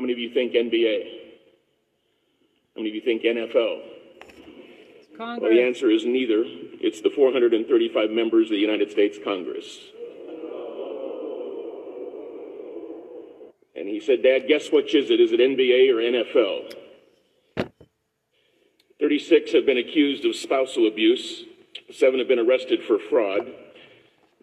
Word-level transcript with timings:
How 0.00 0.02
many 0.02 0.14
of 0.14 0.18
you 0.18 0.32
think 0.32 0.54
NBA? 0.54 1.02
How 2.74 2.80
many 2.80 2.88
of 2.88 2.94
you 2.94 3.02
think 3.02 3.20
NFL? 3.22 3.82
Well, 5.18 5.50
the 5.50 5.62
answer 5.62 5.90
is 5.90 6.06
neither. 6.06 6.42
It's 6.80 7.02
the 7.02 7.10
435 7.10 8.08
members 8.08 8.46
of 8.46 8.52
the 8.52 8.56
United 8.56 8.90
States 8.90 9.18
Congress. 9.22 9.78
And 13.76 13.88
he 13.88 14.00
said, 14.00 14.22
Dad, 14.22 14.48
guess 14.48 14.72
which 14.72 14.94
is 14.94 15.10
it? 15.10 15.20
Is 15.20 15.32
it 15.32 15.40
NBA 15.40 15.90
or 15.92 15.96
NFL? 17.60 17.70
36 19.00 19.52
have 19.52 19.66
been 19.66 19.76
accused 19.76 20.24
of 20.24 20.34
spousal 20.34 20.88
abuse. 20.88 21.44
Seven 21.92 22.20
have 22.20 22.28
been 22.28 22.38
arrested 22.38 22.82
for 22.84 22.98
fraud. 22.98 23.52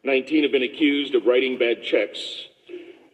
19 0.03 0.43
have 0.43 0.51
been 0.51 0.61
accused 0.61 1.15
of 1.15 1.25
writing 1.25 1.57
bad 1.57 1.81
checks. 1.81 2.45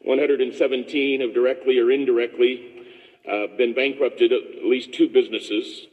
117 0.04 1.22
have 1.22 1.34
directly 1.34 1.80
or 1.80 1.92
indirectly 1.92 2.86
uh, 3.30 3.48
been 3.58 3.74
bankrupted 3.74 4.32
at 4.32 4.66
least 4.66 4.94
two 4.94 5.08
businesses. 5.10 5.88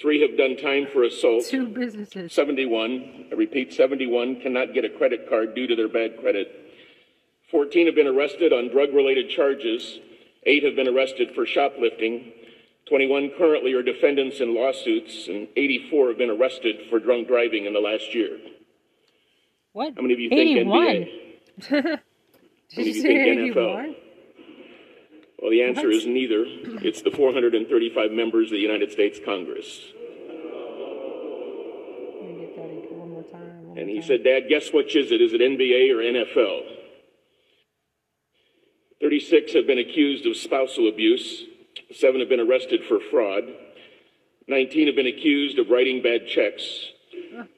Three 0.00 0.20
have 0.22 0.38
done 0.38 0.56
time 0.56 0.86
for 0.92 1.02
assault. 1.02 1.44
Two 1.46 1.66
businesses. 1.66 2.32
71, 2.32 3.26
I 3.30 3.34
repeat, 3.34 3.72
71 3.74 4.40
cannot 4.40 4.72
get 4.72 4.84
a 4.84 4.88
credit 4.88 5.28
card 5.28 5.54
due 5.54 5.66
to 5.66 5.76
their 5.76 5.88
bad 5.88 6.18
credit. 6.20 6.48
14 7.50 7.86
have 7.86 7.94
been 7.94 8.06
arrested 8.06 8.52
on 8.52 8.68
drug 8.68 8.94
related 8.94 9.28
charges. 9.28 9.98
Eight 10.44 10.64
have 10.64 10.76
been 10.76 10.88
arrested 10.88 11.32
for 11.34 11.44
shoplifting. 11.44 12.32
21 12.88 13.32
currently 13.36 13.72
are 13.74 13.82
defendants 13.82 14.40
in 14.40 14.54
lawsuits, 14.54 15.28
and 15.28 15.48
84 15.56 16.08
have 16.08 16.18
been 16.18 16.30
arrested 16.30 16.76
for 16.88 16.98
drunk 16.98 17.28
driving 17.28 17.66
in 17.66 17.72
the 17.72 17.80
last 17.80 18.14
year. 18.14 18.38
What? 19.72 19.94
How 19.96 20.02
many 20.02 20.14
of 20.14 20.20
you 20.20 20.28
think 20.30 20.58
81. 20.58 21.06
NBA? 21.60 21.99
Did 22.74 22.86
you 22.86 22.94
say 22.94 23.02
think 23.02 23.54
NFL? 23.56 23.80
81? 23.80 23.96
Well, 25.40 25.50
the 25.50 25.62
answer 25.62 25.86
What? 25.88 25.96
is 25.96 26.06
neither. 26.06 26.44
It's 26.82 27.02
the 27.02 27.10
435 27.10 28.12
members 28.12 28.46
of 28.48 28.52
the 28.52 28.58
United 28.58 28.92
States 28.92 29.18
Congress. 29.24 29.80
Let 32.20 32.28
me 32.28 32.40
get 32.40 32.56
that 32.56 32.92
one 32.92 33.10
more 33.10 33.22
time. 33.24 33.68
one 33.68 33.78
And 33.78 33.88
he 33.88 34.00
time. 34.00 34.06
said, 34.06 34.24
Dad, 34.24 34.48
guess 34.48 34.70
which 34.72 34.94
is 34.96 35.10
it? 35.10 35.20
Is 35.20 35.32
it 35.32 35.40
NBA 35.40 35.90
or 35.90 35.96
NFL? 36.02 36.76
36 39.00 39.54
have 39.54 39.66
been 39.66 39.78
accused 39.78 40.26
of 40.26 40.36
spousal 40.36 40.86
abuse. 40.88 41.44
Seven 41.94 42.20
have 42.20 42.28
been 42.28 42.40
arrested 42.40 42.84
for 42.84 43.00
fraud. 43.00 43.44
19 44.46 44.88
have 44.88 44.96
been 44.96 45.06
accused 45.06 45.58
of 45.58 45.70
writing 45.70 46.02
bad 46.02 46.26
checks. 46.26 46.90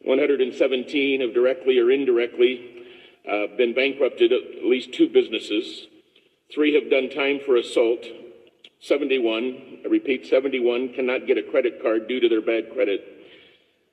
117 0.05 1.21
have 1.21 1.35
directly 1.35 1.79
or 1.79 1.91
indirectly 1.91 2.72
uh, 3.31 3.47
been 3.57 3.75
bankrupted 3.75 4.33
at 4.33 4.65
least 4.65 4.93
two 4.93 5.09
businesses. 5.09 5.87
Three 6.53 6.75
have 6.75 6.91
done 6.91 7.09
time 7.09 7.41
for 7.45 7.57
assault. 7.57 8.05
71, 8.81 9.79
I 9.85 9.89
repeat, 9.89 10.27
71 10.27 10.95
cannot 10.95 11.27
get 11.27 11.39
a 11.39 11.43
credit 11.43 11.81
card 11.83 12.09
due 12.09 12.21
to 12.21 12.29
their 12.29 12.43
bad 12.43 12.73
credit. 12.75 13.01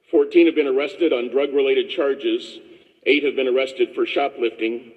14 0.10 0.48
have 0.48 0.56
been 0.56 0.68
arrested 0.68 1.14
on 1.14 1.30
drug 1.30 1.54
related 1.54 1.90
charges. 1.90 2.60
Eight 3.06 3.24
have 3.24 3.36
been 3.36 3.48
arrested 3.48 3.90
for 3.94 4.06
shoplifting. 4.06 4.92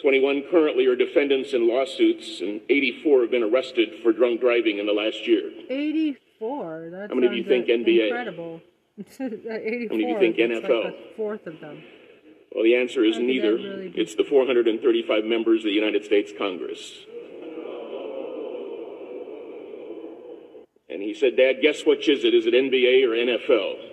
21 0.00 0.44
currently 0.50 0.86
are 0.86 0.96
defendants 0.96 1.52
in 1.52 1.68
lawsuits, 1.68 2.40
and 2.40 2.60
84 2.68 3.22
have 3.22 3.30
been 3.30 3.42
arrested 3.42 4.02
for 4.02 4.12
drunk 4.12 4.40
driving 4.40 4.78
in 4.78 4.86
the 4.86 4.92
last 4.92 5.26
year. 5.26 5.50
84. 5.68 6.88
That 6.90 7.10
How 7.10 7.14
many 7.14 7.26
of 7.26 7.34
you 7.34 7.44
think 7.44 7.66
NBA? 7.66 8.06
Incredible. 8.08 8.60
At 8.98 9.62
84. 9.62 9.96
many 9.96 10.02
of 10.04 10.08
you 10.08 10.18
think 10.18 10.36
that's 10.36 10.66
NFL? 10.66 10.84
Like 10.84 10.94
a 10.94 11.16
fourth 11.16 11.46
of 11.46 11.60
them. 11.60 11.82
Well, 12.54 12.64
the 12.64 12.76
answer 12.76 13.04
is 13.04 13.14
How 13.16 13.20
could 13.20 13.28
that 13.28 13.32
neither. 13.32 13.54
really? 13.54 13.92
It's 13.96 14.14
the 14.14 14.24
435 14.24 15.24
members 15.24 15.60
of 15.60 15.64
the 15.64 15.70
United 15.70 16.04
States 16.04 16.32
Congress. 16.36 16.92
And 20.88 21.00
he 21.00 21.14
said, 21.14 21.36
Dad, 21.36 21.62
guess 21.62 21.86
which 21.86 22.08
is 22.08 22.24
it? 22.24 22.34
Is 22.34 22.44
it 22.46 22.52
NBA 22.52 23.04
or 23.04 23.16
NFL? 23.16 23.88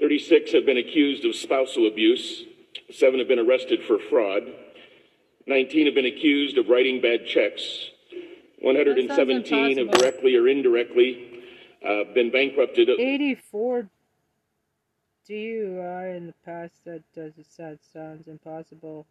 36 0.00 0.52
have 0.52 0.64
been 0.64 0.78
accused 0.78 1.24
of 1.24 1.34
spousal 1.34 1.88
abuse. 1.88 2.44
Seven 2.92 3.18
have 3.18 3.26
been 3.26 3.40
arrested 3.40 3.82
for 3.82 3.98
fraud. 3.98 4.44
19 5.48 5.86
have 5.86 5.94
been 5.96 6.06
accused 6.06 6.56
of 6.58 6.68
writing 6.68 7.00
bad 7.00 7.26
checks. 7.26 7.90
117 8.60 9.78
have 9.78 9.90
directly 9.90 10.36
or 10.36 10.46
indirectly 10.46 11.42
uh, 11.84 12.04
been 12.14 12.30
bankrupted. 12.30 12.88
84 12.88 13.90
DUI 15.28 16.16
in 16.16 16.26
the 16.28 16.34
past. 16.44 16.84
That 16.84 17.02
does 17.14 17.34
that 17.58 17.78
sounds 17.92 18.26
impossible. 18.26 19.06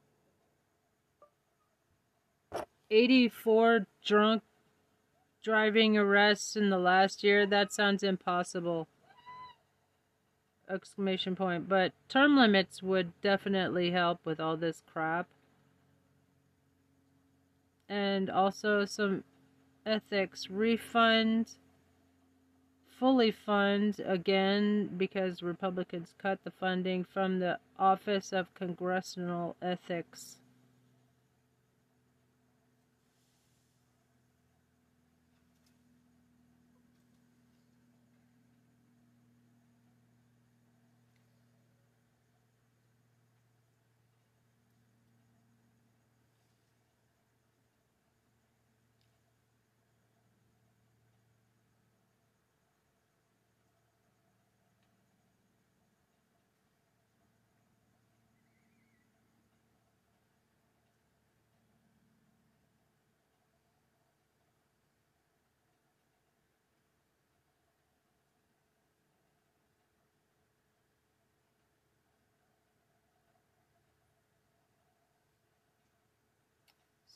84 2.90 3.86
drunk 4.04 4.44
driving 5.44 5.98
arrests 5.98 6.56
in 6.56 6.70
the 6.70 6.78
last 6.78 7.24
year. 7.24 7.46
That 7.46 7.72
sounds 7.72 8.04
impossible. 8.04 8.88
Exclamation 10.70 11.36
point. 11.36 11.70
But 11.70 11.94
term 12.10 12.36
limits 12.36 12.82
would 12.82 13.20
definitely 13.22 13.92
help 13.92 14.20
with 14.26 14.40
all 14.40 14.58
this 14.58 14.82
crap. 14.92 15.28
And 17.88 18.30
also 18.30 18.84
some 18.86 19.24
ethics 19.86 20.50
refund 20.50 21.52
fully 23.00 23.32
fund 23.32 24.00
again 24.06 24.90
because 24.98 25.44
Republicans 25.44 26.14
cut 26.18 26.44
the 26.44 26.52
funding 26.52 27.04
from 27.04 27.40
the 27.40 27.60
Office 27.78 28.34
of 28.34 28.54
Congressional 28.56 29.56
Ethics. 29.62 30.38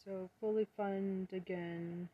So 0.04 0.30
fully 0.40 0.66
fund 0.76 1.30
again. 1.34 2.10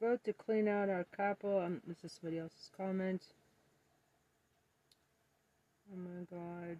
Vote 0.00 0.22
to 0.24 0.32
clean 0.32 0.68
out 0.68 0.88
our 0.88 1.04
capital. 1.16 1.58
Um, 1.58 1.82
this 1.86 1.96
is 2.04 2.12
somebody 2.12 2.38
else's 2.38 2.70
comment. 2.76 3.22
Oh 5.92 5.96
my 5.96 6.24
god. 6.30 6.78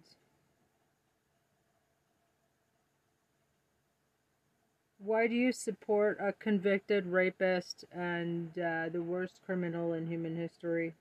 Why 4.99 5.27
do 5.27 5.35
you 5.35 5.51
support 5.51 6.17
a 6.21 6.31
convicted 6.31 7.07
rapist 7.07 7.83
and 7.91 8.51
uh, 8.57 8.89
the 8.89 9.01
worst 9.01 9.39
criminal 9.45 9.93
in 9.93 10.07
human 10.07 10.37
history? 10.37 10.93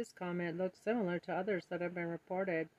This 0.00 0.14
comment 0.14 0.56
looks 0.56 0.80
similar 0.82 1.18
to 1.18 1.32
others 1.34 1.66
that 1.68 1.82
have 1.82 1.92
been 1.92 2.06
reported. 2.06 2.70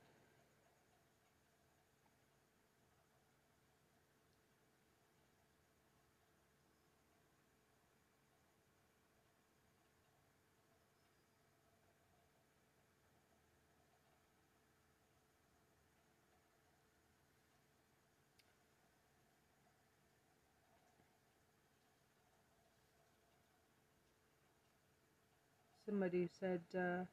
Somebody 25.91 26.29
said 26.39 26.61
uh, 26.73 27.03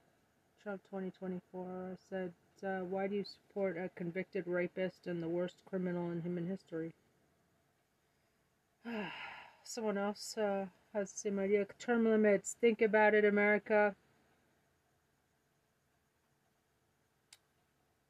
Trump 0.63 0.81
2024 0.85 1.99
said, 2.09 2.33
uh, 2.63 2.85
"Why 2.85 3.09
do 3.09 3.17
you 3.17 3.25
support 3.25 3.77
a 3.77 3.91
convicted 3.97 4.47
rapist 4.47 5.09
and 5.09 5.21
the 5.21 5.29
worst 5.29 5.57
criminal 5.69 6.13
in 6.13 6.23
human 6.23 6.47
history?" 6.47 6.95
Someone 9.65 9.99
else 9.99 10.39
uh, 10.39 10.67
has 10.95 11.11
the 11.11 11.19
same 11.19 11.41
idea. 11.41 11.67
Term 11.81 12.05
limits. 12.05 12.57
Think 12.61 12.81
about 12.81 13.15
it, 13.15 13.25
America. 13.25 13.97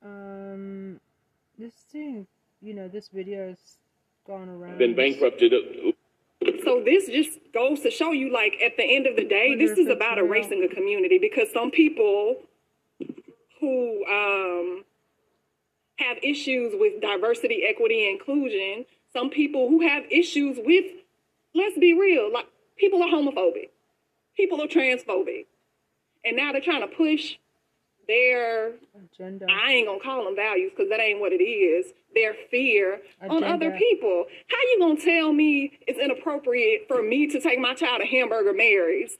Um, 0.04 1.00
this 1.58 1.72
thing, 1.90 2.26
you 2.60 2.74
know, 2.74 2.88
this 2.88 3.08
video 3.08 3.48
has 3.48 3.78
gone 4.26 4.50
around. 4.50 4.76
Been 4.76 4.94
bankrupted. 4.94 5.54
So 6.68 6.82
this 6.84 7.06
just 7.06 7.38
goes 7.54 7.80
to 7.80 7.90
show 7.90 8.12
you, 8.12 8.30
like, 8.30 8.60
at 8.62 8.76
the 8.76 8.84
end 8.84 9.06
of 9.06 9.16
the 9.16 9.24
day, 9.24 9.54
this 9.54 9.78
is 9.78 9.88
about 9.88 10.18
erasing 10.18 10.62
a 10.62 10.68
community 10.68 11.16
because 11.16 11.50
some 11.50 11.70
people 11.70 12.42
who 13.58 14.04
um, 14.04 14.84
have 15.96 16.18
issues 16.22 16.74
with 16.76 17.00
diversity, 17.00 17.62
equity, 17.66 18.10
inclusion, 18.10 18.84
some 19.14 19.30
people 19.30 19.70
who 19.70 19.80
have 19.80 20.02
issues 20.10 20.58
with, 20.62 20.84
let's 21.54 21.78
be 21.78 21.94
real, 21.94 22.30
like 22.30 22.44
people 22.76 23.02
are 23.02 23.08
homophobic, 23.08 23.70
people 24.36 24.60
are 24.60 24.66
transphobic, 24.66 25.46
and 26.22 26.36
now 26.36 26.52
they're 26.52 26.60
trying 26.60 26.82
to 26.82 26.94
push 26.94 27.36
their 28.08 28.72
agenda. 28.96 29.46
I 29.48 29.72
ain't 29.72 29.86
gonna 29.86 30.00
call 30.00 30.24
them 30.24 30.34
values 30.34 30.72
because 30.74 30.88
that 30.90 30.98
ain't 30.98 31.20
what 31.20 31.32
it 31.32 31.42
is. 31.42 31.92
Their 32.14 32.34
fear 32.50 33.00
on 33.28 33.44
other 33.44 33.70
people. 33.72 34.24
How 34.48 34.56
you 34.72 34.78
gonna 34.80 35.00
tell 35.00 35.32
me 35.32 35.78
it's 35.86 35.98
inappropriate 35.98 36.86
for 36.88 37.02
me 37.02 37.26
to 37.28 37.40
take 37.40 37.58
my 37.60 37.74
child 37.74 38.00
to 38.00 38.06
Hamburger 38.06 38.54
Mary's? 38.54 39.18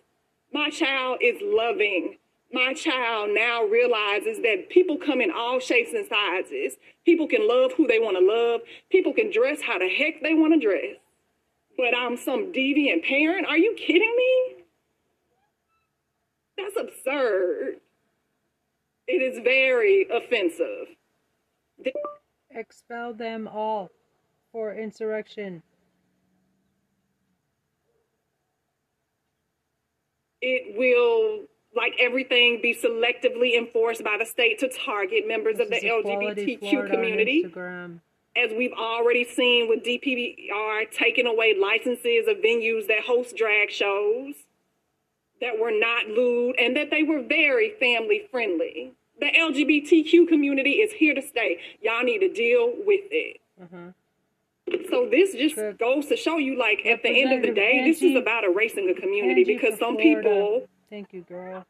My 0.52 0.70
child 0.70 1.18
is 1.20 1.36
loving. 1.42 2.16
My 2.50 2.72
child 2.72 3.30
now 3.34 3.64
realizes 3.64 4.38
that 4.38 4.70
people 4.70 4.96
come 4.96 5.20
in 5.20 5.30
all 5.30 5.60
shapes 5.60 5.92
and 5.92 6.06
sizes. 6.08 6.78
People 7.04 7.28
can 7.28 7.46
love 7.46 7.72
who 7.76 7.86
they 7.86 7.98
want 7.98 8.16
to 8.16 8.24
love. 8.24 8.62
People 8.90 9.12
can 9.12 9.30
dress 9.30 9.60
how 9.60 9.78
the 9.78 9.88
heck 9.88 10.22
they 10.22 10.32
want 10.32 10.54
to 10.54 10.66
dress. 10.66 10.96
But 11.76 11.94
I'm 11.94 12.16
some 12.16 12.52
deviant 12.52 13.04
parent? 13.04 13.46
Are 13.46 13.58
you 13.58 13.74
kidding 13.76 14.14
me? 14.16 14.64
That's 16.56 16.76
absurd. 16.76 17.80
It 19.08 19.22
is 19.22 19.40
very 19.42 20.06
offensive. 20.12 20.94
Expel 22.50 23.14
them 23.14 23.48
all 23.48 23.88
for 24.52 24.74
insurrection. 24.74 25.62
It 30.42 30.76
will, 30.78 31.46
like 31.74 31.94
everything, 31.98 32.60
be 32.62 32.74
selectively 32.74 33.56
enforced 33.56 34.04
by 34.04 34.16
the 34.18 34.26
state 34.26 34.58
to 34.58 34.68
target 34.68 35.26
members 35.26 35.58
of 35.58 35.68
the 35.70 35.80
This 35.80 35.84
is 35.84 35.90
Equality 35.90 36.58
LGBTQ 36.60 36.90
community. 36.90 37.52
As 38.36 38.52
we've 38.56 38.72
already 38.72 39.24
seen 39.24 39.68
with 39.68 39.82
DPR 39.84 40.90
taking 40.92 41.26
away 41.26 41.56
licenses 41.58 42.28
of 42.28 42.36
venues 42.36 42.86
that 42.88 43.00
host 43.04 43.36
drag 43.36 43.70
shows 43.70 44.34
that 45.40 45.58
were 45.58 45.72
not 45.72 46.06
lewd 46.06 46.56
and 46.58 46.76
that 46.76 46.90
they 46.90 47.02
were 47.02 47.22
very 47.22 47.74
family 47.80 48.28
friendly. 48.30 48.92
The 49.20 49.26
LGBTQ 49.26 50.28
community 50.28 50.72
is 50.72 50.92
here 50.92 51.14
to 51.14 51.22
stay. 51.22 51.58
Y'all 51.82 52.04
need 52.04 52.20
to 52.20 52.32
deal 52.32 52.72
with 52.86 53.04
it. 53.10 53.40
Uh-huh. 53.60 53.92
So 54.90 55.08
this 55.10 55.32
just 55.32 55.56
Good. 55.56 55.78
goes 55.78 56.06
to 56.06 56.16
show 56.16 56.36
you, 56.36 56.58
like, 56.58 56.84
at 56.84 57.02
the 57.02 57.22
end 57.22 57.32
of 57.32 57.42
the 57.42 57.52
day, 57.52 57.84
this 57.84 58.02
is 58.02 58.14
about 58.14 58.44
erasing 58.44 58.88
a 58.90 59.00
community 59.00 59.40
Angie 59.40 59.54
because 59.54 59.78
some 59.78 59.96
Florida. 59.96 60.20
people 60.20 60.68
Thank 60.90 61.12
you, 61.12 61.22
girl. 61.22 61.66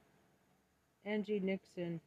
Angie 1.04 1.40
Nixon. 1.40 2.00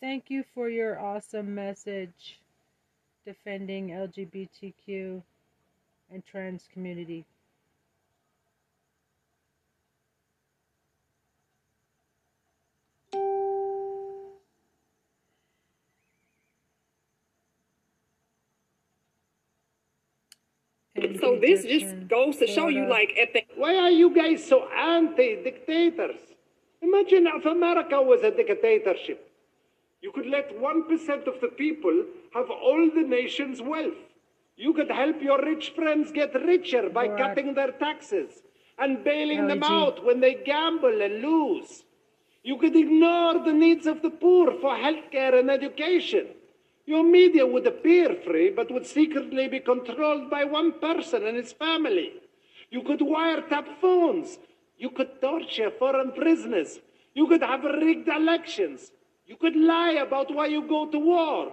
Thank 0.00 0.24
you 0.28 0.44
for 0.54 0.68
your 0.68 1.00
awesome 1.00 1.54
message 1.54 2.40
defending 3.24 3.88
LGBTQ 3.88 5.22
and 6.10 6.24
trans 6.24 6.68
community. 6.72 7.24
And 20.96 21.18
So 21.18 21.38
this 21.40 21.64
just 21.64 22.08
goes 22.08 22.36
to 22.36 22.46
show 22.46 22.68
you, 22.68 22.88
like, 22.88 23.10
at 23.20 23.32
the 23.32 23.42
Why 23.56 23.76
are 23.76 23.90
you 23.90 24.14
guys 24.14 24.44
so 24.46 24.68
anti-dictators? 24.68 26.20
Imagine 26.80 27.26
if 27.26 27.44
America 27.46 28.00
was 28.00 28.22
a 28.22 28.30
dictatorship. 28.30 29.30
You 30.00 30.12
could 30.12 30.26
let 30.26 30.50
1% 30.50 31.26
of 31.26 31.40
the 31.40 31.48
people 31.48 32.04
have 32.34 32.50
all 32.50 32.90
the 32.94 33.02
nation's 33.02 33.60
wealth. 33.62 34.13
You 34.56 34.72
could 34.72 34.90
help 34.90 35.20
your 35.20 35.42
rich 35.42 35.70
friends 35.70 36.12
get 36.12 36.34
richer 36.34 36.88
by 36.88 37.08
cutting 37.08 37.54
their 37.54 37.72
taxes 37.72 38.42
and 38.78 39.04
bailing 39.04 39.48
them 39.48 39.62
out 39.62 40.04
when 40.04 40.20
they 40.20 40.34
gamble 40.34 41.02
and 41.02 41.22
lose. 41.22 41.84
You 42.42 42.58
could 42.58 42.76
ignore 42.76 43.34
the 43.44 43.52
needs 43.52 43.86
of 43.86 44.02
the 44.02 44.10
poor 44.10 44.52
for 44.60 44.76
healthcare 44.76 45.38
and 45.38 45.50
education. 45.50 46.28
Your 46.86 47.02
media 47.02 47.46
would 47.46 47.66
appear 47.66 48.14
free, 48.24 48.50
but 48.50 48.70
would 48.70 48.86
secretly 48.86 49.48
be 49.48 49.60
controlled 49.60 50.30
by 50.30 50.44
one 50.44 50.78
person 50.78 51.26
and 51.26 51.36
his 51.36 51.52
family. 51.52 52.12
You 52.70 52.82
could 52.82 53.00
wiretap 53.00 53.80
phones. 53.80 54.38
You 54.76 54.90
could 54.90 55.20
torture 55.20 55.70
foreign 55.70 56.12
prisoners. 56.12 56.80
You 57.14 57.26
could 57.26 57.42
have 57.42 57.64
rigged 57.64 58.08
elections. 58.08 58.92
You 59.26 59.36
could 59.36 59.56
lie 59.56 59.92
about 59.92 60.34
why 60.34 60.46
you 60.46 60.68
go 60.68 60.86
to 60.90 60.98
war. 60.98 61.52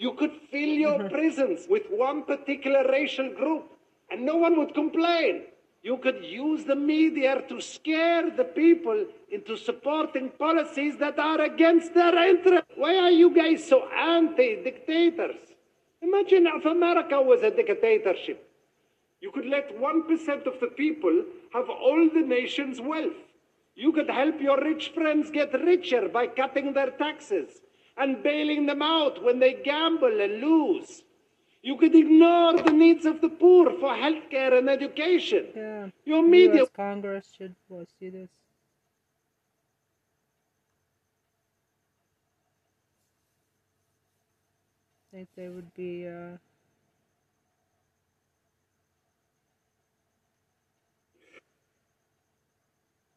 You 0.00 0.14
could 0.14 0.32
fill 0.50 0.74
your 0.86 1.08
prisons 1.14 1.66
with 1.68 1.82
one 1.90 2.22
particular 2.24 2.84
racial 2.90 3.34
group, 3.34 3.64
and 4.10 4.24
no 4.24 4.36
one 4.36 4.58
would 4.58 4.74
complain. 4.74 5.42
You 5.82 5.98
could 5.98 6.24
use 6.24 6.64
the 6.64 6.74
media 6.74 7.42
to 7.50 7.60
scare 7.60 8.30
the 8.30 8.44
people 8.44 9.06
into 9.30 9.58
supporting 9.58 10.30
policies 10.38 10.96
that 10.98 11.18
are 11.18 11.42
against 11.42 11.92
their 11.92 12.16
interest. 12.30 12.64
Why 12.76 12.96
are 12.96 13.10
you 13.10 13.34
guys 13.34 13.68
so 13.68 13.88
anti 13.90 14.62
dictators? 14.64 15.40
Imagine 16.00 16.46
if 16.46 16.64
America 16.64 17.20
was 17.20 17.42
a 17.42 17.50
dictatorship. 17.50 18.48
You 19.20 19.30
could 19.30 19.46
let 19.46 19.68
1% 19.78 20.46
of 20.46 20.60
the 20.60 20.68
people 20.68 21.24
have 21.52 21.68
all 21.68 22.08
the 22.08 22.22
nation's 22.22 22.80
wealth. 22.80 23.20
You 23.74 23.92
could 23.92 24.08
help 24.08 24.40
your 24.40 24.58
rich 24.62 24.92
friends 24.94 25.30
get 25.30 25.52
richer 25.52 26.08
by 26.08 26.26
cutting 26.26 26.72
their 26.72 26.90
taxes 26.90 27.60
and 28.00 28.22
bailing 28.22 28.66
them 28.66 28.82
out 28.82 29.22
when 29.22 29.38
they 29.38 29.52
gamble 29.64 30.20
and 30.20 30.40
lose. 30.40 31.02
You 31.62 31.76
could 31.76 31.94
ignore 31.94 32.54
the 32.54 32.72
needs 32.72 33.04
of 33.04 33.20
the 33.20 33.28
poor 33.28 33.70
for 33.78 33.94
healthcare 33.94 34.56
and 34.58 34.70
education. 34.70 35.46
Yeah. 35.54 35.88
Your 36.06 36.22
media 36.22 36.62
US 36.62 36.70
Congress 36.74 37.28
should 37.36 37.54
see 38.00 38.08
this. 38.08 38.30
I 45.12 45.16
think 45.16 45.28
they 45.36 45.48
would 45.48 45.74
be 45.74 46.08
uh, 46.08 46.38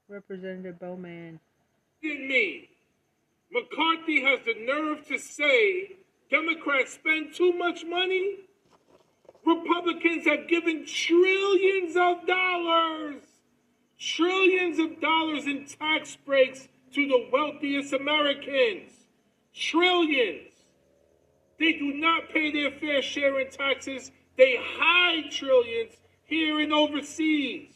Representative 0.10 0.80
Bowman. 0.80 1.40
me. 2.02 2.73
McCarthy 3.54 4.22
has 4.22 4.40
the 4.46 4.56
nerve 4.66 5.06
to 5.08 5.18
say 5.18 5.98
Democrats 6.30 6.94
spend 6.94 7.34
too 7.34 7.54
much 7.54 7.86
money. 7.86 8.38
Republicans 9.46 10.26
have 10.26 10.48
given 10.48 10.86
trillions 10.86 11.96
of 11.96 12.26
dollars, 12.26 13.22
trillions 14.00 14.80
of 14.80 15.00
dollars 15.00 15.46
in 15.46 15.66
tax 15.66 16.18
breaks 16.26 16.68
to 16.94 17.08
the 17.08 17.30
wealthiest 17.32 17.94
Americans. 17.94 18.92
Trillions. 19.54 20.50
They 21.60 21.74
do 21.74 21.94
not 21.94 22.30
pay 22.30 22.52
their 22.52 22.72
fair 22.72 23.02
share 23.02 23.40
in 23.40 23.52
taxes 23.52 24.12
they 24.38 24.58
hide 24.60 25.32
trillions 25.32 25.94
here 26.26 26.60
and 26.60 26.74
overseas. 26.74 27.73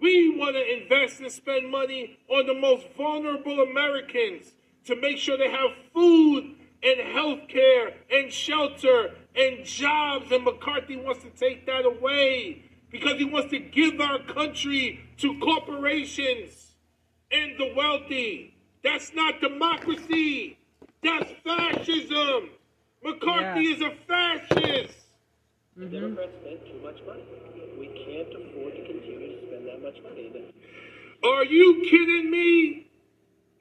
We 0.00 0.36
want 0.36 0.54
to 0.54 0.82
invest 0.82 1.20
and 1.20 1.30
spend 1.32 1.70
money 1.70 2.18
on 2.28 2.46
the 2.46 2.54
most 2.54 2.86
vulnerable 2.96 3.60
Americans 3.60 4.52
to 4.84 4.96
make 4.96 5.18
sure 5.18 5.36
they 5.38 5.50
have 5.50 5.70
food 5.92 6.54
and 6.82 7.00
health 7.12 7.48
care 7.48 7.94
and 8.10 8.30
shelter 8.30 9.14
and 9.34 9.64
jobs. 9.64 10.30
And 10.30 10.44
McCarthy 10.44 10.96
wants 10.96 11.24
to 11.24 11.30
take 11.30 11.66
that 11.66 11.84
away 11.86 12.62
because 12.90 13.18
he 13.18 13.24
wants 13.24 13.50
to 13.50 13.58
give 13.58 14.00
our 14.00 14.18
country 14.20 15.00
to 15.18 15.38
corporations 15.40 16.74
and 17.32 17.58
the 17.58 17.72
wealthy. 17.74 18.54
That's 18.84 19.12
not 19.14 19.40
democracy. 19.40 20.58
That's 21.02 21.30
fascism. 21.44 22.50
McCarthy 23.02 23.64
Yeah. 23.64 23.74
is 23.74 23.80
a 23.80 23.90
fascist. 24.06 24.98
The 25.76 25.86
Democrats 25.86 26.32
spent 26.40 26.66
too 26.66 26.80
much 26.82 27.02
money. 27.06 27.22
We 27.78 27.88
can't 27.88 28.28
afford 28.28 28.74
to 28.76 28.84
continue 28.84 29.18
to 29.18 29.18
spend 29.18 29.22
that 29.22 29.25
much 29.86 30.02
money. 30.02 30.32
Are 31.22 31.44
you 31.44 31.86
kidding 31.88 32.28
me? 32.28 32.88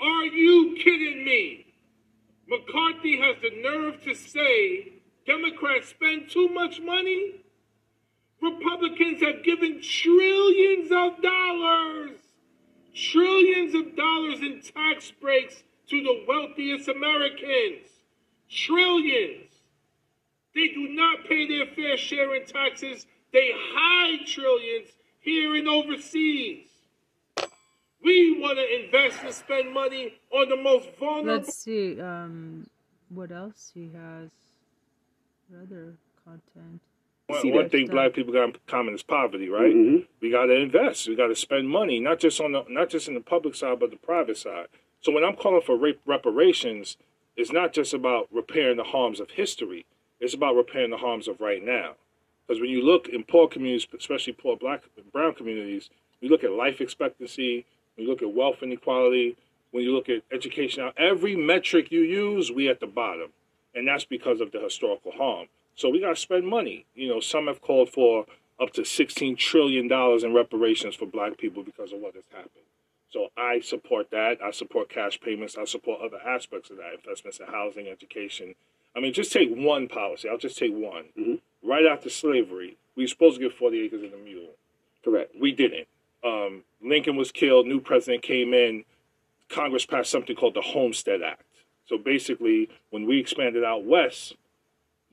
Are 0.01 0.25
you 0.25 0.75
kidding 0.84 1.24
me? 1.24 1.67
McCarthy 2.48 3.20
has 3.22 3.36
the 3.44 3.62
nerve 3.62 4.01
to 4.03 4.15
say 4.15 4.94
Democrats 5.27 5.89
spend 5.89 6.29
too 6.32 6.50
much 6.50 6.82
money? 6.82 7.44
Republicans 8.41 9.22
have 9.22 9.44
given 9.44 9.79
trillions 9.82 10.89
of 10.91 11.22
dollars, 11.22 12.17
trillions 12.96 13.75
of 13.75 13.96
dollars 13.96 14.39
in 14.41 14.62
tax 14.62 15.12
breaks 15.22 15.63
to 15.89 16.01
the 16.01 16.25
wealthiest 16.27 16.88
Americans. 16.88 17.88
Trillions. 18.50 19.51
They 20.55 20.70
do 20.70 20.88
not 20.89 21.25
pay 21.29 21.48
their 21.48 21.67
fair 21.75 21.98
share 21.98 22.36
in 22.36 22.46
taxes. 22.46 23.05
They 23.32 23.51
hide 23.53 24.25
trillions 24.25 24.89
here 25.25 25.55
and 25.55 25.67
overseas. 25.67 26.67
We 28.03 28.39
want 28.39 28.60
to 28.60 28.84
invest 28.86 29.17
and 29.24 29.34
spend 29.34 29.74
money 29.74 30.13
on 30.32 30.48
the 30.50 30.55
most 30.58 30.89
vulnerable. 31.00 31.34
Let's 31.34 31.58
see. 31.58 32.00
Um, 32.00 32.67
what 33.10 33.32
else 33.32 33.72
he 33.74 33.89
has? 33.94 34.29
What 35.50 35.63
other 35.63 35.96
content? 36.24 36.82
One, 37.27 37.41
See 37.41 37.51
one 37.51 37.70
thing 37.70 37.88
stuff. 37.88 37.94
black 37.96 38.13
people 38.13 38.32
got 38.34 38.44
in 38.50 38.55
common 38.67 38.94
is 38.94 39.01
poverty, 39.01 39.50
right? 39.50 39.74
We 40.22 40.29
got 40.29 40.46
to 40.46 40.53
invest. 40.55 41.08
We 41.10 41.15
got 41.15 41.27
to 41.27 41.36
spend 41.36 41.67
money, 41.67 42.00
not 42.00 42.20
just 42.20 42.39
on 42.39 42.51
the, 42.51 42.63
not 42.70 42.89
just 42.89 43.08
in 43.08 43.15
the 43.15 43.20
public 43.20 43.55
side, 43.55 43.79
but 43.79 43.89
the 43.89 43.98
private 43.98 44.38
side. 44.38 44.67
So 45.01 45.12
when 45.12 45.24
I'm 45.24 45.36
calling 45.36 45.62
for 45.65 45.75
rape 45.75 46.00
reparations, 46.05 46.98
it's 47.36 47.51
not 47.51 47.74
just 47.74 47.94
about 47.96 48.27
repairing 48.32 48.77
the 48.77 48.84
harms 48.84 49.20
of 49.20 49.32
history. 49.32 49.88
It's 50.20 50.36
about 50.36 50.55
repairing 50.55 50.91
the 50.91 50.98
harms 50.98 51.27
of 51.27 51.41
right 51.41 51.63
now. 51.63 51.94
Because 52.47 52.61
when 52.61 52.69
you 52.69 52.83
look 52.83 53.07
in 53.07 53.23
poor 53.23 53.47
communities, 53.47 53.87
especially 53.97 54.33
poor 54.33 54.55
black 54.55 54.83
and 54.97 55.11
brown 55.11 55.33
communities, 55.33 55.89
you 56.21 56.29
look 56.29 56.43
at 56.43 56.51
life 56.51 56.81
expectancy, 56.81 57.65
you 57.97 58.07
look 58.07 58.21
at 58.21 58.33
wealth 58.33 58.61
inequality, 58.61 59.35
when 59.71 59.83
you 59.83 59.93
look 59.93 60.09
at 60.09 60.21
education, 60.31 60.89
every 60.97 61.35
metric 61.35 61.91
you 61.91 62.01
use, 62.01 62.51
we 62.51 62.69
at 62.69 62.79
the 62.79 62.87
bottom, 62.87 63.29
and 63.73 63.87
that's 63.87 64.05
because 64.05 64.39
of 64.41 64.51
the 64.51 64.59
historical 64.59 65.11
harm. 65.11 65.47
So 65.75 65.89
we 65.89 65.99
got 65.99 66.09
to 66.09 66.15
spend 66.15 66.47
money. 66.47 66.85
You 66.95 67.09
know, 67.09 67.19
some 67.19 67.47
have 67.47 67.61
called 67.61 67.89
for 67.89 68.25
up 68.61 68.71
to 68.73 68.85
sixteen 68.85 69.35
trillion 69.35 69.87
dollars 69.87 70.23
in 70.23 70.33
reparations 70.33 70.95
for 70.95 71.05
Black 71.05 71.37
people 71.37 71.63
because 71.63 71.91
of 71.91 71.99
what 71.99 72.15
has 72.15 72.23
happened. 72.31 72.63
So 73.09 73.27
I 73.37 73.59
support 73.59 74.11
that. 74.11 74.37
I 74.43 74.51
support 74.51 74.89
cash 74.89 75.19
payments. 75.19 75.57
I 75.57 75.65
support 75.65 75.99
other 76.01 76.19
aspects 76.25 76.69
of 76.69 76.77
that, 76.77 76.93
investments 76.93 77.39
in 77.39 77.47
housing, 77.47 77.87
education. 77.87 78.55
I 78.95 79.01
mean, 79.01 79.13
just 79.13 79.33
take 79.33 79.53
one 79.53 79.89
policy. 79.89 80.29
I'll 80.29 80.37
just 80.37 80.57
take 80.57 80.71
one. 80.71 81.05
Mm-hmm. 81.19 81.35
Right 81.65 81.86
after 81.86 82.10
slavery, 82.10 82.77
we 82.95 83.03
were 83.03 83.07
supposed 83.07 83.38
to 83.38 83.50
get 83.50 83.57
40 83.57 83.81
acres 83.81 84.03
and 84.03 84.13
a 84.13 84.17
mule. 84.17 84.51
Correct. 85.03 85.31
We 85.39 85.51
didn't. 85.51 85.88
Um, 86.24 86.63
Lincoln 86.81 87.15
was 87.15 87.31
killed. 87.31 87.65
New 87.65 87.79
president 87.79 88.24
came 88.24 88.53
in. 88.53 88.84
Congress 89.50 89.86
passed 89.86 90.12
something 90.12 90.36
called 90.36 90.53
the 90.53 90.62
Homestead 90.62 91.22
Act. 91.22 91.43
So 91.88 91.98
basically, 91.98 92.69
when 92.89 93.05
we 93.05 93.19
expanded 93.19 93.63
out 93.63 93.84
west, 93.84 94.36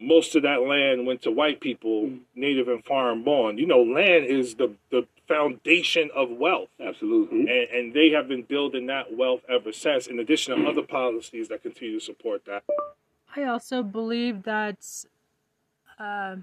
most 0.00 0.34
of 0.34 0.42
that 0.42 0.62
land 0.62 1.06
went 1.06 1.22
to 1.22 1.30
white 1.30 1.60
people, 1.60 2.10
native 2.34 2.68
and 2.68 2.84
foreign 2.84 3.22
born. 3.22 3.58
You 3.58 3.66
know, 3.66 3.82
land 3.82 4.26
is 4.26 4.56
the, 4.56 4.74
the 4.90 5.06
foundation 5.28 6.10
of 6.14 6.30
wealth. 6.30 6.68
Absolutely. 6.80 7.40
And, 7.40 7.70
and 7.70 7.94
they 7.94 8.10
have 8.10 8.28
been 8.28 8.42
building 8.42 8.86
that 8.86 9.16
wealth 9.16 9.42
ever 9.48 9.72
since, 9.72 10.06
in 10.06 10.18
addition 10.18 10.56
to 10.56 10.68
other 10.68 10.82
policies 10.82 11.48
that 11.48 11.62
continue 11.62 11.98
to 11.98 12.04
support 12.04 12.44
that. 12.46 12.64
I 13.34 13.44
also 13.44 13.82
believe 13.82 14.42
that 14.42 15.04
uh, 15.98 16.36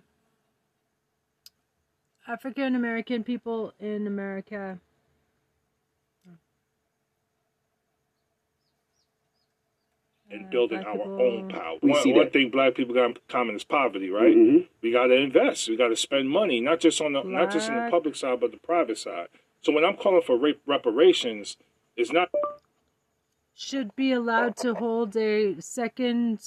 African 2.27 2.75
American 2.75 3.23
people 3.23 3.73
in 3.79 4.07
America 4.07 4.79
and 10.31 10.49
building 10.49 10.83
our 10.85 11.19
own 11.19 11.49
power. 11.49 11.77
We 11.81 11.91
One, 11.91 12.03
see 12.03 12.13
one 12.13 12.29
thing 12.29 12.49
black 12.49 12.75
people 12.75 12.93
got 12.93 13.05
in 13.05 13.17
common 13.27 13.55
is 13.55 13.63
poverty, 13.63 14.09
right? 14.09 14.35
Mhm. 14.35 14.67
We 14.81 14.91
got 14.91 15.07
to 15.07 15.15
invest. 15.15 15.69
We 15.69 15.75
got 15.75 15.89
to 15.89 15.95
spend 15.95 16.29
money, 16.29 16.61
not 16.61 16.79
just 16.79 17.01
on 17.01 17.13
the 17.13 17.23
not 17.23 17.51
just 17.51 17.69
in 17.69 17.75
the 17.75 17.89
public 17.89 18.15
side, 18.15 18.39
but 18.39 18.51
the 18.51 18.57
private 18.57 18.97
side. 18.97 19.27
So 19.61 19.71
when 19.73 19.83
I'm 19.83 19.97
calling 19.97 20.21
for 20.21 20.37
rape 20.37 20.61
reparations, 20.65 21.57
it's 21.95 22.11
not 22.11 22.29
should 23.55 23.95
be 23.95 24.13
allowed 24.13 24.55
to 24.57 24.73
hold 24.73 25.17
a 25.17 25.59
second 25.59 26.39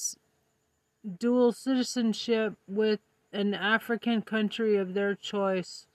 dual 1.18 1.52
citizenship 1.52 2.54
with 2.68 3.00
an 3.32 3.54
African 3.54 4.22
country 4.22 4.76
of 4.76 4.94
their 4.94 5.14
choice. 5.14 5.86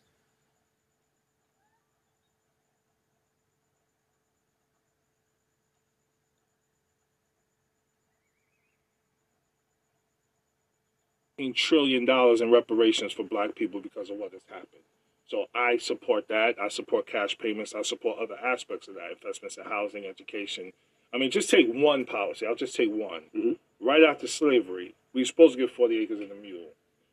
trillion 11.54 12.06
dollars 12.06 12.42
in 12.42 12.52
reparations 12.52 13.14
for 13.14 13.24
black 13.24 13.56
people 13.56 13.80
because 13.80 14.10
of 14.10 14.18
what 14.18 14.34
has 14.34 14.42
happened. 14.50 14.82
So 15.28 15.46
I 15.54 15.78
support 15.78 16.28
that. 16.30 16.56
I 16.62 16.70
support 16.70 17.06
cash 17.06 17.38
payments. 17.38 17.76
I 17.76 17.82
support 17.82 18.18
other 18.20 18.38
aspects 18.44 18.88
of 18.88 18.96
that, 18.96 19.12
investments 19.12 19.58
in 19.58 19.66
housing, 19.66 20.06
education. 20.06 20.72
I 21.14 21.18
mean, 21.18 21.32
just 21.32 21.50
take 21.50 21.68
one 21.72 22.06
policy. 22.06 22.48
I'll 22.48 22.56
just 22.56 22.76
take 22.76 22.90
one. 22.90 23.24
Mm-hmm. 23.36 23.54
Right 23.88 24.04
after 24.04 24.28
slavery, 24.28 24.96
we 25.14 25.22
were 25.22 25.26
supposed 25.26 25.54
to 25.54 25.66
get 25.66 25.74
40 25.74 25.98
acres 26.00 26.20
and 26.20 26.30
a 26.30 26.36
mule. 26.36 26.72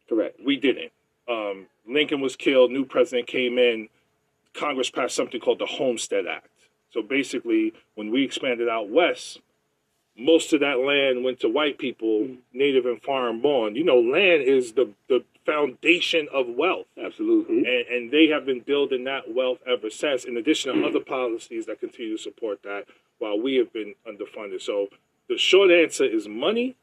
Correct. 0.09 0.41
We 0.45 0.57
didn't. 0.57 0.91
Um, 1.29 1.67
Lincoln 1.87 2.21
was 2.21 2.35
killed. 2.35 2.73
New 2.73 2.85
president 2.85 3.29
came 3.29 3.59
in. 3.59 3.89
Congress 4.55 4.91
passed 4.91 5.15
something 5.15 5.41
called 5.41 5.61
the 5.61 5.67
Homestead 5.67 6.27
Act. 6.27 6.49
So 6.91 7.01
basically, 7.01 7.75
when 7.95 8.11
we 8.11 8.25
expanded 8.25 8.69
out 8.69 8.91
west, 8.91 9.39
most 10.19 10.53
of 10.53 10.59
that 10.61 10.81
land 10.81 11.23
went 11.23 11.39
to 11.41 11.49
white 11.49 11.79
people, 11.79 12.27
native 12.53 12.87
and 12.87 13.01
foreign 13.01 13.41
born. 13.41 13.77
You 13.77 13.85
know, 13.85 14.01
land 14.01 14.43
is 14.43 14.73
the, 14.73 14.91
the 15.09 15.23
foundation 15.47 16.27
of 16.35 16.49
wealth. 16.49 16.87
Absolutely. 17.01 17.59
And, 17.59 17.87
and 17.87 18.11
they 18.11 18.27
have 18.29 18.47
been 18.47 18.61
building 18.61 19.05
that 19.05 19.33
wealth 19.33 19.59
ever 19.65 19.91
since, 19.91 20.25
in 20.25 20.37
addition 20.37 20.75
to 20.75 20.85
other 20.89 20.99
policies 20.99 21.67
that 21.67 21.79
continue 21.79 22.17
to 22.17 22.23
support 22.23 22.65
that 22.65 22.87
while 23.21 23.41
we 23.41 23.55
have 23.55 23.73
been 23.73 23.95
underfunded. 24.09 24.61
So 24.61 24.89
the 25.29 25.39
short 25.39 25.71
answer 25.71 26.05
is 26.05 26.29
money. 26.29 26.77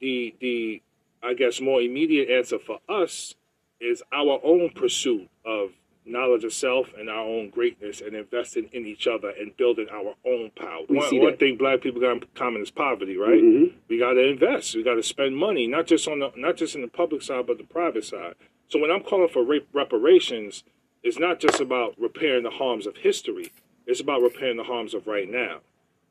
The, 0.00 0.34
the 0.40 0.82
I 1.22 1.34
guess, 1.34 1.60
more 1.60 1.80
immediate 1.80 2.30
answer 2.30 2.58
for 2.58 2.80
us 2.88 3.34
is 3.80 4.02
our 4.12 4.40
own 4.42 4.70
pursuit 4.70 5.28
of 5.44 5.70
knowledge 6.06 6.44
of 6.44 6.52
self 6.52 6.92
and 6.98 7.08
our 7.08 7.20
own 7.24 7.50
greatness 7.50 8.00
and 8.00 8.14
investing 8.14 8.68
in 8.72 8.86
each 8.86 9.06
other 9.06 9.30
and 9.38 9.56
building 9.56 9.86
our 9.92 10.14
own 10.26 10.50
power. 10.56 10.80
We 10.88 10.96
one, 10.96 11.10
see 11.10 11.18
one 11.18 11.36
thing 11.36 11.56
black 11.56 11.82
people 11.82 12.00
got 12.00 12.12
in 12.12 12.24
common 12.34 12.62
is 12.62 12.70
poverty, 12.70 13.16
right? 13.16 13.42
Mhm. 13.42 13.72
We 13.88 13.98
got 13.98 14.14
to 14.14 14.26
invest. 14.26 14.74
We 14.74 14.82
got 14.82 14.94
to 14.94 15.02
spend 15.02 15.36
money, 15.36 15.66
not 15.66 15.86
just 15.86 16.08
on 16.08 16.20
the 16.20 16.32
not 16.36 16.56
just 16.56 16.74
in 16.74 16.80
the 16.82 16.88
public 16.88 17.22
side, 17.22 17.46
but 17.46 17.58
the 17.58 17.64
private 17.64 18.04
side. 18.04 18.34
So 18.68 18.78
when 18.78 18.90
I'm 18.90 19.02
calling 19.02 19.28
for 19.28 19.44
rape 19.44 19.68
reparations, 19.72 20.64
it's 21.02 21.18
not 21.18 21.38
just 21.38 21.60
about 21.60 21.94
repairing 22.00 22.44
the 22.44 22.50
harms 22.50 22.86
of 22.86 22.96
history. 22.96 23.50
It's 23.86 24.00
about 24.00 24.22
repairing 24.22 24.56
the 24.56 24.64
harms 24.64 24.94
of 24.94 25.06
right 25.06 25.28
now. 25.28 25.60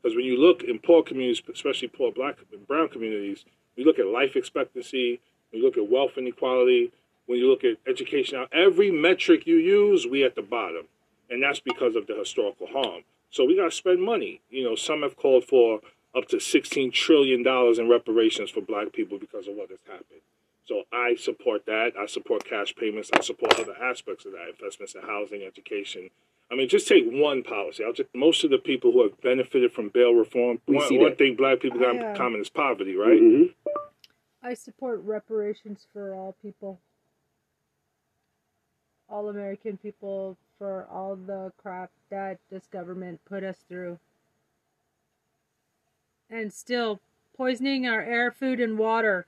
Because 0.02 0.16
when 0.16 0.26
you 0.26 0.38
look 0.38 0.64
in 0.64 0.80
poor 0.80 1.04
communities, 1.04 1.42
especially 1.52 1.90
poor 1.90 2.12
black 2.12 2.38
and 2.52 2.68
brown 2.68 2.90
communities, 2.90 3.46
you 3.76 3.86
look 3.86 4.00
at 4.00 4.08
life 4.08 4.36
expectancy, 4.36 5.20
you 5.52 5.62
look 5.62 5.78
at 5.78 5.90
wealth 5.90 6.18
inequality, 6.18 6.92
when 7.26 7.40
you 7.40 7.50
look 7.50 7.64
at 7.64 7.78
education, 7.88 8.46
every 8.52 8.92
metric 8.92 9.46
you 9.46 9.58
use, 9.58 10.08
we 10.08 10.24
at 10.24 10.36
the 10.36 10.42
bottom. 10.42 10.86
And 11.30 11.44
that's 11.44 11.60
because 11.60 11.96
of 11.96 12.08
the 12.08 12.16
historical 12.16 12.68
harm. 12.68 13.04
So 13.30 13.46
we 13.46 13.56
got 13.56 13.66
to 13.66 13.72
spend 13.72 14.02
money. 14.02 14.42
You 14.50 14.64
know, 14.64 14.76
some 14.76 15.04
have 15.04 15.16
called 15.16 15.44
for 15.44 15.82
up 16.16 16.28
to 16.30 16.38
$16 16.38 16.92
trillion 16.92 17.46
in 17.46 17.90
reparations 17.90 18.50
for 18.50 18.62
black 18.62 18.94
people 18.94 19.20
because 19.20 19.48
of 19.48 19.56
what 19.56 19.70
has 19.70 19.80
happened. 19.86 20.22
So 20.70 20.84
I 20.94 21.16
support 21.16 21.66
that. 21.66 21.94
I 22.00 22.06
support 22.06 22.46
cash 22.46 22.76
payments. 22.76 23.10
I 23.12 23.22
support 23.22 23.60
other 23.60 23.76
aspects 23.82 24.24
of 24.26 24.34
that, 24.34 24.50
investments 24.50 24.94
in 24.94 25.02
housing, 25.02 25.42
education. 25.42 26.12
I 26.52 26.56
mean, 26.56 26.70
just 26.70 26.88
take 26.88 27.06
one 27.08 27.42
policy. 27.42 27.84
I'll 27.84 27.92
just, 27.92 28.10
most 28.14 28.44
of 28.44 28.52
the 28.52 28.60
people 28.60 28.92
who 28.92 29.02
have 29.02 29.20
benefited 29.20 29.72
from 29.72 29.90
bail 29.90 30.14
reform, 30.14 30.62
We 30.68 30.76
one, 30.76 30.88
see 30.88 31.00
one 31.00 31.16
thing 31.16 31.36
black 31.36 31.60
people 31.60 31.80
got 31.80 31.96
I, 31.96 32.00
uh, 32.00 32.10
in 32.12 32.16
common 32.16 32.42
is 32.42 32.50
poverty, 32.50 32.96
right? 32.96 33.20
Mhm. 33.20 33.56
I 34.44 34.54
support 34.54 35.02
reparations 35.02 35.88
for 35.92 36.14
all 36.14 36.36
people. 36.40 36.80
All 39.10 39.28
American 39.28 39.78
people 39.78 40.38
for 40.60 40.86
all 40.92 41.16
the 41.16 41.52
crap 41.58 41.90
that 42.12 42.40
this 42.52 42.68
government 42.68 43.26
put 43.26 43.44
us 43.44 43.58
through. 43.68 43.98
And 46.30 46.54
still 46.54 47.00
poisoning 47.36 47.88
our 47.88 48.02
air, 48.02 48.32
food, 48.32 48.60
and 48.60 48.78
water. 48.78 49.26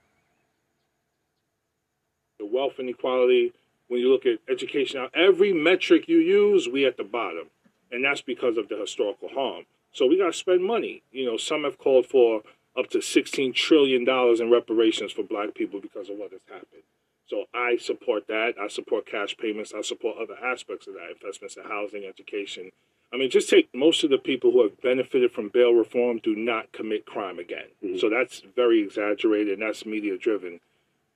The 2.42 2.48
wealth 2.48 2.80
inequality, 2.80 3.54
when 3.88 4.02
you 4.02 4.12
look 4.12 4.26
at 4.26 4.40
education, 4.50 5.00
now 5.00 5.10
every 5.14 5.54
metric 5.54 6.08
you 6.08 6.18
use, 6.18 6.68
we 6.68 6.86
at 6.86 6.98
the 6.98 7.04
bottom. 7.04 7.52
And 7.92 8.04
that's 8.04 8.22
because 8.22 8.58
of 8.58 8.68
the 8.68 8.78
historical 8.78 9.30
harm. 9.30 9.66
So 9.92 10.08
we 10.08 10.18
got 10.18 10.28
to 10.28 10.34
spend 10.34 10.64
money. 10.64 11.04
You 11.12 11.26
know, 11.28 11.38
some 11.38 11.66
have 11.66 11.78
called 11.78 12.08
for 12.08 12.42
up 12.76 12.90
to 12.90 12.98
$16 12.98 13.54
trillion 13.54 14.08
in 14.10 14.50
reparations 14.50 15.12
for 15.12 15.22
black 15.22 15.54
people 15.54 15.80
because 15.80 16.10
of 16.10 16.18
what 16.18 16.32
has 16.32 16.42
happened. 16.48 16.82
So 17.28 17.46
I 17.54 17.78
support 17.78 18.26
that. 18.28 18.56
I 18.60 18.70
support 18.70 19.06
cash 19.06 19.38
payments. 19.38 19.72
I 19.78 19.82
support 19.82 20.18
other 20.20 20.36
aspects 20.44 20.88
of 20.88 20.96
that 20.96 21.12
investments 21.12 21.58
in 21.58 21.64
housing, 21.64 22.06
education. 22.06 22.72
I 23.14 23.18
mean, 23.18 23.30
just 23.30 23.50
take 23.50 23.70
most 23.74 24.04
of 24.04 24.10
the 24.10 24.18
people 24.18 24.52
who 24.52 24.64
have 24.64 24.82
benefited 24.82 25.32
from 25.32 25.50
bail 25.50 25.74
reform 25.74 26.20
do 26.24 26.36
not 26.36 26.72
commit 26.72 27.06
crime 27.06 27.40
again. 27.40 27.68
Mm-hmm. 27.84 28.00
So 28.00 28.10
that's 28.10 28.42
very 28.56 28.82
exaggerated 28.82 29.60
and 29.60 29.62
that's 29.62 29.86
media 29.86 30.18
driven. 30.18 30.60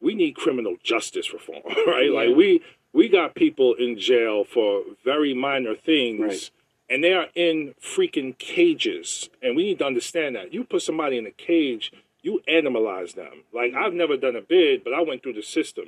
We 0.05 0.15
need 0.15 0.35
criminal 0.35 0.75
justice 0.83 1.33
reform, 1.33 1.63
right? 1.87 2.09
Yeah. 2.11 2.19
Like 2.19 2.35
we 2.35 2.61
we 2.93 3.09
got 3.09 3.35
people 3.35 3.73
in 3.73 3.99
jail 3.99 4.45
for 4.45 4.83
very 5.03 5.33
minor 5.33 5.75
things. 5.75 6.21
Right 6.21 6.51
and 6.89 7.03
they 7.03 7.13
are 7.13 7.27
in 7.35 7.73
freaking 7.81 8.37
cages. 8.37 9.29
And 9.41 9.55
we 9.55 9.63
need 9.63 9.79
to 9.79 9.85
understand 9.85 10.35
that. 10.35 10.53
You 10.53 10.63
put 10.63 10.81
somebody 10.81 11.17
in 11.17 11.25
a 11.25 11.31
cage, 11.31 11.91
you 12.21 12.41
animalize 12.47 13.15
them. 13.15 13.43
Like 13.53 13.73
I've 13.73 13.93
never 13.93 14.17
done 14.17 14.35
a 14.35 14.41
bid, 14.41 14.83
but 14.83 14.93
I 14.93 15.01
went 15.01 15.23
through 15.23 15.33
the 15.33 15.43
system. 15.43 15.85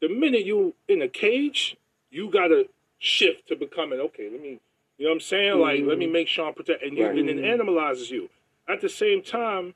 The 0.00 0.08
minute 0.08 0.46
you 0.46 0.74
in 0.88 1.02
a 1.02 1.08
cage, 1.08 1.76
you 2.10 2.30
gotta 2.30 2.68
shift 2.98 3.48
to 3.48 3.56
becoming 3.56 4.00
okay. 4.00 4.28
Let 4.30 4.40
me, 4.40 4.60
you 4.98 5.06
know 5.06 5.10
what 5.10 5.14
I'm 5.14 5.20
saying? 5.20 5.52
Mm-hmm. 5.52 5.60
Like 5.60 5.80
let 5.84 5.98
me 5.98 6.06
make 6.06 6.28
sure 6.28 6.48
I'm 6.48 6.54
protect, 6.54 6.82
and, 6.82 6.96
you, 6.96 7.06
right. 7.06 7.18
and 7.18 7.28
it 7.28 7.36
animalizes 7.36 8.10
you. 8.10 8.30
At 8.68 8.80
the 8.80 8.88
same 8.88 9.22
time, 9.22 9.74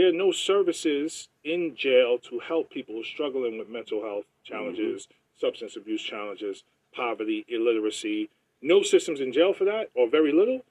there 0.00 0.08
are 0.08 0.12
no 0.12 0.32
services 0.32 1.28
in 1.44 1.76
jail 1.76 2.18
to 2.18 2.38
help 2.38 2.70
people 2.70 3.02
struggling 3.04 3.58
with 3.58 3.68
mental 3.68 4.00
health 4.00 4.24
challenges, 4.44 5.02
mm-hmm. 5.02 5.46
substance 5.46 5.76
abuse 5.76 6.02
challenges, 6.02 6.64
poverty, 6.94 7.44
illiteracy 7.48 8.30
no 8.62 8.82
systems 8.82 9.20
in 9.20 9.30
jail 9.32 9.52
for 9.52 9.64
that, 9.64 9.90
or 9.94 10.08
very 10.08 10.32
little. 10.32 10.62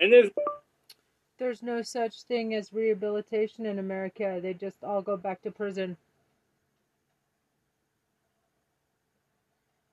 And 0.00 0.12
there's 0.12 0.30
there's 1.38 1.62
no 1.62 1.82
such 1.82 2.22
thing 2.22 2.54
as 2.54 2.72
rehabilitation 2.72 3.66
in 3.66 3.78
America. 3.78 4.38
They 4.40 4.54
just 4.54 4.82
all 4.82 5.02
go 5.02 5.16
back 5.16 5.42
to 5.42 5.50
prison. 5.50 5.96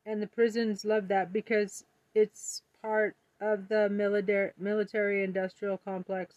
And 0.05 0.21
the 0.21 0.27
prisons 0.27 0.85
love 0.85 1.07
that 1.07 1.33
because 1.33 1.85
it's 2.13 2.62
part 2.81 3.15
of 3.41 3.69
the 3.69 3.89
military 3.89 4.51
military 4.57 5.23
industrial 5.23 5.77
complex. 5.77 6.35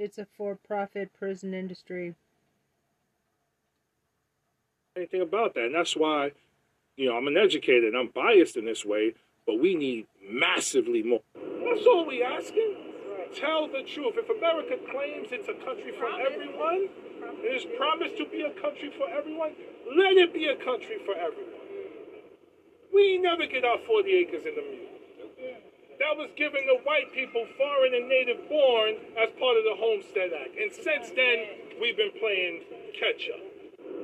It's 0.00 0.18
a 0.18 0.26
for-profit 0.36 1.12
prison 1.12 1.52
industry. 1.52 2.14
Anything 4.96 5.20
about 5.20 5.54
that, 5.54 5.66
and 5.66 5.74
that's 5.74 5.94
why, 5.94 6.32
you 6.96 7.08
know, 7.08 7.16
I'm 7.16 7.26
an 7.26 7.36
educator 7.36 7.86
and 7.86 7.96
I'm 7.96 8.08
biased 8.08 8.56
in 8.56 8.64
this 8.64 8.84
way 8.84 9.14
but 9.50 9.60
we 9.60 9.74
need 9.74 10.06
massively 10.30 11.02
more. 11.02 11.22
That's 11.34 11.86
all 11.86 12.06
we 12.06 12.22
asking. 12.22 12.76
Right. 13.10 13.34
Tell 13.34 13.66
the 13.66 13.82
truth. 13.82 14.14
If 14.14 14.30
America 14.30 14.76
claims 14.90 15.28
it's 15.32 15.48
a 15.48 15.58
country 15.64 15.92
for 15.98 16.06
everyone, 16.06 16.88
it 17.42 17.54
is 17.58 17.66
promised 17.76 18.16
to 18.18 18.26
be 18.26 18.42
a 18.42 18.52
country 18.60 18.92
for 18.96 19.08
everyone, 19.10 19.50
let 19.96 20.16
it 20.16 20.32
be 20.32 20.46
a 20.46 20.56
country 20.56 20.98
for 21.04 21.14
everyone. 21.14 21.66
We 22.94 23.18
never 23.18 23.46
get 23.46 23.64
our 23.64 23.78
40 23.86 24.10
acres 24.14 24.46
in 24.46 24.54
the 24.54 24.62
mule. 24.62 24.89
That 26.00 26.16
was 26.16 26.32
given 26.34 26.64
to 26.64 26.80
white 26.82 27.12
people, 27.12 27.46
foreign 27.56 27.94
and 27.94 28.08
native 28.08 28.48
born, 28.48 28.96
as 29.20 29.30
part 29.36 29.60
of 29.60 29.64
the 29.68 29.76
Homestead 29.76 30.32
Act. 30.32 30.56
And 30.56 30.72
since 30.72 31.12
then, 31.12 31.76
we've 31.80 31.96
been 31.96 32.16
playing 32.18 32.64
catch 32.98 33.28
up. 33.28 33.44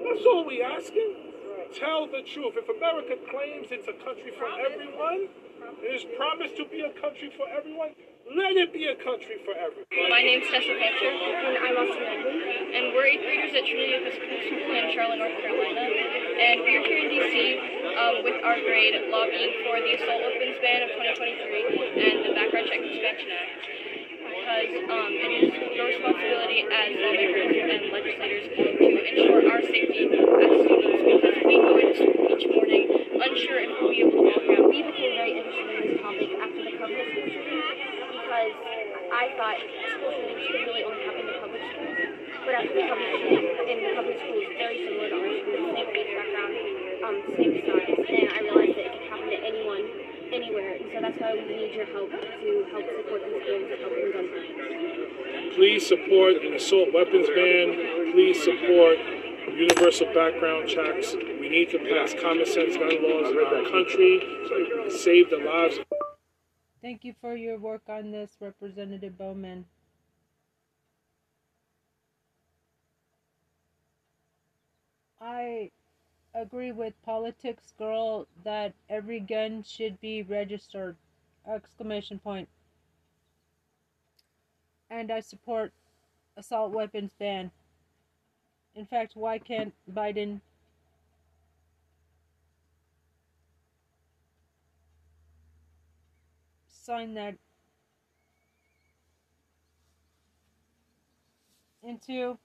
That's 0.05 0.25
all 0.29 0.45
we 0.45 0.63
asking 0.63 1.27
tell 1.75 2.07
the 2.07 2.23
truth. 2.23 2.55
If 2.57 2.69
America 2.69 3.17
claims 3.31 3.69
it's 3.71 3.89
a 3.89 3.97
country 4.05 4.33
for 4.39 4.47
everyone, 4.47 5.29
it 5.67 5.93
is 5.99 6.07
promised 6.15 6.55
to 6.57 6.65
be 6.71 6.79
a 6.87 6.93
country 7.03 7.31
for 7.35 7.47
everyone, 7.51 7.91
let 8.31 8.55
it 8.55 8.71
be 8.71 8.87
a 8.87 8.95
country 9.03 9.43
for 9.43 9.55
everyone. 9.55 9.91
My 10.11 10.23
name's 10.23 10.47
Tessa 10.47 10.75
Hatcher, 10.79 11.11
and 11.11 11.59
I'm 11.59 11.75
Austin 11.75 12.07
Edmond, 12.07 12.39
and 12.71 12.95
we're 12.95 13.07
eighth 13.11 13.27
graders 13.27 13.51
at 13.51 13.67
Trinity 13.67 13.99
Episcopal 13.99 14.39
School 14.47 14.63
in 14.63 14.87
Charlotte, 14.95 15.19
North 15.19 15.39
Carolina. 15.43 15.83
And 15.83 16.63
we're 16.63 16.87
here 16.87 17.03
in 17.03 17.09
D.C. 17.11 17.35
Um, 17.99 18.23
with 18.23 18.39
our 18.47 18.59
grade 18.63 18.95
lobbying 19.11 19.53
for 19.67 19.79
the 19.83 19.91
assault 19.99 20.23
weapons 20.23 20.59
ban 20.63 20.87
of 20.87 20.91
2023 21.03 21.99
and 21.99 22.17
the 22.23 22.33
Background 22.35 22.67
Check 22.71 22.83
Expansion 22.87 23.31
Act 23.35 23.77
because 24.47 24.87
um, 24.87 25.11
it 25.11 25.33
is 25.43 25.51
your 25.75 25.91
responsibility 25.91 26.63
as 26.71 26.95
lawmakers 27.03 27.51
and 27.51 27.83
legislators 27.91 28.47
to 28.55 28.63
ensure 28.71 29.43
our 29.51 29.59
safety 29.59 30.07
as 30.07 30.55
students 30.63 31.03
because 31.03 31.39
we 31.43 31.55
go 31.59 31.75
into 31.75 31.95
school 31.99 32.31
each 32.31 32.47
morning 32.55 32.97
unsure 33.27 33.61
if 33.61 33.71
we'll 33.81 33.91
be 33.91 34.01
able 34.01 34.13
to 34.13 34.23
walk 34.23 34.43
around. 34.47 34.71
We 34.71 34.83
became 34.87 35.13
very 35.19 35.33
interested 35.41 35.67
in 35.67 35.83
this 35.91 36.01
topic 36.01 36.31
after 36.39 36.61
the 36.63 36.73
public 36.79 37.05
school 37.11 37.27
shooting 37.27 37.65
because 38.13 38.55
I 39.13 39.25
really 39.55 40.83
only 40.83 41.03
happen 41.07 41.23
in 41.23 41.39
public 41.39 41.63
schools. 41.71 41.99
But 42.43 42.67
the 42.67 42.83
public 42.91 43.11
shooting 43.15 43.79
in 43.79 43.95
public 43.95 44.19
schools, 44.19 44.47
very 44.59 44.79
similar 44.83 45.09
to 45.11 45.19
our 45.23 45.33
school, 45.39 45.63
same 45.71 45.91
age 45.95 46.11
background, 46.19 46.55
um, 47.07 47.17
same 47.39 47.55
and 47.55 48.27
I 48.27 48.41
realized 48.43 48.75
that 48.75 48.87
it 48.87 48.93
can 48.97 49.05
happen 49.07 49.29
to 49.31 49.39
anyone 49.39 49.85
anywhere. 50.35 50.83
And 50.83 50.87
so 50.91 50.99
that's 50.99 51.19
why 51.23 51.39
we 51.39 51.47
need 51.47 51.75
your 51.79 51.87
help 51.95 52.11
to 52.11 52.51
help 52.75 52.87
support 52.91 53.21
these 53.23 53.43
bills 53.47 53.67
that 53.71 53.79
help 53.79 53.95
in 53.95 54.09
gun. 54.11 54.27
Please 55.55 55.87
support 55.87 56.43
an 56.43 56.55
assault 56.55 56.91
weapons 56.91 57.31
ban. 57.31 58.11
Please 58.11 58.43
support 58.43 58.99
universal 59.55 60.07
background 60.11 60.69
checks. 60.69 61.15
We 61.15 61.49
need 61.49 61.71
to 61.71 61.79
pass 61.79 62.15
common 62.19 62.47
sense 62.47 62.75
gun 62.75 62.99
laws 62.99 63.31
in 63.31 63.39
our 63.39 63.63
country 63.71 64.37
can 64.87 64.99
save 64.99 65.31
the 65.31 65.39
lives. 65.39 65.79
Thank 66.87 67.03
you 67.03 67.17
for 67.21 67.35
your 67.35 67.59
work 67.59 67.83
on 67.89 68.13
this, 68.13 68.37
Representative 68.39 69.19
Bowman. 69.19 69.67
I 75.21 75.73
agree 76.33 76.71
with 76.71 76.95
politics 77.03 77.75
girl 77.77 78.29
that 78.45 78.73
every 78.89 79.19
gun 79.19 79.65
should 79.65 80.01
be 80.01 80.23
registered 80.23 80.97
exclamation 81.45 82.21
point 82.21 82.49
and 84.89 85.11
i 85.11 85.19
support 85.19 85.73
assault 86.37 86.73
weapons 86.73 87.15
ban 87.19 87.51
in 88.77 88.87
fact 88.87 89.17
why 89.17 89.39
can't 89.39 89.75
biden 89.93 90.41
sign 96.87 97.15
that 97.15 97.35
into 101.83 102.13
your 102.13 102.39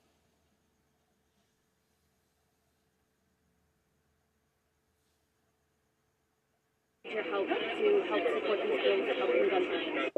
help 7.21 7.47
to 7.47 8.03
help 8.09 8.23
support 8.33 8.59
these 8.63 8.81
bills 8.83 9.05
that 9.05 9.17
help 9.17 9.29
in 9.29 9.49
gun. 9.49 10.09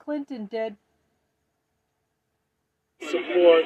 Clinton 0.00 0.46
did. 0.46 0.76
Support 3.00 3.64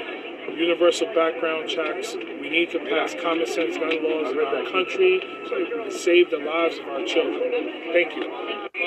universal 0.56 1.06
background 1.14 1.68
checks. 1.68 2.14
We 2.14 2.48
need 2.48 2.70
to 2.70 2.78
pass 2.78 3.14
common 3.20 3.46
sense 3.46 3.76
gun 3.76 4.02
laws 4.02 4.32
in 4.32 4.38
our 4.38 4.70
country 4.70 5.20
so 5.48 5.56
we 5.56 5.66
can 5.70 5.90
save 5.90 6.30
the 6.30 6.38
lives 6.38 6.78
of 6.78 6.86
our 6.88 7.04
children. 7.04 7.50
Thank 7.92 8.14
you. 8.16 8.28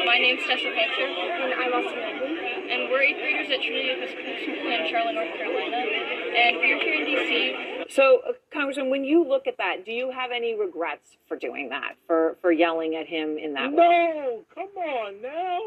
My 0.05 0.17
name's 0.17 0.43
Tessa 0.43 0.71
Hatcher, 0.71 1.03
and 1.03 1.53
I'm 1.53 1.73
Austin 1.73 1.99
Edmond, 1.99 2.37
and 2.71 2.89
we're 2.89 3.01
eighth 3.01 3.17
graders 3.17 3.47
at 3.51 3.61
Trinity 3.61 3.89
Episcopal 3.91 4.35
School 4.43 4.71
in 4.71 4.89
Charlotte, 4.89 5.13
North 5.15 5.33
Carolina, 5.35 5.77
and 5.77 6.57
we're 6.57 6.79
here 6.79 6.93
in 6.93 7.05
D.C. 7.05 7.85
So, 7.89 8.21
uh, 8.27 8.33
Congressman, 8.53 8.89
when 8.89 9.03
you 9.03 9.27
look 9.27 9.47
at 9.47 9.57
that, 9.57 9.85
do 9.85 9.91
you 9.91 10.11
have 10.11 10.31
any 10.31 10.57
regrets 10.57 11.17
for 11.27 11.37
doing 11.37 11.69
that, 11.69 11.95
for 12.05 12.37
for 12.41 12.51
yelling 12.51 12.95
at 12.95 13.07
him 13.07 13.37
in 13.37 13.53
that 13.53 13.71
no, 13.71 13.81
way? 13.81 14.13
No, 14.15 14.43
come 14.53 14.77
on 14.77 15.21
now, 15.21 15.59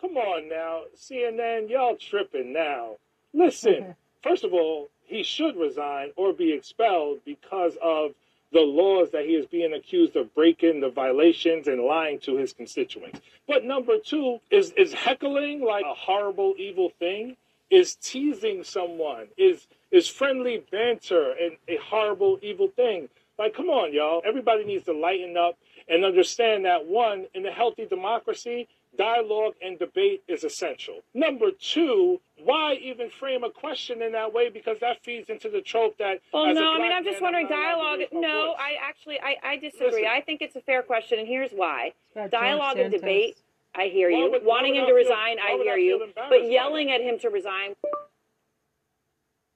come 0.00 0.16
on 0.16 0.48
now, 0.48 0.82
CNN, 0.96 1.68
y'all 1.68 1.96
tripping 1.96 2.52
now. 2.52 2.96
Listen, 3.32 3.94
first 4.22 4.44
of 4.44 4.52
all, 4.52 4.88
he 5.08 5.22
should 5.22 5.56
resign 5.56 6.10
or 6.16 6.32
be 6.32 6.52
expelled 6.52 7.20
because 7.24 7.76
of 7.82 8.12
the 8.52 8.60
laws 8.60 9.10
that 9.12 9.24
he 9.26 9.32
is 9.34 9.46
being 9.46 9.74
accused 9.74 10.16
of 10.16 10.34
breaking, 10.34 10.80
the 10.80 10.88
violations, 10.88 11.68
and 11.68 11.82
lying 11.82 12.18
to 12.20 12.36
his 12.36 12.52
constituents. 12.52 13.20
But 13.46 13.64
number 13.64 13.98
two 13.98 14.40
is 14.50 14.72
is 14.72 14.92
heckling 14.92 15.62
like 15.62 15.84
a 15.84 15.94
horrible, 15.94 16.54
evil 16.58 16.90
thing, 16.98 17.36
is 17.70 17.96
teasing 17.96 18.64
someone, 18.64 19.28
is 19.36 19.66
is 19.90 20.08
friendly 20.08 20.64
banter 20.70 21.32
and 21.32 21.56
a 21.68 21.76
horrible, 21.76 22.38
evil 22.42 22.68
thing. 22.68 23.08
Like, 23.38 23.54
come 23.54 23.68
on, 23.68 23.92
y'all. 23.92 24.22
Everybody 24.26 24.64
needs 24.64 24.84
to 24.86 24.92
lighten 24.92 25.36
up 25.36 25.56
and 25.88 26.04
understand 26.04 26.64
that 26.64 26.86
one, 26.86 27.26
in 27.34 27.46
a 27.46 27.52
healthy 27.52 27.86
democracy, 27.86 28.68
dialogue 28.98 29.54
and 29.62 29.78
debate 29.78 30.22
is 30.28 30.44
essential. 30.44 31.00
Number 31.14 31.50
two, 31.52 32.20
why 32.42 32.74
even 32.74 33.08
frame 33.08 33.44
a 33.44 33.50
question 33.50 34.02
in 34.02 34.12
that 34.12 34.34
way? 34.34 34.50
Because 34.50 34.76
that 34.80 35.02
feeds 35.04 35.30
into 35.30 35.48
the 35.48 35.60
trope 35.62 35.96
that. 35.98 36.20
Well, 36.34 36.46
as 36.46 36.56
a 36.56 36.60
no, 36.60 36.72
I 36.74 36.78
mean, 36.78 36.92
I'm 36.92 37.04
just 37.04 37.20
man, 37.22 37.32
wondering, 37.32 37.48
not 37.48 37.78
allowed 37.78 37.96
to 37.96 38.06
dialogue. 38.06 38.22
No, 38.22 38.46
voice. 38.48 38.56
I 38.58 38.88
actually, 38.88 39.20
I, 39.20 39.36
I 39.44 39.56
disagree. 39.56 39.86
Listen. 39.86 40.04
I 40.10 40.20
think 40.20 40.42
it's 40.42 40.56
a 40.56 40.60
fair 40.60 40.82
question, 40.82 41.18
and 41.18 41.28
here's 41.28 41.52
why. 41.52 41.92
about 42.14 42.30
Dialogue 42.30 42.78
and 42.78 42.90
debate, 42.92 43.38
I 43.74 43.86
hear 43.86 44.10
you. 44.10 44.30
would- 44.30 44.44
Wanting 44.44 44.74
him 44.74 44.82
to 44.82 44.86
feel- 44.88 44.96
resign, 44.96 45.38
I 45.38 45.54
would 45.54 45.66
I 45.68 45.76
hear 45.76 45.78
you. 45.78 46.12
But 46.28 46.50
yelling 46.50 46.90
at 46.90 47.00
him 47.00 47.18
to 47.20 47.30
resign, 47.30 47.74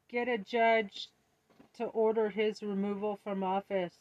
Get 0.08 0.28
a 0.28 0.38
judge 0.38 1.08
to 1.78 1.84
order 1.84 2.28
his 2.28 2.62
removal 2.62 3.18
from 3.24 3.42
office. 3.42 3.94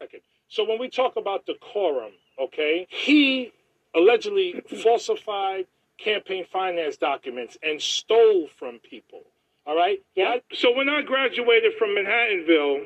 second. 0.00 0.22
So 0.50 0.64
when 0.64 0.80
we 0.80 0.88
talk 0.90 1.14
about 1.16 1.46
decorum, 1.46 2.10
okay, 2.42 2.86
he 2.90 3.52
allegedly 3.94 4.62
falsified 4.82 5.66
campaign 5.96 6.44
finance 6.52 6.96
documents 6.96 7.56
and 7.62 7.80
stole 7.80 8.48
from 8.58 8.80
people. 8.80 9.22
All 9.66 9.76
right. 9.76 10.02
Yeah. 10.16 10.36
So 10.52 10.74
when 10.74 10.88
I 10.88 11.02
graduated 11.02 11.74
from 11.78 11.90
Manhattanville 11.90 12.84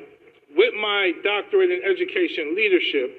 with 0.55 0.73
my 0.75 1.13
doctorate 1.23 1.71
in 1.71 1.81
education 1.83 2.55
leadership, 2.55 3.11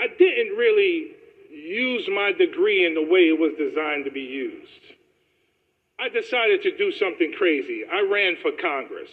I 0.00 0.08
didn't 0.18 0.56
really 0.56 1.12
use 1.50 2.08
my 2.12 2.32
degree 2.32 2.84
in 2.84 2.94
the 2.94 3.02
way 3.02 3.28
it 3.28 3.38
was 3.38 3.52
designed 3.56 4.04
to 4.06 4.10
be 4.10 4.22
used. 4.22 4.96
I 6.00 6.08
decided 6.08 6.62
to 6.62 6.76
do 6.76 6.90
something 6.90 7.32
crazy. 7.38 7.84
I 7.90 8.00
ran 8.10 8.36
for 8.42 8.50
Congress. 8.50 9.10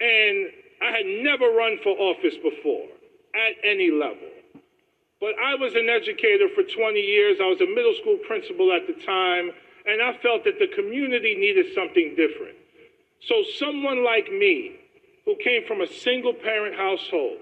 And 0.00 0.50
I 0.82 0.90
had 0.90 1.06
never 1.06 1.50
run 1.50 1.78
for 1.84 1.90
office 1.90 2.34
before 2.42 2.88
at 3.34 3.58
any 3.64 3.90
level. 3.90 4.30
But 5.20 5.34
I 5.42 5.54
was 5.54 5.74
an 5.74 5.88
educator 5.88 6.48
for 6.54 6.62
20 6.62 7.00
years. 7.00 7.38
I 7.40 7.46
was 7.46 7.60
a 7.60 7.66
middle 7.66 7.94
school 8.00 8.18
principal 8.26 8.72
at 8.72 8.86
the 8.86 8.94
time, 9.04 9.50
and 9.86 10.02
I 10.02 10.16
felt 10.22 10.44
that 10.44 10.58
the 10.58 10.68
community 10.68 11.34
needed 11.34 11.74
something 11.74 12.14
different. 12.16 12.56
So, 13.26 13.42
someone 13.58 14.04
like 14.04 14.30
me, 14.30 14.76
who 15.24 15.36
came 15.42 15.66
from 15.66 15.80
a 15.80 15.86
single 15.86 16.34
parent 16.34 16.76
household, 16.76 17.38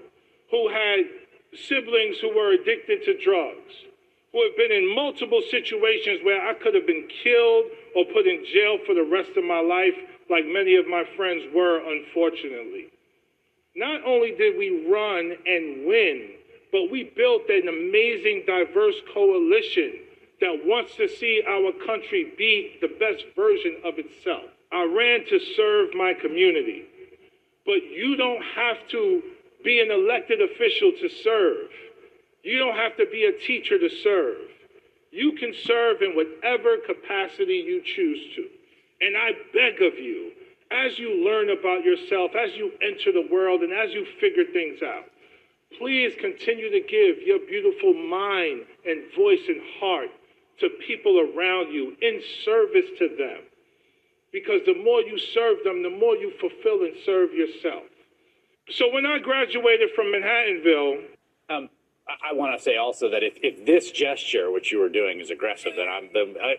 who 0.49 0.69
had 0.69 0.99
siblings 1.67 2.17
who 2.19 2.33
were 2.33 2.53
addicted 2.53 3.03
to 3.03 3.19
drugs, 3.19 3.73
who 4.31 4.41
have 4.43 4.57
been 4.57 4.71
in 4.71 4.95
multiple 4.95 5.41
situations 5.51 6.21
where 6.23 6.41
I 6.41 6.53
could 6.55 6.73
have 6.73 6.87
been 6.87 7.07
killed 7.23 7.65
or 7.95 8.05
put 8.13 8.25
in 8.25 8.45
jail 8.51 8.79
for 8.85 8.95
the 8.95 9.03
rest 9.03 9.35
of 9.37 9.43
my 9.43 9.59
life, 9.59 9.93
like 10.29 10.45
many 10.47 10.75
of 10.75 10.87
my 10.87 11.03
friends 11.15 11.43
were, 11.53 11.83
unfortunately. 11.83 12.87
Not 13.75 14.01
only 14.05 14.31
did 14.35 14.57
we 14.57 14.85
run 14.87 15.35
and 15.45 15.85
win, 15.85 16.29
but 16.71 16.91
we 16.91 17.11
built 17.15 17.49
an 17.49 17.67
amazing, 17.67 18.43
diverse 18.45 18.95
coalition 19.13 19.93
that 20.41 20.65
wants 20.65 20.95
to 20.95 21.07
see 21.07 21.41
our 21.47 21.71
country 21.85 22.33
be 22.37 22.77
the 22.81 22.87
best 22.99 23.23
version 23.35 23.77
of 23.85 23.97
itself. 23.97 24.43
I 24.71 24.83
ran 24.83 25.25
to 25.27 25.39
serve 25.55 25.93
my 25.93 26.13
community, 26.13 26.85
but 27.65 27.83
you 27.83 28.15
don't 28.15 28.43
have 28.55 28.77
to 28.89 29.21
be 29.63 29.79
an 29.79 29.91
elected 29.91 30.41
official 30.41 30.91
to 30.99 31.09
serve. 31.09 31.69
You 32.43 32.59
don't 32.59 32.75
have 32.75 32.97
to 32.97 33.05
be 33.11 33.25
a 33.25 33.39
teacher 33.39 33.79
to 33.79 33.89
serve. 33.89 34.37
You 35.11 35.33
can 35.33 35.53
serve 35.63 36.01
in 36.01 36.15
whatever 36.15 36.77
capacity 36.85 37.63
you 37.65 37.81
choose 37.85 38.35
to. 38.35 38.47
And 39.01 39.15
I 39.15 39.31
beg 39.53 39.81
of 39.81 39.97
you, 39.99 40.31
as 40.73 40.97
you 40.97 41.23
learn 41.23 41.49
about 41.49 41.83
yourself, 41.83 42.31
as 42.35 42.55
you 42.55 42.71
enter 42.81 43.11
the 43.11 43.27
world, 43.31 43.61
and 43.61 43.71
as 43.71 43.93
you 43.93 44.05
figure 44.19 44.45
things 44.51 44.81
out, 44.81 45.05
please 45.77 46.13
continue 46.19 46.69
to 46.71 46.79
give 46.81 47.21
your 47.25 47.39
beautiful 47.39 47.93
mind 47.93 48.65
and 48.85 49.03
voice 49.15 49.41
and 49.47 49.61
heart 49.79 50.09
to 50.59 50.69
people 50.85 51.19
around 51.19 51.71
you 51.71 51.95
in 52.01 52.21
service 52.43 52.89
to 52.99 53.07
them. 53.17 53.39
Because 54.31 54.61
the 54.65 54.75
more 54.83 55.01
you 55.01 55.17
serve 55.17 55.57
them, 55.63 55.83
the 55.83 55.89
more 55.89 56.15
you 56.15 56.31
fulfill 56.39 56.83
and 56.83 56.95
serve 57.05 57.33
yourself. 57.33 57.83
So 58.69 58.91
when 58.91 59.05
I 59.05 59.19
graduated 59.19 59.89
from 59.95 60.07
Manhattanville, 60.07 61.03
Um, 61.49 61.69
I, 62.07 62.31
I 62.31 62.33
want 62.33 62.57
to 62.57 62.63
say 62.63 62.77
also 62.77 63.09
that 63.09 63.23
if, 63.23 63.37
if 63.41 63.65
this 63.65 63.91
gesture, 63.91 64.51
which 64.51 64.71
you 64.71 64.79
were 64.79 64.89
doing, 64.89 65.19
is 65.19 65.29
aggressive, 65.29 65.73
then 65.75 65.87
I'm 65.87 66.09
the 66.13 66.35
I, 66.41 66.55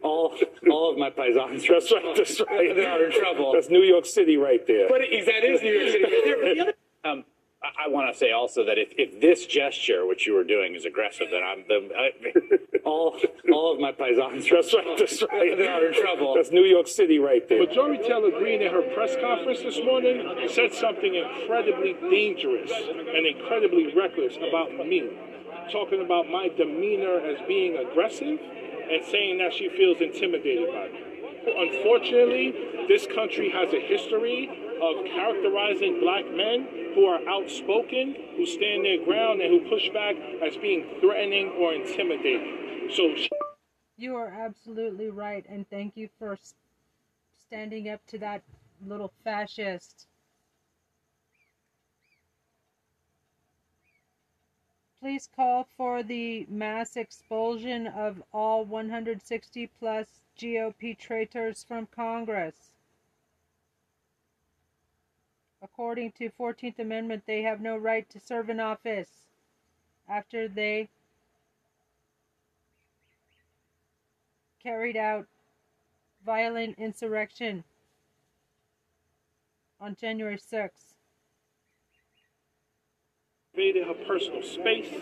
all 0.02 0.36
all 0.70 0.90
of 0.92 0.98
my 0.98 1.10
paisans 1.10 1.66
that's 1.68 1.90
right, 1.92 2.16
that's 2.16 2.40
right. 2.40 2.78
are 2.78 3.04
in 3.06 3.12
trouble. 3.12 3.52
That's 3.52 3.70
New 3.70 3.82
York 3.82 4.06
City 4.06 4.36
right 4.36 4.66
there. 4.66 4.88
But 4.88 5.00
it- 5.02 5.26
that 5.26 5.44
is 5.44 5.62
New 5.62 5.72
York 5.72 5.90
City. 5.92 6.04
there. 6.24 6.36
The 6.54 6.60
other- 6.60 6.74
Um, 7.04 7.24
I, 7.66 7.84
I 7.84 7.88
want 7.88 8.12
to 8.12 8.18
say 8.18 8.32
also 8.32 8.64
that 8.64 8.78
if, 8.78 8.92
if 8.96 9.20
this 9.20 9.46
gesture, 9.46 10.06
which 10.06 10.26
you 10.26 10.34
were 10.34 10.44
doing, 10.44 10.74
is 10.74 10.84
aggressive, 10.84 11.28
then 11.30 11.42
I'm 11.42 11.64
the 11.68 11.88
I, 11.96 12.78
all 12.84 13.18
all 13.52 13.74
of 13.74 13.80
my 13.80 13.92
paisans 13.92 14.48
That's 14.50 14.74
right, 14.74 14.98
that's 14.98 15.22
right. 15.22 15.60
are 15.60 15.86
in 15.86 15.94
trouble. 16.00 16.34
That's 16.34 16.50
New 16.50 16.64
York 16.64 16.86
City 16.86 17.18
right 17.18 17.46
there. 17.48 17.64
Marjorie 17.64 17.98
Taylor 17.98 18.30
Greene 18.30 18.62
in 18.62 18.72
her 18.72 18.82
press 18.94 19.16
conference 19.20 19.60
this 19.60 19.78
morning 19.84 20.48
said 20.48 20.72
something 20.72 21.14
incredibly 21.14 21.94
dangerous 22.10 22.70
and 22.70 23.26
incredibly 23.26 23.94
reckless 23.94 24.36
about 24.36 24.72
me, 24.76 25.10
talking 25.72 26.02
about 26.04 26.28
my 26.28 26.48
demeanor 26.56 27.20
as 27.20 27.38
being 27.48 27.76
aggressive 27.76 28.38
and 28.38 29.04
saying 29.04 29.38
that 29.38 29.52
she 29.52 29.68
feels 29.70 30.00
intimidated 30.00 30.68
by 30.68 30.88
me. 30.88 31.02
Unfortunately, 31.46 32.54
this 32.88 33.06
country 33.06 33.50
has 33.50 33.72
a 33.72 33.80
history 33.80 34.50
of 34.82 35.04
characterizing 35.06 36.00
black 36.00 36.24
men 36.30 36.92
who 36.94 37.04
are 37.06 37.20
outspoken, 37.28 38.14
who 38.36 38.46
stand 38.46 38.84
their 38.84 39.04
ground, 39.04 39.40
and 39.40 39.50
who 39.52 39.68
push 39.68 39.88
back 39.90 40.16
as 40.42 40.56
being 40.56 40.86
threatening 41.00 41.50
or 41.58 41.74
intimidating. 41.74 42.90
So 42.94 43.14
You 43.96 44.16
are 44.16 44.28
absolutely 44.28 45.10
right, 45.10 45.44
and 45.48 45.68
thank 45.68 45.96
you 45.96 46.08
for 46.18 46.38
standing 47.38 47.88
up 47.88 48.00
to 48.08 48.18
that 48.18 48.42
little 48.86 49.12
fascist. 49.24 50.06
Please 55.00 55.28
call 55.34 55.68
for 55.76 56.02
the 56.02 56.46
mass 56.48 56.96
expulsion 56.96 57.86
of 57.86 58.22
all 58.32 58.64
160 58.64 59.70
plus 59.78 60.06
GOP 60.38 60.98
traitors 60.98 61.64
from 61.64 61.86
Congress. 61.86 62.72
According 65.72 66.12
to 66.12 66.30
14th 66.30 66.78
Amendment, 66.78 67.24
they 67.26 67.42
have 67.42 67.60
no 67.60 67.76
right 67.76 68.08
to 68.10 68.20
serve 68.20 68.50
in 68.50 68.60
office 68.60 69.10
after 70.08 70.46
they 70.46 70.88
carried 74.62 74.96
out 74.96 75.26
violent 76.24 76.78
insurrection 76.78 77.64
on 79.80 79.96
January 79.96 80.38
6th. 80.38 80.94
invaded 83.54 83.86
her 83.86 83.94
personal 84.06 84.42
space. 84.42 84.92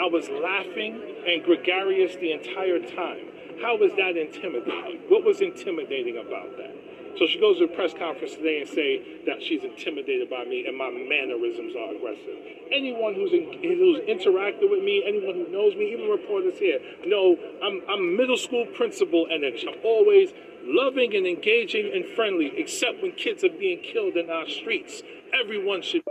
I 0.00 0.06
was 0.06 0.28
laughing 0.30 1.00
and 1.26 1.44
gregarious 1.44 2.16
the 2.16 2.32
entire 2.32 2.80
time. 2.80 3.28
How 3.60 3.76
was 3.76 3.92
that 3.96 4.16
intimidating? 4.16 5.02
What 5.08 5.24
was 5.24 5.42
intimidating 5.42 6.16
about 6.16 6.56
that? 6.56 6.77
So 7.18 7.26
she 7.26 7.40
goes 7.40 7.58
to 7.58 7.64
a 7.64 7.68
press 7.68 7.92
conference 7.92 8.34
today 8.34 8.60
and 8.60 8.68
say 8.70 9.24
that 9.26 9.42
she's 9.42 9.64
intimidated 9.64 10.30
by 10.30 10.44
me 10.44 10.66
and 10.68 10.78
my 10.78 10.88
mannerisms 10.90 11.74
are 11.74 11.90
aggressive. 11.94 12.38
Anyone 12.70 13.14
who's 13.14 13.32
in, 13.32 13.58
who's 13.58 13.98
interacted 14.06 14.70
with 14.70 14.84
me, 14.84 15.02
anyone 15.04 15.34
who 15.34 15.50
knows 15.50 15.74
me, 15.74 15.92
even 15.92 16.08
reporters 16.08 16.58
here, 16.58 16.78
know 17.06 17.36
I'm 17.62 17.82
I'm 17.90 18.16
middle 18.16 18.36
school 18.36 18.66
principal 18.66 19.26
energy. 19.32 19.66
I'm 19.66 19.80
always 19.84 20.30
loving 20.62 21.16
and 21.16 21.26
engaging 21.26 21.90
and 21.92 22.06
friendly, 22.14 22.52
except 22.54 23.02
when 23.02 23.12
kids 23.12 23.42
are 23.42 23.48
being 23.48 23.82
killed 23.82 24.16
in 24.16 24.30
our 24.30 24.48
streets. 24.48 25.02
Everyone 25.34 25.82
should 25.82 26.02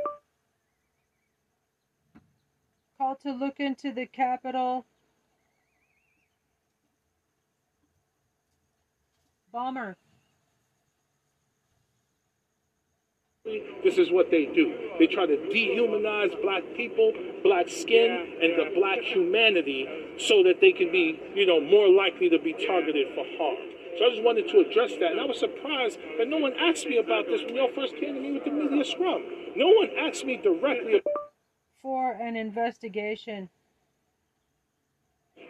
Call 2.98 3.15
to 3.17 3.32
look 3.32 3.60
into 3.60 3.93
the 3.93 4.08
Capitol 4.08 4.86
bomber. 9.54 9.96
This 13.84 13.98
is 13.98 14.12
what 14.12 14.30
they 14.32 14.46
do. 14.46 14.76
They 15.00 15.08
try 15.08 15.26
to 15.26 15.38
dehumanize 15.38 16.40
black 16.42 16.64
people, 16.76 17.14
black 17.44 17.70
skin, 17.70 18.36
and 18.42 18.54
the 18.60 18.72
black 18.76 19.00
humanity 19.00 19.88
so 20.20 20.44
that 20.44 20.60
they 20.62 20.72
can 20.72 20.92
be, 20.92 21.20
you 21.36 21.46
know, 21.46 21.62
more 21.62 21.88
likely 21.90 22.30
to 22.30 22.40
be 22.40 22.54
targeted 22.54 23.08
for 23.16 23.24
harm. 23.38 23.58
So 23.98 24.06
I 24.06 24.10
just 24.12 24.24
wanted 24.24 24.48
to 24.50 24.60
address 24.60 24.92
that. 25.00 25.12
And 25.12 25.22
I 25.22 25.26
was 25.26 25.40
surprised 25.40 25.98
that 26.20 26.28
no 26.28 26.38
one 26.38 26.54
asked 26.60 26.86
me 26.86 26.98
about 26.98 27.26
this 27.26 27.42
when 27.46 27.56
y'all 27.56 27.72
first 27.74 27.96
came 27.96 28.14
to 28.16 28.22
me 28.22 28.32
with 28.34 28.44
the 28.46 28.52
media 28.52 28.86
scrum. 28.86 29.24
No 29.56 29.68
one 29.70 29.90
asked 29.98 30.26
me 30.26 30.38
directly 30.38 31.02
for 31.82 32.12
an 32.12 32.36
investigation. 32.36 33.50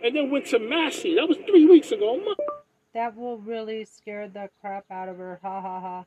and 0.04 0.16
then 0.16 0.30
went 0.30 0.46
to 0.48 0.60
Massey. 0.60 1.16
That 1.16 1.28
was 1.28 1.38
three 1.48 1.66
weeks 1.66 1.92
ago. 1.92 2.22
That 2.94 3.16
will 3.16 3.38
really 3.38 3.86
scare 3.86 4.28
the 4.28 4.50
crap 4.62 4.86
out 4.92 5.10
of 5.10 5.18
her. 5.18 5.40
Ha 5.42 5.62
ha 5.62 5.80
ha. 5.80 6.06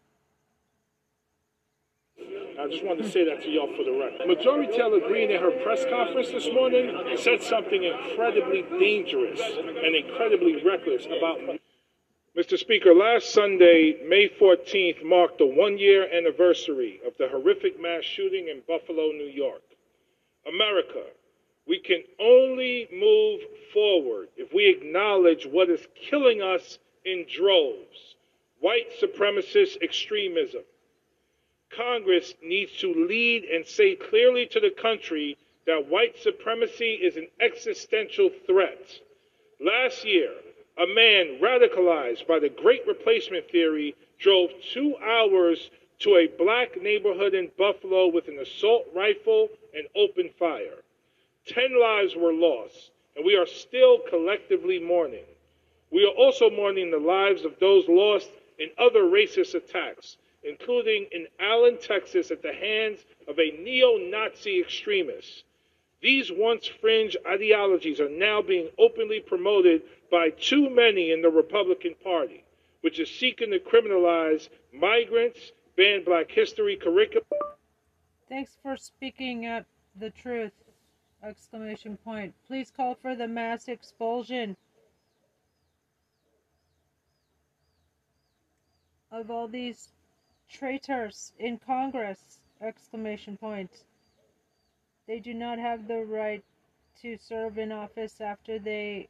I 2.58 2.68
just 2.68 2.84
wanted 2.84 3.04
to 3.04 3.10
say 3.10 3.24
that 3.24 3.42
to 3.42 3.48
y'all 3.48 3.74
for 3.74 3.84
the 3.84 3.92
record. 3.92 4.26
Marjorie 4.26 4.66
Taylor 4.66 5.00
Greene 5.00 5.30
in 5.30 5.40
her 5.40 5.50
press 5.62 5.84
conference 5.88 6.28
this 6.28 6.48
morning 6.52 6.94
said 7.16 7.42
something 7.42 7.82
incredibly 7.82 8.62
dangerous 8.78 9.40
and 9.40 9.96
incredibly 9.96 10.62
reckless 10.62 11.06
about 11.06 11.40
Mr. 12.36 12.58
Speaker, 12.58 12.94
last 12.94 13.32
Sunday, 13.32 13.96
May 14.06 14.28
14th, 14.28 15.04
marked 15.04 15.38
the 15.38 15.46
one 15.46 15.78
year 15.78 16.06
anniversary 16.12 17.00
of 17.04 17.12
the 17.18 17.28
horrific 17.28 17.80
mass 17.80 18.04
shooting 18.04 18.48
in 18.48 18.62
Buffalo, 18.68 19.08
New 19.08 19.30
York. 19.32 19.62
America, 20.46 21.02
we 21.66 21.80
can 21.80 22.02
only 22.20 22.88
move 22.92 23.40
forward 23.72 24.28
if 24.36 24.52
we 24.54 24.68
acknowledge 24.68 25.46
what 25.46 25.70
is 25.70 25.86
killing 26.08 26.40
us 26.40 26.78
in 27.04 27.26
droves 27.28 28.14
white 28.60 28.88
supremacist 29.00 29.82
extremism. 29.82 30.62
Congress 31.70 32.34
needs 32.42 32.76
to 32.78 32.92
lead 32.92 33.44
and 33.44 33.64
say 33.66 33.94
clearly 33.94 34.46
to 34.46 34.60
the 34.60 34.70
country 34.70 35.36
that 35.66 35.86
white 35.86 36.18
supremacy 36.18 36.94
is 36.94 37.16
an 37.16 37.28
existential 37.40 38.30
threat. 38.46 39.00
Last 39.60 40.04
year, 40.04 40.32
a 40.78 40.86
man 40.86 41.38
radicalized 41.40 42.26
by 42.26 42.38
the 42.38 42.48
Great 42.48 42.86
Replacement 42.86 43.48
Theory 43.50 43.94
drove 44.18 44.50
two 44.72 44.96
hours 44.96 45.70
to 46.00 46.16
a 46.16 46.26
black 46.26 46.80
neighborhood 46.80 47.34
in 47.34 47.50
Buffalo 47.58 48.08
with 48.08 48.28
an 48.28 48.38
assault 48.38 48.86
rifle 48.94 49.48
and 49.74 49.86
opened 49.94 50.30
fire. 50.38 50.82
Ten 51.46 51.78
lives 51.78 52.16
were 52.16 52.32
lost, 52.32 52.90
and 53.16 53.24
we 53.24 53.36
are 53.36 53.46
still 53.46 53.98
collectively 54.08 54.78
mourning. 54.78 55.24
We 55.90 56.04
are 56.04 56.14
also 56.16 56.48
mourning 56.48 56.90
the 56.90 56.98
lives 56.98 57.44
of 57.44 57.58
those 57.60 57.88
lost 57.88 58.30
in 58.58 58.70
other 58.78 59.02
racist 59.02 59.54
attacks, 59.54 60.16
including 60.42 61.06
in 61.12 61.26
Allen, 61.38 61.78
Texas, 61.80 62.30
at 62.30 62.42
the 62.42 62.52
hands 62.52 63.00
of 63.28 63.38
a 63.38 63.50
neo 63.62 63.96
Nazi 63.96 64.60
extremist. 64.60 65.44
These 66.00 66.32
once 66.32 66.66
fringe 66.66 67.16
ideologies 67.26 68.00
are 68.00 68.08
now 68.08 68.40
being 68.40 68.70
openly 68.78 69.20
promoted 69.20 69.82
by 70.10 70.30
too 70.30 70.70
many 70.70 71.10
in 71.12 71.20
the 71.20 71.28
Republican 71.28 71.94
Party, 72.02 72.42
which 72.80 72.98
is 72.98 73.10
seeking 73.10 73.50
to 73.50 73.58
criminalize 73.58 74.48
migrants, 74.72 75.52
ban 75.76 76.04
black 76.04 76.30
history 76.30 76.76
curriculum. 76.76 77.26
Thanks 78.28 78.56
for 78.62 78.76
speaking 78.76 79.46
up 79.46 79.66
the 79.96 80.10
truth! 80.10 80.52
Exclamation 81.22 81.98
point. 81.98 82.32
Please 82.46 82.72
call 82.74 82.94
for 82.94 83.14
the 83.14 83.28
mass 83.28 83.68
expulsion 83.68 84.56
of 89.12 89.30
all 89.30 89.46
these 89.46 89.88
traitors 90.50 91.32
in 91.38 91.58
Congress! 91.58 92.40
Exclamation 92.60 93.36
point. 93.36 93.70
They 95.06 95.18
do 95.18 95.32
not 95.32 95.58
have 95.58 95.88
the 95.88 96.04
right 96.04 96.44
to 97.02 97.16
serve 97.16 97.56
in 97.56 97.72
office 97.72 98.20
after 98.20 98.58
they 98.58 99.08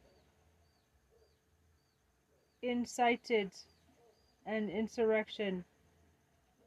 incited 2.61 3.51
an 4.45 4.69
insurrection 4.69 5.65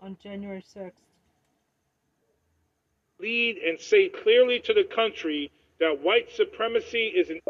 on 0.01 0.17
January 0.23 0.63
6th. 0.63 0.93
Lead 3.19 3.57
and 3.59 3.81
say 3.81 4.09
clearly 4.09 4.61
to 4.61 4.75
the 4.75 4.85
country 4.85 5.51
that 5.81 6.01
white 6.03 6.31
supremacy 6.31 7.07
is 7.07 7.31
an. 7.31 7.41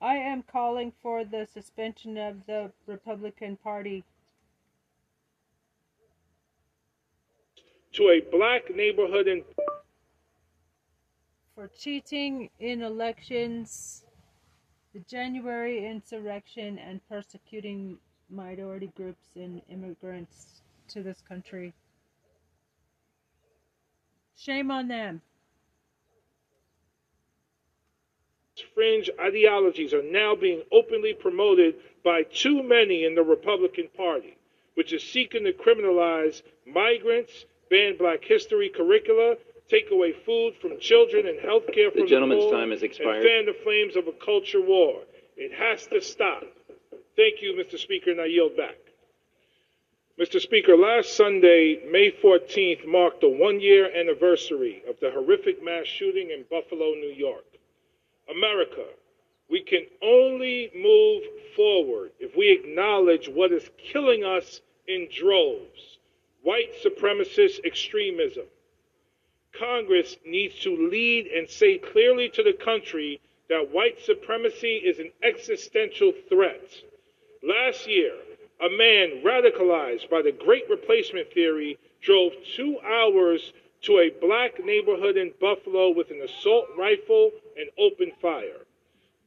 I 0.00 0.16
am 0.16 0.42
calling 0.42 0.92
for 1.02 1.24
the 1.24 1.46
suspension 1.52 2.16
of 2.16 2.46
the 2.46 2.70
Republican 2.86 3.56
Party. 3.56 4.04
To 7.94 8.10
a 8.10 8.20
black 8.20 8.74
neighborhood 8.74 9.28
in. 9.28 9.44
For 11.54 11.70
cheating 11.78 12.50
in 12.58 12.82
elections, 12.82 14.04
the 14.92 14.98
January 15.08 15.86
insurrection, 15.86 16.78
and 16.78 17.00
persecuting 17.08 17.98
minority 18.28 18.90
groups 18.96 19.36
and 19.36 19.62
immigrants 19.70 20.62
to 20.88 21.04
this 21.04 21.22
country. 21.28 21.72
Shame 24.36 24.72
on 24.72 24.88
them. 24.88 25.22
Fringe 28.74 29.08
ideologies 29.20 29.94
are 29.94 30.02
now 30.02 30.34
being 30.34 30.62
openly 30.72 31.14
promoted 31.14 31.76
by 32.02 32.24
too 32.24 32.60
many 32.60 33.04
in 33.04 33.14
the 33.14 33.22
Republican 33.22 33.88
Party, 33.96 34.36
which 34.74 34.92
is 34.92 35.02
seeking 35.02 35.44
to 35.44 35.52
criminalize 35.52 36.42
migrants, 36.66 37.44
ban 37.74 37.96
black 37.98 38.22
history 38.22 38.68
curricula, 38.68 39.34
take 39.68 39.90
away 39.90 40.12
food 40.24 40.54
from 40.62 40.78
children 40.78 41.26
and 41.26 41.40
health 41.40 41.64
care 41.74 41.90
from 41.90 42.02
the 42.02 42.06
gentleman's 42.06 42.44
the 42.44 42.50
poor, 42.50 42.60
time 42.60 42.70
has 42.70 42.84
expired. 42.84 43.16
and 43.16 43.24
fan 43.24 43.46
the 43.46 43.62
flames 43.64 43.96
of 43.96 44.06
a 44.06 44.12
culture 44.24 44.60
war. 44.60 45.02
It 45.36 45.52
has 45.52 45.84
to 45.88 46.00
stop. 46.00 46.44
Thank 47.16 47.42
you, 47.42 47.52
Mr. 47.54 47.76
Speaker, 47.76 48.12
and 48.12 48.20
I 48.20 48.26
yield 48.26 48.56
back. 48.56 48.76
Mr. 50.20 50.40
Speaker, 50.40 50.76
last 50.76 51.16
Sunday, 51.16 51.80
May 51.90 52.12
14th, 52.12 52.86
marked 52.86 53.22
the 53.22 53.28
one 53.28 53.58
year 53.58 53.90
anniversary 53.92 54.84
of 54.88 54.94
the 55.00 55.10
horrific 55.10 55.64
mass 55.64 55.86
shooting 55.86 56.30
in 56.30 56.44
Buffalo, 56.48 56.92
New 56.92 57.12
York. 57.16 57.44
America, 58.30 58.84
we 59.50 59.60
can 59.60 59.84
only 60.00 60.70
move 60.76 61.22
forward 61.56 62.12
if 62.20 62.36
we 62.36 62.52
acknowledge 62.52 63.28
what 63.28 63.50
is 63.50 63.68
killing 63.76 64.22
us 64.22 64.60
in 64.86 65.08
droves 65.10 65.93
white 66.44 66.70
supremacist 66.84 67.64
extremism. 67.64 68.44
Congress 69.58 70.16
needs 70.26 70.58
to 70.60 70.76
lead 70.90 71.26
and 71.26 71.48
say 71.48 71.78
clearly 71.78 72.28
to 72.28 72.42
the 72.42 72.52
country 72.52 73.20
that 73.48 73.72
white 73.72 73.98
supremacy 74.04 74.76
is 74.76 74.98
an 74.98 75.10
existential 75.22 76.12
threat. 76.28 76.68
Last 77.42 77.88
year, 77.88 78.14
a 78.60 78.68
man 78.68 79.22
radicalized 79.24 80.08
by 80.10 80.22
the 80.22 80.32
Great 80.32 80.68
Replacement 80.70 81.32
Theory 81.32 81.78
drove 82.00 82.32
two 82.56 82.78
hours 82.80 83.52
to 83.82 83.98
a 83.98 84.10
black 84.20 84.64
neighborhood 84.64 85.16
in 85.16 85.32
Buffalo 85.40 85.90
with 85.90 86.10
an 86.10 86.20
assault 86.22 86.66
rifle 86.76 87.30
and 87.56 87.68
opened 87.78 88.12
fire. 88.20 88.64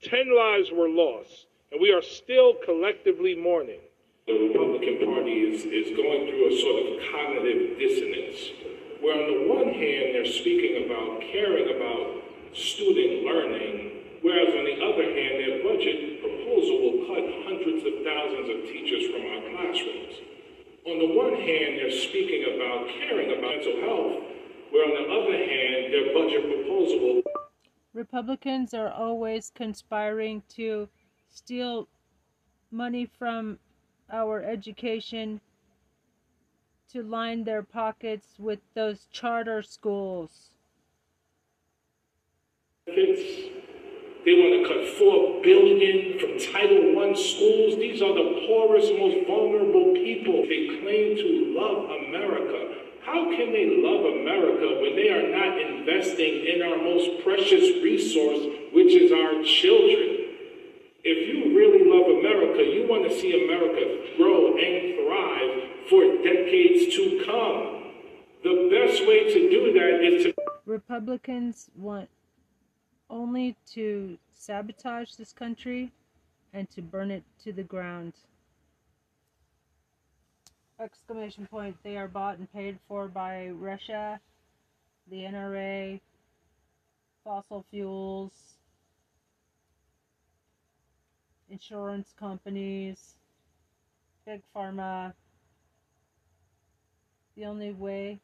Ten 0.02 0.36
lives 0.36 0.72
were 0.72 0.90
lost, 0.90 1.48
and 1.72 1.82
we 1.82 1.92
are 1.92 2.02
still 2.02 2.54
collectively 2.66 3.36
mourning. 3.36 3.80
The 4.28 4.36
Republican 4.36 5.08
Party 5.08 5.40
is, 5.40 5.64
is 5.64 5.96
going 5.96 6.28
through 6.28 6.52
a 6.52 6.54
sort 6.60 6.84
of 6.84 7.00
cognitive 7.16 7.80
dissonance, 7.80 8.60
where 9.00 9.16
on 9.16 9.24
the 9.24 9.40
one 9.48 9.72
hand 9.72 10.12
they're 10.12 10.28
speaking 10.28 10.84
about 10.84 11.24
caring 11.32 11.72
about 11.72 12.28
student 12.52 13.24
learning, 13.24 14.20
whereas 14.20 14.52
on 14.52 14.68
the 14.68 14.84
other 14.84 15.08
hand 15.16 15.32
their 15.40 15.64
budget 15.64 16.20
proposal 16.20 16.76
will 16.76 17.00
cut 17.08 17.24
hundreds 17.48 17.88
of 17.88 18.04
thousands 18.04 18.52
of 18.52 18.58
teachers 18.68 19.08
from 19.16 19.24
our 19.32 19.42
classrooms. 19.48 20.20
On 20.84 21.00
the 21.00 21.12
one 21.16 21.40
hand, 21.40 21.80
they're 21.80 21.92
speaking 21.92 22.52
about 22.52 22.84
caring 23.00 23.32
about 23.32 23.48
mental 23.48 23.80
health, 23.88 24.28
where 24.76 24.84
on 24.84 24.92
the 24.92 25.08
other 25.08 25.40
hand, 25.40 25.96
their 25.96 26.12
budget 26.12 26.44
proposal 26.52 27.00
will 27.00 27.24
Republicans 27.94 28.74
are 28.74 28.92
always 28.92 29.52
conspiring 29.56 30.44
to 30.50 30.90
steal 31.30 31.88
money 32.72 33.06
from 33.06 33.58
our 34.12 34.44
education 34.44 35.42
to 36.92 37.04
line 37.04 37.44
their 37.44 37.64
pockets 37.64 38.28
with 38.40 38.60
those 38.74 39.08
charter 39.12 39.62
schools. 39.62 40.52
They 44.28 44.34
want 44.34 44.60
to 44.60 44.68
cut 44.68 44.98
four 44.98 45.42
billion 45.44 46.20
from 46.20 46.40
Title 46.52 47.00
I 47.00 47.14
schools. 47.14 47.76
These 47.76 48.02
are 48.02 48.14
the 48.14 48.44
poorest, 48.48 48.92
most 49.00 49.28
vulnerable 49.28 49.94
people. 49.94 50.44
They 50.48 50.80
claim 50.82 51.16
to 51.16 51.56
love 51.56 51.92
America. 52.08 52.76
How 53.06 53.24
can 53.32 53.52
they 53.52 53.80
love 53.80 54.04
America 54.04 54.82
when 54.82 54.96
they 54.96 55.10
are 55.10 55.32
not 55.32 55.62
investing 55.62 56.44
in 56.44 56.62
our 56.62 56.78
most 56.78 57.24
precious 57.24 57.84
resource, 57.84 58.40
which 58.74 58.94
is 58.96 59.12
our 59.12 59.44
children? 59.44 60.17
If 61.10 61.26
you 61.30 61.56
really 61.56 61.90
love 61.90 62.20
America, 62.20 62.62
you 62.62 62.86
want 62.86 63.08
to 63.08 63.18
see 63.18 63.32
America 63.46 63.80
grow 64.18 64.58
and 64.58 65.00
thrive 65.00 65.88
for 65.90 66.04
decades 66.22 66.94
to 66.98 67.24
come. 67.24 67.94
The 68.44 68.68
best 68.70 69.08
way 69.08 69.24
to 69.34 69.50
do 69.50 69.72
that 69.72 70.04
is 70.04 70.24
to 70.26 70.34
Republicans 70.66 71.70
want 71.78 72.10
only 73.10 73.56
to 73.68 74.18
sabotage 74.34 75.14
this 75.14 75.32
country 75.32 75.94
and 76.52 76.70
to 76.72 76.82
burn 76.82 77.10
it 77.12 77.24
to 77.46 77.54
the 77.54 77.64
ground. 77.64 78.12
Exclamation 80.78 81.48
point. 81.48 81.78
They 81.84 81.96
are 81.96 82.10
bought 82.10 82.38
and 82.38 82.52
paid 82.52 82.80
for 82.86 83.08
by 83.08 83.48
Russia, 83.48 84.20
the 85.10 85.22
NRA, 85.22 86.02
fossil 87.24 87.64
fuels, 87.72 88.57
insurance 91.50 92.14
companies, 92.20 93.16
big 94.26 94.42
pharma. 94.56 95.14
The 97.36 97.46
only 97.46 97.72
way 97.72 98.20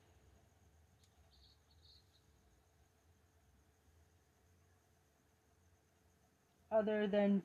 other 6.72 7.08
than 7.08 7.44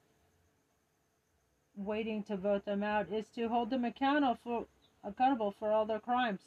waiting 1.77 2.23
to 2.25 2.37
vote 2.37 2.65
them 2.65 2.83
out 2.83 3.13
is 3.13 3.29
to 3.37 3.49
hold 3.49 3.71
them 3.71 3.85
accountable 3.85 4.39
for 4.43 4.67
accountable 5.05 5.55
for 5.59 5.71
all 5.71 5.87
their 5.87 6.01
crimes. 6.01 6.41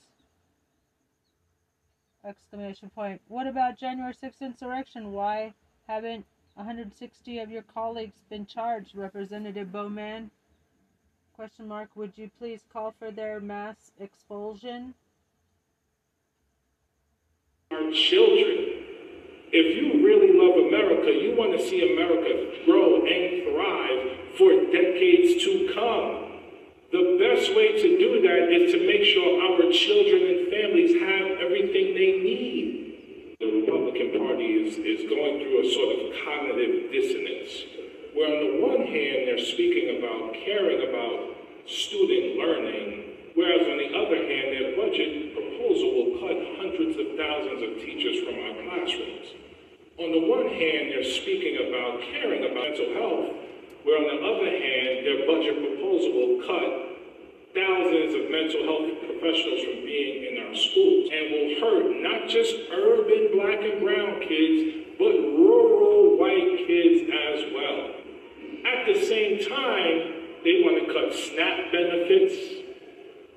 Exclamation 2.26 2.90
point. 2.90 3.22
What 3.28 3.48
about 3.48 3.80
January 3.80 4.14
6th 4.14 4.42
insurrection? 4.42 5.12
Why 5.12 5.54
haven't 5.88 6.26
160 6.56 7.40
of 7.40 7.50
your 7.50 7.62
colleagues 7.64 8.18
been 8.30 8.46
charged, 8.46 8.96
Representative 8.96 9.72
Bowman? 9.72 10.32
Question 11.34 11.68
mark. 11.68 11.90
Would 11.96 12.18
you 12.18 12.30
please 12.38 12.62
call 12.72 12.94
for 13.00 13.10
their 13.10 13.40
mass 13.40 13.92
expulsion? 14.00 14.94
Our 17.72 17.92
children. 17.92 18.78
If 19.54 19.76
you 19.76 20.06
really 20.06 20.32
love 20.38 20.68
America, 20.68 21.12
you 21.12 21.36
want 21.36 21.58
to 21.58 21.68
see 21.68 21.94
America 21.94 22.66
grow 22.66 23.04
and 23.04 23.44
thrive 23.44 24.38
for 24.38 24.72
decades 24.72 25.44
to 25.44 25.72
come. 25.74 26.32
The 26.92 27.18
best 27.20 27.56
way 27.56 27.82
to 27.82 27.98
do 27.98 28.22
that 28.22 28.52
is 28.52 28.74
to 28.74 28.86
make 28.86 29.04
sure 29.04 29.42
our 29.42 29.72
children 29.72 30.22
and 30.24 30.52
families 30.52 30.94
have 31.00 31.40
everything 31.40 31.96
they 31.96 32.20
need. 32.20 32.81
The 33.42 33.50
Republican 33.50 34.22
Party 34.22 34.46
is, 34.46 34.78
is 34.78 35.10
going 35.10 35.42
through 35.42 35.66
a 35.66 35.68
sort 35.74 35.98
of 35.98 36.14
cognitive 36.22 36.94
dissonance, 36.94 37.50
where 38.14 38.30
on 38.30 38.38
the 38.38 38.54
one 38.62 38.86
hand, 38.86 39.26
they're 39.26 39.42
speaking 39.42 39.98
about 39.98 40.38
caring 40.46 40.86
about 40.86 41.42
student 41.66 42.38
learning, 42.38 43.18
whereas 43.34 43.66
on 43.66 43.82
the 43.82 43.98
other 43.98 44.22
hand, 44.22 44.46
their 44.54 44.78
budget 44.78 45.34
proposal 45.34 45.90
will 45.90 46.12
cut 46.22 46.38
hundreds 46.62 46.94
of 47.02 47.18
thousands 47.18 47.66
of 47.66 47.82
teachers 47.82 48.22
from 48.22 48.38
our 48.46 48.54
classrooms. 48.62 49.34
On 49.98 50.14
the 50.14 50.22
one 50.22 50.46
hand, 50.46 50.94
they're 50.94 51.10
speaking 51.10 51.66
about 51.66 51.98
caring 52.14 52.46
about 52.46 52.78
mental 52.78 52.94
health, 52.94 53.42
where 53.82 53.98
on 53.98 54.06
the 54.06 54.22
other 54.22 54.54
hand, 54.54 55.02
their 55.02 55.26
budget 55.26 55.58
proposal 55.58 56.14
will 56.14 56.38
cut 56.46 56.91
thousands 57.54 58.16
of 58.16 58.32
mental 58.32 58.64
health 58.64 58.88
professionals 59.04 59.62
from 59.68 59.84
being 59.84 60.32
in 60.32 60.34
our 60.40 60.56
schools 60.56 61.10
and 61.12 61.24
will 61.32 61.52
hurt 61.60 61.88
not 62.00 62.30
just 62.30 62.56
urban 62.72 63.30
black 63.36 63.60
and 63.60 63.84
brown 63.84 64.20
kids, 64.24 64.96
but 64.98 65.12
rural 65.36 66.16
white 66.18 66.64
kids 66.68 67.12
as 67.12 67.40
well. 67.52 68.02
At 68.64 68.88
the 68.88 68.98
same 69.04 69.44
time, 69.44 70.22
they 70.44 70.64
want 70.64 70.80
to 70.80 70.86
cut 70.90 71.14
SNAP 71.14 71.72
benefits. 71.72 72.36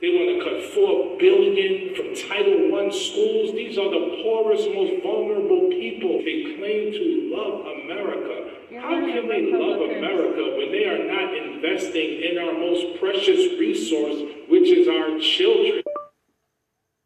They 0.00 0.10
want 0.14 0.30
to 0.30 0.38
cut 0.44 0.58
four 0.74 1.18
billion 1.18 1.94
from 1.96 2.14
Title 2.14 2.70
I 2.76 2.90
schools. 2.92 3.52
These 3.56 3.78
are 3.78 3.90
the 3.90 4.20
poorest, 4.22 4.68
most 4.70 5.02
vulnerable 5.02 5.68
people. 5.74 6.22
They 6.22 6.54
claim 6.54 6.92
to 6.92 7.04
love 7.34 7.66
America. 7.82 8.63
How 8.80 9.00
can 9.00 9.28
they 9.28 9.52
love 9.52 9.80
America 9.80 10.56
when 10.56 10.72
they 10.72 10.84
are 10.84 11.04
not 11.06 11.36
investing 11.36 12.22
in 12.22 12.38
our 12.38 12.52
most 12.52 12.98
precious 12.98 13.58
resource, 13.58 14.32
which 14.48 14.68
is 14.68 14.88
our 14.88 15.18
children? 15.20 15.82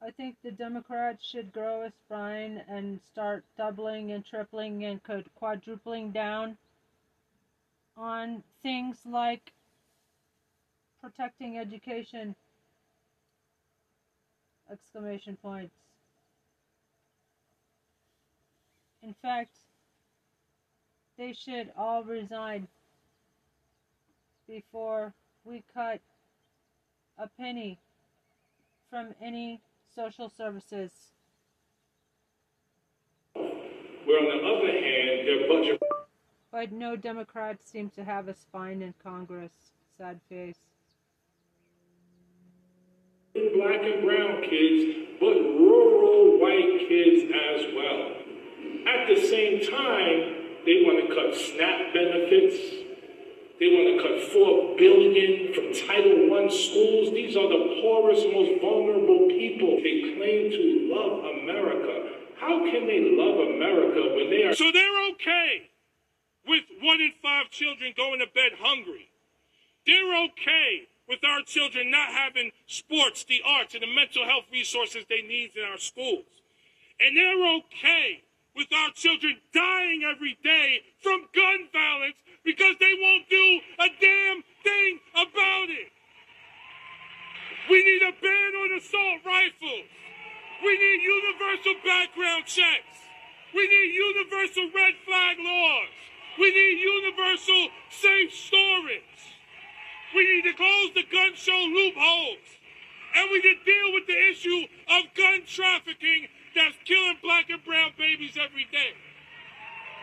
I 0.03 0.11
think 0.11 0.37
the 0.43 0.51
Democrats 0.51 1.25
should 1.25 1.53
grow 1.53 1.83
a 1.83 1.93
spine 2.05 2.63
and 2.69 3.01
start 3.13 3.45
doubling 3.57 4.13
and 4.13 4.25
tripling 4.25 4.85
and 4.85 5.01
quadrupling 5.35 6.13
down 6.13 6.57
on 7.97 8.43
things 8.63 8.99
like 9.05 9.53
protecting 11.03 11.59
education. 11.59 12.35
Exclamation 14.71 15.37
points. 15.43 15.75
In 19.03 19.15
fact 19.21 19.51
they 21.19 21.33
should 21.33 21.71
all 21.77 22.05
resign 22.05 22.69
before 24.49 25.13
we 25.45 25.65
cut 25.75 26.01
a 27.19 27.29
penny 27.39 27.79
from 28.89 29.09
any 29.21 29.61
social 29.95 30.31
services. 30.31 30.93
Where 33.35 34.21
on 34.21 34.39
the 34.39 34.45
other 34.47 34.73
hand, 34.73 35.29
their 35.29 35.49
budget. 35.49 35.83
But 36.51 36.73
no 36.73 36.97
Democrats 36.97 37.71
seem 37.71 37.91
to 37.91 38.05
have 38.05 38.29
a 38.29 38.35
spine 38.35 38.81
in 38.81 38.95
Congress. 39.03 39.53
Sad 39.99 40.21
face. 40.29 40.57
Black 43.35 43.83
and 43.83 44.05
brown 44.05 44.43
kids, 44.49 44.97
but 45.21 45.35
rural 45.35 46.41
white 46.41 46.89
kids 46.89 47.25
as 47.25 47.67
well. 47.75 48.13
At 48.87 49.09
the 49.09 49.21
same 49.29 49.61
time, 49.71 50.38
they 50.69 50.85
want 50.85 51.01
to 51.01 51.09
cut 51.09 51.33
SNAP 51.33 51.97
benefits. 51.97 52.61
They 53.57 53.73
want 53.73 53.89
to 53.89 53.97
cut 54.05 54.21
four 54.29 54.77
billion 54.77 55.57
from 55.57 55.73
Title 55.73 56.29
I 56.29 56.45
schools. 56.53 57.09
These 57.17 57.41
are 57.41 57.49
the 57.49 57.81
poorest, 57.81 58.29
most 58.29 58.61
vulnerable 58.61 59.33
people. 59.33 59.81
They 59.81 60.13
claim 60.13 60.53
to 60.53 60.93
love 60.93 61.25
America. 61.41 62.13
How 62.37 62.69
can 62.69 62.85
they 62.85 63.01
love 63.17 63.49
America 63.49 64.13
when 64.13 64.29
they 64.29 64.45
are 64.45 64.55
so 64.55 64.69
they're 64.71 65.09
okay 65.17 65.73
with 66.47 66.65
one 66.85 67.01
in 67.01 67.17
five 67.23 67.49
children 67.49 67.95
going 67.97 68.21
to 68.21 68.29
bed 68.29 68.61
hungry? 68.61 69.09
They're 69.87 70.23
okay 70.37 70.85
with 71.09 71.25
our 71.25 71.41
children 71.49 71.91
not 71.91 72.13
having 72.13 72.53
sports, 72.67 73.25
the 73.25 73.41
arts, 73.41 73.73
and 73.73 73.83
the 73.83 73.89
mental 73.89 74.27
health 74.27 74.45
resources 74.53 75.07
they 75.09 75.23
need 75.23 75.57
in 75.57 75.65
our 75.65 75.79
schools. 75.79 76.29
And 77.01 77.17
they're 77.17 77.57
okay 77.57 78.28
with 78.59 78.75
our 78.75 78.91
children 78.91 79.39
dying 79.55 80.03
every 80.03 80.37
day 80.43 80.83
from 80.99 81.31
gun 81.31 81.71
violence 81.71 82.19
because 82.43 82.75
they 82.83 82.91
won't 82.99 83.31
do 83.31 83.47
a 83.79 83.89
damn 84.03 84.43
thing 84.67 84.99
about 85.15 85.71
it. 85.71 85.95
We 87.71 87.79
need 87.87 88.03
a 88.03 88.13
ban 88.19 88.51
on 88.59 88.79
assault 88.83 89.23
rifles. 89.23 89.87
We 90.67 90.75
need 90.75 91.01
universal 91.07 91.75
background 91.87 92.51
checks. 92.51 92.99
We 93.55 93.63
need 93.63 93.95
universal 93.95 94.67
red 94.75 94.95
flag 95.07 95.39
laws. 95.39 95.95
We 96.39 96.51
need 96.51 96.83
universal 96.83 97.69
safe 97.91 98.35
storage. 98.35 99.23
We 100.15 100.27
need 100.27 100.51
to 100.51 100.55
close 100.59 100.91
the 100.99 101.07
gun 101.07 101.39
show 101.39 101.63
loopholes. 101.71 102.43
And 103.15 103.31
we 103.31 103.39
need 103.39 103.63
to 103.63 103.65
deal 103.65 103.93
with 103.95 104.07
the 104.07 104.19
issue 104.31 104.67
of 104.91 105.15
gun 105.15 105.43
trafficking 105.47 106.27
that's 106.59 106.75
killing 106.85 107.23
black 107.23 107.47
and 107.51 107.63
brown 107.63 107.95
babies 107.97 108.35
every 108.35 108.67
day. 108.75 108.99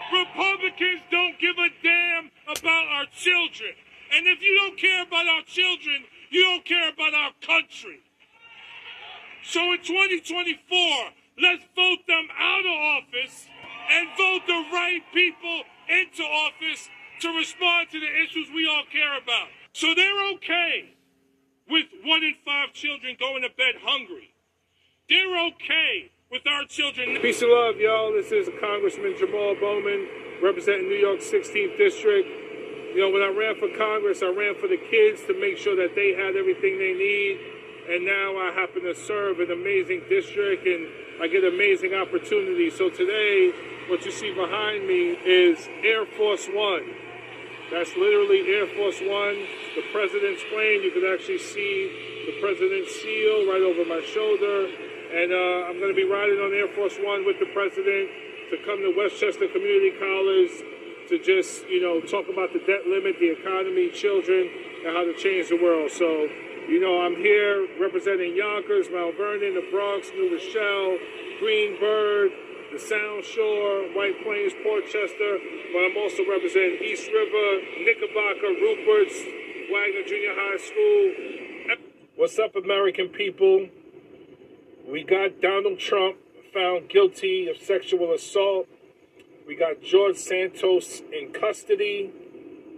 Republicans 0.07 1.03
don't 1.11 1.35
give 1.39 1.59
a 1.59 1.69
damn 1.83 2.31
about 2.47 2.87
our 2.87 3.05
children. 3.11 3.75
And 4.15 4.27
if 4.27 4.41
you 4.41 4.55
don't 4.55 4.79
care 4.79 5.03
about 5.03 5.27
our 5.27 5.43
children, 5.43 6.07
you 6.31 6.41
don't 6.43 6.63
care 6.63 6.89
about 6.89 7.13
our 7.13 7.31
country. 7.43 7.99
So 9.43 9.59
in 9.73 9.83
2024, 9.83 11.11
let's 11.43 11.63
vote 11.75 12.07
them 12.07 12.27
out 12.39 12.65
of 12.65 13.03
office 13.03 13.47
and 13.91 14.07
vote 14.17 14.47
the 14.47 14.63
right 14.71 15.03
people 15.13 15.61
into 15.89 16.23
office 16.23 16.89
to 17.21 17.29
respond 17.35 17.89
to 17.91 17.99
the 17.99 18.11
issues 18.23 18.47
we 18.55 18.67
all 18.67 18.83
care 18.91 19.17
about. 19.17 19.47
So 19.73 19.93
they're 19.93 20.31
okay 20.35 20.95
with 21.69 21.85
one 22.03 22.23
in 22.23 22.35
five 22.45 22.73
children 22.73 23.17
going 23.19 23.43
to 23.43 23.49
bed 23.49 23.75
hungry. 23.83 24.33
They're 25.09 25.47
okay 25.51 26.11
with 26.35 26.47
our 26.51 26.65
children. 26.67 27.15
Peace 27.21 27.41
and 27.41 27.49
love, 27.49 27.79
y'all. 27.79 28.11
This 28.11 28.29
is 28.29 28.49
Congressman 28.59 29.15
Jamal 29.17 29.55
Bowman, 29.55 30.05
representing 30.43 30.89
New 30.89 30.99
York's 30.99 31.31
16th 31.31 31.77
District. 31.77 32.27
You 32.91 32.99
know, 32.99 33.09
when 33.09 33.23
I 33.23 33.31
ran 33.31 33.55
for 33.55 33.71
Congress, 33.71 34.19
I 34.19 34.35
ran 34.35 34.59
for 34.59 34.67
the 34.67 34.75
kids 34.75 35.23
to 35.31 35.39
make 35.39 35.55
sure 35.55 35.79
that 35.79 35.95
they 35.95 36.11
had 36.11 36.35
everything 36.35 36.75
they 36.75 36.91
need. 36.91 37.39
And 37.87 38.03
now 38.03 38.35
I 38.35 38.51
happen 38.51 38.83
to 38.83 38.93
serve 38.93 39.39
an 39.39 39.49
amazing 39.49 40.03
district 40.09 40.67
and 40.67 40.91
I 41.23 41.31
get 41.31 41.47
amazing 41.47 41.95
opportunities. 41.95 42.75
So 42.75 42.89
today, 42.89 43.55
what 43.87 44.03
you 44.03 44.11
see 44.11 44.35
behind 44.35 44.85
me 44.85 45.15
is 45.23 45.69
Air 45.87 46.03
Force 46.03 46.47
One. 46.51 46.83
That's 47.71 47.95
literally 47.95 48.43
Air 48.51 48.67
Force 48.75 48.99
One, 48.99 49.39
the 49.79 49.87
president's 49.95 50.43
plane. 50.51 50.83
You 50.83 50.91
can 50.91 51.07
actually 51.07 51.39
see 51.39 52.27
the 52.27 52.35
president's 52.43 52.91
seal 52.91 53.47
right 53.47 53.63
over 53.63 53.87
my 53.87 54.03
shoulder. 54.03 54.84
And 55.15 55.31
uh, 55.31 55.71
I'm 55.71 55.79
going 55.79 55.87
to 55.87 55.95
be 55.95 56.03
riding 56.03 56.43
on 56.43 56.51
Air 56.51 56.67
Force 56.67 56.99
One 56.99 57.23
with 57.23 57.39
the 57.39 57.47
president 57.55 58.11
to 58.51 58.59
come 58.67 58.83
to 58.83 58.91
Westchester 58.99 59.47
Community 59.47 59.95
College 59.95 60.51
to 61.07 61.15
just, 61.23 61.63
you 61.71 61.79
know, 61.79 62.03
talk 62.03 62.27
about 62.27 62.51
the 62.51 62.59
debt 62.67 62.83
limit, 62.83 63.15
the 63.23 63.31
economy, 63.31 63.87
children, 63.95 64.43
and 64.83 64.91
how 64.91 65.07
to 65.07 65.15
change 65.15 65.47
the 65.47 65.55
world. 65.55 65.87
So, 65.95 66.27
you 66.67 66.83
know, 66.83 66.99
I'm 66.99 67.15
here 67.15 67.63
representing 67.79 68.35
Yonkers, 68.35 68.91
Mount 68.91 69.15
Vernon, 69.15 69.55
the 69.55 69.63
Bronx, 69.71 70.11
New 70.19 70.35
Rochelle, 70.35 70.99
Greenburgh, 71.39 72.35
the 72.75 72.79
Sound 72.83 73.23
Shore, 73.23 73.87
White 73.95 74.19
Plains, 74.19 74.51
Port 74.67 74.83
Chester, 74.91 75.39
but 75.71 75.79
I'm 75.79 75.95
also 75.95 76.27
representing 76.27 76.83
East 76.83 77.07
River, 77.07 77.47
Knickerbocker, 77.87 78.51
Rupert's, 78.51 79.15
Wagner 79.71 80.03
Junior 80.03 80.35
High 80.35 80.59
School, 80.59 81.45
What's 82.17 82.39
up, 82.39 82.55
American 82.55 83.09
people? 83.09 83.67
We 84.87 85.03
got 85.03 85.41
Donald 85.41 85.79
Trump 85.79 86.17
found 86.53 86.89
guilty 86.89 87.47
of 87.49 87.57
sexual 87.57 88.13
assault. 88.13 88.67
We 89.47 89.55
got 89.55 89.81
George 89.81 90.15
Santos 90.15 91.01
in 91.11 91.33
custody. 91.33 92.13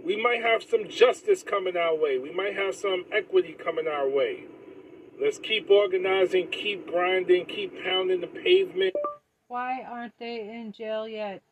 We 0.04 0.20
might 0.20 0.42
have 0.42 0.62
some 0.62 0.88
justice 0.88 1.42
coming 1.42 1.76
our 1.76 1.94
way. 1.94 2.18
We 2.18 2.32
might 2.32 2.56
have 2.56 2.74
some 2.74 3.04
equity 3.12 3.52
coming 3.52 3.86
our 3.86 4.08
way. 4.08 4.44
Let's 5.20 5.38
keep 5.38 5.68
organizing, 5.68 6.48
keep 6.48 6.86
grinding, 6.86 7.44
keep 7.44 7.84
pounding 7.84 8.22
the 8.22 8.26
pavement. 8.26 8.94
Why 9.48 9.82
aren't 9.82 10.18
they 10.18 10.40
in 10.40 10.72
jail 10.72 11.06
yet? 11.06 11.42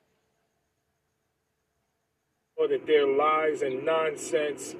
Or 2.57 2.67
that 2.69 2.87
their 2.87 3.07
lies 3.07 3.61
and 3.61 3.85
nonsense 3.85 4.75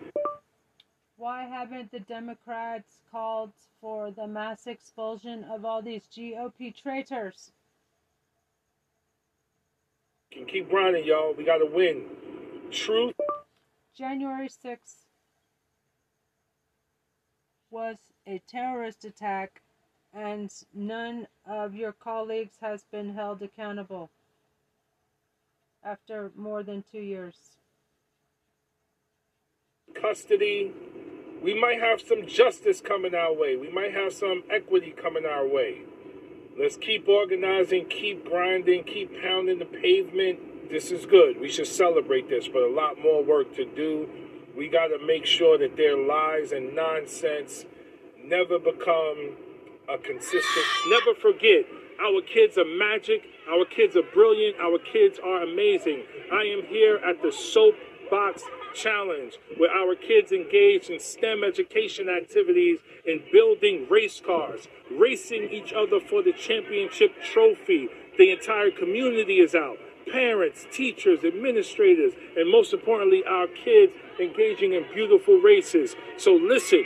Why 1.17 1.45
haven't 1.45 1.91
the 1.91 2.01
Democrats 2.01 3.01
called 3.11 3.53
for 3.81 4.11
the 4.11 4.27
mass 4.27 4.67
expulsion 4.67 5.45
of 5.45 5.65
all 5.65 5.81
these 5.83 6.07
GOP 6.15 6.75
traitors? 6.75 7.53
can 10.37 10.45
keep 10.45 10.69
grinding, 10.69 11.05
y'all. 11.05 11.33
We 11.33 11.45
gotta 11.45 11.65
win. 11.65 12.05
Truth 12.71 13.15
January 13.97 14.49
6th 14.49 15.07
was 17.71 17.97
a 18.27 18.43
terrorist 18.47 19.05
attack, 19.07 19.63
and 20.13 20.53
none 20.75 21.27
of 21.47 21.75
your 21.75 21.93
colleagues 21.93 22.57
has 22.61 22.85
been 22.93 23.15
held 23.15 23.41
accountable 23.41 24.11
after 25.83 26.31
more 26.37 26.63
than 26.63 26.85
two 26.93 27.01
years. 27.01 27.57
custody. 29.95 30.73
We 31.43 31.59
might 31.59 31.81
have 31.81 32.01
some 32.01 32.27
justice 32.27 32.81
coming 32.81 33.15
our 33.15 33.33
way. 33.33 33.57
We 33.57 33.71
might 33.71 33.95
have 33.95 34.13
some 34.13 34.43
equity 34.51 34.91
coming 34.91 35.25
our 35.25 35.47
way. 35.47 35.83
Let's 36.59 36.77
keep 36.77 37.07
organizing, 37.07 37.87
keep 37.87 38.25
grinding, 38.25 38.85
keep 38.85 39.21
pounding 39.23 39.59
the 39.59 39.67
pavement. 39.67 40.71
This 40.71 40.91
is 40.91 41.07
good. 41.07 41.39
We 41.41 41.49
should 41.49 41.67
celebrate 41.67 42.29
this, 42.29 42.49
but 42.49 42.63
a 42.63 42.71
lot 42.71 42.99
more 43.01 43.23
work 43.23 43.55
to 43.57 43.65
do. 43.65 44.09
We 44.57 44.69
got 44.69 44.89
to 44.89 44.99
make 45.07 45.27
sure 45.27 45.59
that 45.59 45.77
their 45.77 45.97
lies 45.97 46.53
and 46.53 46.75
nonsense 46.75 47.67
never 48.25 48.59
become 48.59 49.37
a 49.89 49.99
consistent. 49.99 50.67
Never 50.89 51.15
forget, 51.15 51.67
our 52.01 52.21
kids 52.23 52.59
are 52.59 52.65
magic. 52.65 53.23
Our 53.49 53.65
kids 53.65 53.97
are 53.97 54.03
brilliant. 54.03 54.57
Our 54.59 54.79
kids 54.79 55.19
are 55.23 55.43
amazing. 55.43 56.03
I 56.33 56.43
am 56.43 56.65
here 56.67 56.97
at 56.97 57.23
the 57.23 57.31
Soapbox 57.31 58.43
Challenge, 58.77 59.39
where 59.57 59.71
our 59.71 59.95
kids 59.95 60.33
engage 60.33 60.91
in 60.91 61.01
STEM 61.01 61.43
education 61.43 62.11
activities 62.11 62.81
in 63.07 63.23
building 63.33 63.87
race 63.91 64.21
cars, 64.25 64.69
racing 64.91 65.49
each 65.51 65.73
other 65.73 65.99
for 65.99 66.23
the 66.23 66.35
championship 66.35 67.13
trophy. 67.23 67.89
The 68.19 68.33
entire 68.33 68.71
community 68.71 69.41
is 69.41 69.55
out. 69.55 69.79
Parents, 70.13 70.67
teachers, 70.71 71.25
administrators, 71.25 72.13
and 72.37 72.51
most 72.53 72.75
importantly, 72.75 73.25
our 73.27 73.47
kids 73.47 73.95
engaging 74.21 74.75
in 74.75 74.85
beautiful 74.93 75.39
races. 75.39 75.97
So 76.19 76.35
listen, 76.35 76.85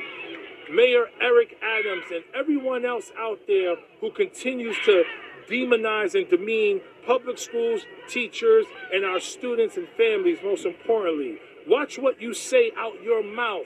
Mayor 0.72 1.06
Eric 1.20 1.58
Adams 1.60 2.04
and 2.14 2.22
everyone 2.34 2.84
else 2.84 3.10
out 3.18 3.40
there 3.48 3.74
who 4.00 4.12
continues 4.12 4.76
to 4.84 5.02
demonize 5.50 6.14
and 6.14 6.30
demean 6.30 6.80
public 7.04 7.36
schools, 7.38 7.82
teachers, 8.08 8.66
and 8.92 9.04
our 9.04 9.18
students 9.18 9.76
and 9.76 9.88
families, 9.96 10.38
most 10.44 10.64
importantly. 10.64 11.38
Watch 11.70 12.00
what 12.00 12.20
you 12.20 12.34
say 12.34 12.72
out 12.76 13.00
your 13.00 13.22
mouth. 13.22 13.64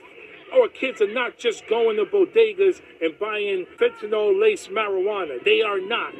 Our 0.52 0.68
kids 0.68 1.00
are 1.00 1.10
not 1.10 1.38
just 1.38 1.66
going 1.66 1.96
to 1.96 2.04
bodegas 2.04 2.82
and 3.00 3.18
buying 3.18 3.64
fentanyl 3.80 4.38
laced 4.38 4.68
marijuana. 4.68 5.42
They 5.42 5.62
are 5.62 5.80
not. 5.80 6.12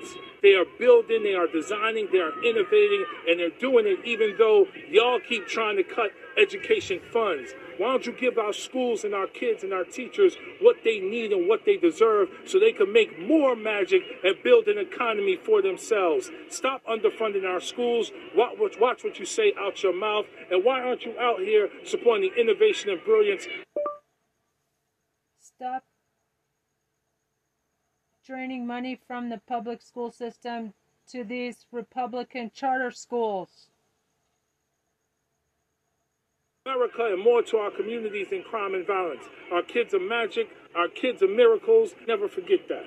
They 0.43 0.55
are 0.55 0.65
building, 0.79 1.23
they 1.23 1.35
are 1.35 1.47
designing, 1.47 2.09
they 2.11 2.21
are 2.21 2.33
innovating, 2.43 3.05
and 3.29 3.39
they're 3.39 3.51
doing 3.61 3.87
it 3.87 3.99
even 4.03 4.35
though 4.39 4.67
y'all 4.89 5.21
keep 5.21 5.47
trying 5.47 5.77
to 5.77 5.83
cut 5.83 6.13
education 6.39 7.01
funds. 7.13 7.53
Why 7.79 7.93
don't 7.93 8.07
you 8.07 8.13
give 8.13 8.39
our 8.39 8.53
schools 8.53 9.05
and 9.05 9.15
our 9.15 9.27
kids 9.27 9.63
and 9.63 9.73
our 9.73 9.85
teachers 9.85 10.37
what 10.61 10.77
they 10.85 11.01
need 11.01 11.33
and 11.33 11.49
what 11.49 11.65
they 11.65 11.77
deserve 11.77 12.29
so 12.45 12.59
they 12.59 12.73
can 12.73 12.93
make 12.93 13.19
more 13.19 13.57
magic 13.57 14.03
and 14.23 14.37
build 14.43 14.69
an 14.69 14.79
economy 14.79 15.37
for 15.37 15.63
themselves? 15.63 16.31
Stop 16.49 16.83
underfunding 16.87 17.45
our 17.45 17.61
schools. 17.61 18.13
Watch, 18.37 18.77
watch, 18.81 19.05
what 19.05 19.19
you 19.19 19.27
say 19.27 19.53
out 19.59 19.83
your 19.83 19.95
mouth. 19.95 20.27
And 20.51 20.65
why 20.65 20.81
aren't 20.81 21.05
you 21.05 21.19
out 21.19 21.41
here 21.41 21.69
supporting 21.85 22.31
innovation 22.37 22.91
and 22.91 23.03
brilliance 23.05 23.47
Stop 25.57 25.85
draining 28.27 28.67
money 28.67 28.99
from 29.07 29.29
the 29.29 29.41
public 29.47 29.83
school 29.83 30.11
system 30.11 30.75
to 31.09 31.23
these 31.23 31.67
Republican 31.71 32.51
charter 32.53 32.91
schools. 32.91 33.69
America 36.67 37.05
and 37.13 37.23
more 37.23 37.43
to 37.43 37.59
our 37.59 37.71
communities 37.71 38.29
in 38.33 38.43
crime 38.43 38.75
and 38.75 38.87
violence. 38.87 39.25
Our 39.53 39.63
kids 39.63 39.93
are 39.93 40.01
magic. 40.01 40.49
Our 40.75 40.89
kids 40.89 41.23
are 41.23 41.29
miracles. 41.29 41.95
Never 42.09 42.27
forget 42.27 42.69
that. 42.69 42.85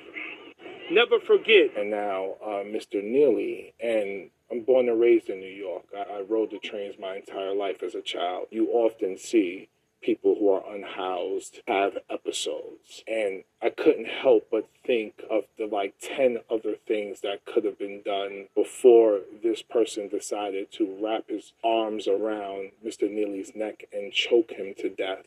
Never 0.89 1.19
forget. 1.19 1.77
And 1.77 1.91
now, 1.91 2.37
uh, 2.43 2.63
Mr. 2.63 3.03
Neely, 3.03 3.75
and 3.79 4.31
I'm 4.51 4.63
born 4.63 4.89
and 4.89 4.99
raised 4.99 5.29
in 5.29 5.39
New 5.39 5.45
York. 5.53 5.83
I, 5.95 6.17
I 6.17 6.21
rode 6.21 6.49
the 6.49 6.57
trains 6.57 6.95
my 6.99 7.17
entire 7.17 7.53
life 7.53 7.83
as 7.83 7.93
a 7.93 8.01
child. 8.01 8.47
You 8.49 8.69
often 8.69 9.15
see 9.15 9.69
people 10.01 10.35
who 10.39 10.49
are 10.51 10.63
unhoused 10.75 11.61
have 11.67 11.97
episodes. 12.09 13.03
And 13.07 13.43
I 13.61 13.69
couldn't 13.69 14.07
help 14.07 14.47
but 14.51 14.67
think 14.85 15.21
of 15.29 15.45
the 15.57 15.65
like 15.65 15.95
10 16.01 16.37
other 16.49 16.75
things 16.87 17.21
that 17.21 17.45
could 17.45 17.65
have 17.65 17.79
been 17.79 18.01
done 18.03 18.47
before 18.55 19.21
this 19.43 19.61
person 19.61 20.07
decided 20.07 20.71
to 20.73 20.97
wrap 21.01 21.29
his 21.29 21.53
arms 21.63 22.07
around 22.07 22.71
Mr. 22.85 23.09
Neely's 23.09 23.55
neck 23.55 23.85
and 23.91 24.13
choke 24.13 24.51
him 24.51 24.73
to 24.77 24.89
death. 24.89 25.25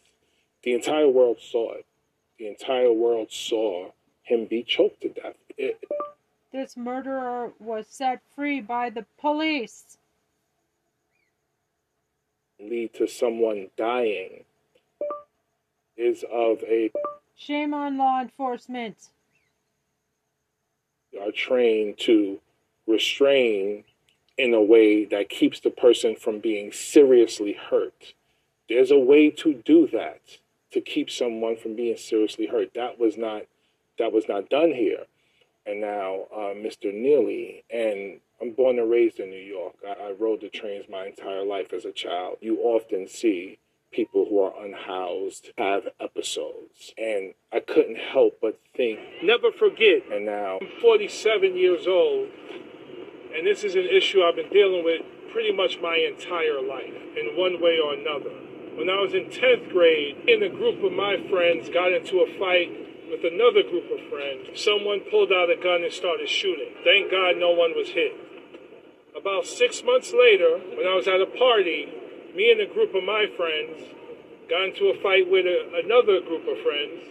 The 0.63 0.73
entire 0.75 1.09
world 1.09 1.39
saw 1.41 1.73
it. 1.75 1.87
The 2.39 2.47
entire 2.49 2.93
world 2.93 3.33
saw 3.33 3.91
him 4.23 4.47
be 4.47 4.63
choked 4.63 5.03
to 5.03 5.09
death. 5.09 5.37
It, 5.59 5.83
This 6.53 6.77
murderer 6.77 7.53
was 7.59 7.87
set 7.89 8.21
free 8.35 8.61
by 8.61 8.91
the 8.91 9.05
police. 9.19 9.99
lead 12.59 12.93
to 12.95 13.07
someone 13.07 13.69
dying 13.77 14.45
is 16.01 16.25
of 16.33 16.63
a 16.65 16.91
Shame 17.37 17.73
on 17.73 17.97
law 17.97 18.21
enforcement. 18.21 18.97
are 21.21 21.33
trained 21.33 21.99
to 21.99 22.39
restrain 22.87 23.85
in 24.37 24.55
a 24.55 24.63
way 24.63 25.05
that 25.05 25.29
keeps 25.29 25.61
the 25.61 25.71
person 25.71 26.17
from 26.17 26.39
being 26.39 26.73
seriously 26.73 27.53
hurt. 27.53 28.15
There's 28.69 28.91
a 28.91 28.99
way 28.99 29.31
to 29.31 29.55
do 29.65 29.87
that 29.89 30.21
to 30.73 30.81
keep 30.81 31.11
someone 31.11 31.57
from 31.57 31.77
being 31.77 31.97
seriously 31.97 32.47
hurt. 32.47 32.75
That 32.75 32.99
was 32.99 33.17
not 33.17 33.43
that 33.99 34.13
was 34.13 34.29
not 34.29 34.49
done 34.49 34.73
here. 34.73 35.05
And 35.67 35.81
now, 35.81 36.27
uh, 36.35 36.55
Mr. 36.55 36.93
Neely, 36.93 37.65
and 37.71 38.21
I'm 38.41 38.53
born 38.53 38.79
and 38.79 38.91
raised 38.91 39.21
in 39.21 39.29
New 39.29 39.37
York. 39.37 39.75
I, 39.87 40.09
I 40.09 40.13
rode 40.13 40.41
the 40.41 40.49
trains 40.49 40.87
my 40.91 41.07
entire 41.07 41.45
life 41.45 41.73
as 41.75 41.85
a 41.85 41.93
child. 41.93 42.39
You 42.41 42.59
often 42.59 43.07
see 43.09 43.59
people 43.93 44.27
who 44.29 44.41
are 44.41 44.65
unhoused 44.65 45.51
have 45.59 45.89
episodes. 46.01 46.93
And 46.97 47.35
I 47.53 47.61
couldn't 47.61 47.99
help 47.99 48.39
but 48.41 48.59
think, 48.77 48.99
never 49.23 49.51
forget. 49.51 50.03
And 50.11 50.27
now 50.27 50.59
I'm 50.61 50.69
47 50.81 51.57
years 51.57 51.87
old, 51.87 52.29
and 53.35 53.47
this 53.47 53.65
is 53.65 53.75
an 53.75 53.87
issue 53.87 54.23
I've 54.23 54.37
been 54.37 54.51
dealing 54.51 54.85
with 54.85 55.03
pretty 55.33 55.53
much 55.53 55.79
my 55.81 55.97
entire 55.97 56.61
life 56.61 56.95
in 57.17 57.37
one 57.37 57.61
way 57.61 57.79
or 57.79 57.95
another. 57.95 58.35
When 58.77 58.89
I 58.89 59.01
was 59.01 59.15
in 59.15 59.27
10th 59.27 59.71
grade, 59.73 60.17
in 60.27 60.43
a 60.43 60.49
group 60.49 60.83
of 60.83 60.93
my 60.93 61.17
friends 61.29 61.69
got 61.69 61.93
into 61.93 62.21
a 62.21 62.39
fight 62.39 62.71
with 63.11 63.25
another 63.27 63.63
group 63.63 63.91
of 63.91 64.01
friends. 64.09 64.55
Someone 64.55 65.01
pulled 65.11 65.33
out 65.33 65.51
a 65.51 65.57
gun 65.57 65.83
and 65.83 65.93
started 65.93 66.29
shooting. 66.29 66.71
Thank 66.85 67.11
God 67.11 67.37
no 67.37 67.51
one 67.51 67.75
was 67.75 67.91
hit. 67.91 68.15
About 69.17 69.45
six 69.45 69.83
months 69.85 70.15
later, 70.15 70.59
when 70.79 70.87
I 70.87 70.95
was 70.95 71.09
at 71.09 71.21
a 71.21 71.27
party, 71.27 71.91
me 72.35 72.53
and 72.53 72.61
a 72.61 72.67
group 72.73 72.95
of 72.95 73.05
my 73.05 73.27
friends 73.37 73.83
got 74.49 74.65
into 74.65 74.91
a 74.91 74.97
fight 75.03 75.31
with 75.31 75.47
a, 75.47 75.83
another 75.85 76.21
group 76.21 76.47
of 76.49 76.59
friends, 76.63 77.07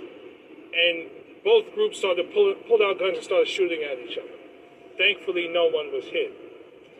and 0.75 1.09
both 1.43 1.73
groups 1.73 1.97
started 1.97 2.31
pull, 2.33 2.53
pulled 2.67 2.81
out 2.81 2.99
guns 2.99 3.17
and 3.17 3.23
started 3.23 3.47
shooting 3.47 3.81
at 3.83 3.97
each 3.99 4.17
other. 4.17 4.35
Thankfully, 4.97 5.47
no 5.47 5.65
one 5.65 5.91
was 5.91 6.03
hit. 6.05 6.35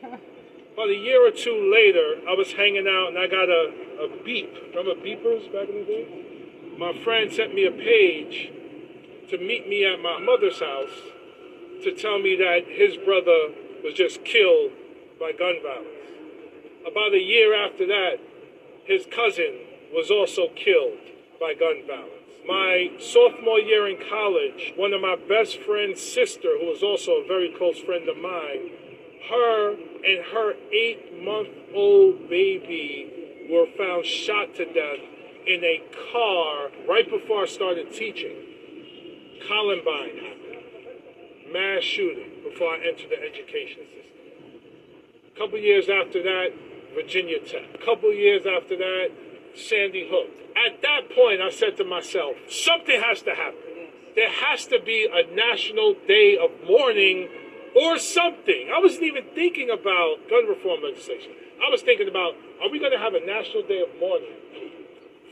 About 0.74 0.90
a 0.90 0.96
year 0.96 1.28
or 1.28 1.32
two 1.32 1.70
later, 1.74 2.24
I 2.28 2.34
was 2.36 2.54
hanging 2.54 2.88
out 2.88 3.10
and 3.10 3.18
I 3.20 3.28
got 3.28 3.50
a, 3.50 4.08
a 4.08 4.24
beep. 4.24 4.54
Remember 4.74 4.96
beepers 4.96 5.52
back 5.52 5.68
in 5.68 5.76
the 5.76 5.84
day? 5.84 6.76
My 6.78 6.98
friend 7.04 7.30
sent 7.32 7.54
me 7.54 7.66
a 7.66 7.72
page 7.72 8.50
to 9.30 9.38
meet 9.38 9.68
me 9.68 9.84
at 9.84 10.00
my 10.00 10.20
mother's 10.20 10.62
house 10.62 10.96
to 11.84 11.94
tell 11.94 12.20
me 12.20 12.38
that 12.38 12.64
his 12.68 12.96
brother 12.96 13.52
was 13.84 13.94
just 13.94 14.24
killed 14.24 14.72
by 15.20 15.34
gun 15.34 15.56
violence. 15.62 15.99
About 16.88 17.14
a 17.14 17.20
year 17.20 17.54
after 17.54 17.86
that, 17.88 18.20
his 18.86 19.06
cousin 19.06 19.60
was 19.94 20.10
also 20.10 20.48
killed 20.56 21.00
by 21.40 21.54
gun 21.54 21.84
violence. 21.86 22.14
My 22.48 22.92
sophomore 23.00 23.60
year 23.60 23.88
in 23.88 23.98
college, 24.10 24.74
one 24.76 24.94
of 24.94 25.02
my 25.02 25.16
best 25.16 25.60
friend's 25.60 26.02
sister, 26.02 26.58
who 26.60 26.68
was 26.68 26.82
also 26.82 27.22
a 27.22 27.28
very 27.28 27.54
close 27.56 27.80
friend 27.80 28.08
of 28.10 28.18
mine, 28.18 28.72
her 29.30 29.72
and 29.72 30.26
her 30.34 30.54
eight 30.72 31.22
month 31.24 31.50
old 31.76 32.30
baby 32.30 33.48
were 33.52 33.68
found 33.78 34.06
shot 34.06 34.56
to 34.56 34.66
death 34.66 35.04
in 35.46 35.64
a 35.64 35.84
car 36.12 36.70
right 36.88 37.10
before 37.10 37.44
I 37.44 37.46
started 37.46 37.94
teaching. 37.94 38.36
Columbine 39.48 40.18
happened. 40.18 41.54
Mass 41.54 41.84
shooting 41.84 42.44
before 42.44 42.74
I 42.74 42.78
entered 42.88 43.10
the 43.10 43.22
education 43.22 43.84
system. 43.86 44.10
A 45.36 45.40
couple 45.40 45.58
years 45.60 45.90
after 45.90 46.22
that, 46.24 46.50
Virginia 46.94 47.40
Tech. 47.40 47.64
A 47.74 47.86
couple 47.86 48.14
years 48.14 48.46
after 48.46 48.76
that, 48.78 49.12
Sandy 49.56 50.08
Hook. 50.10 50.30
At 50.56 50.82
that 50.82 51.16
point, 51.16 51.42
I 51.42 51.50
said 51.50 51.78
to 51.78 51.84
myself, 51.84 52.36
something 52.50 53.02
has 53.02 53.22
to 53.24 53.36
happen. 53.36 53.60
There 54.16 54.30
has 54.30 54.66
to 54.68 54.80
be 54.80 55.08
a 55.12 55.34
national 55.34 55.96
day 56.08 56.38
of 56.38 56.52
mourning 56.68 57.30
or 57.76 57.98
something. 57.98 58.70
I 58.74 58.80
wasn't 58.80 59.04
even 59.04 59.24
thinking 59.36 59.70
about 59.70 60.30
gun 60.30 60.48
reform 60.48 60.82
legislation. 60.84 61.32
I 61.66 61.70
was 61.70 61.82
thinking 61.82 62.08
about, 62.08 62.36
are 62.62 62.70
we 62.70 62.80
going 62.80 62.92
to 62.92 62.98
have 62.98 63.14
a 63.14 63.26
national 63.26 63.64
day 63.64 63.82
of 63.82 63.90
mourning 64.00 64.36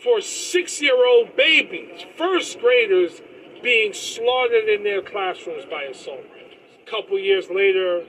for 0.03 0.21
six 0.21 0.81
year 0.81 1.05
old 1.07 1.35
babies, 1.35 2.05
first 2.17 2.59
graders 2.59 3.21
being 3.63 3.93
slaughtered 3.93 4.69
in 4.69 4.83
their 4.83 5.01
classrooms 5.01 5.65
by 5.65 5.83
assault 5.83 6.19
rifles? 6.31 6.53
A 6.85 6.89
couple 6.89 7.17
years 7.19 7.49
later, 7.49 8.05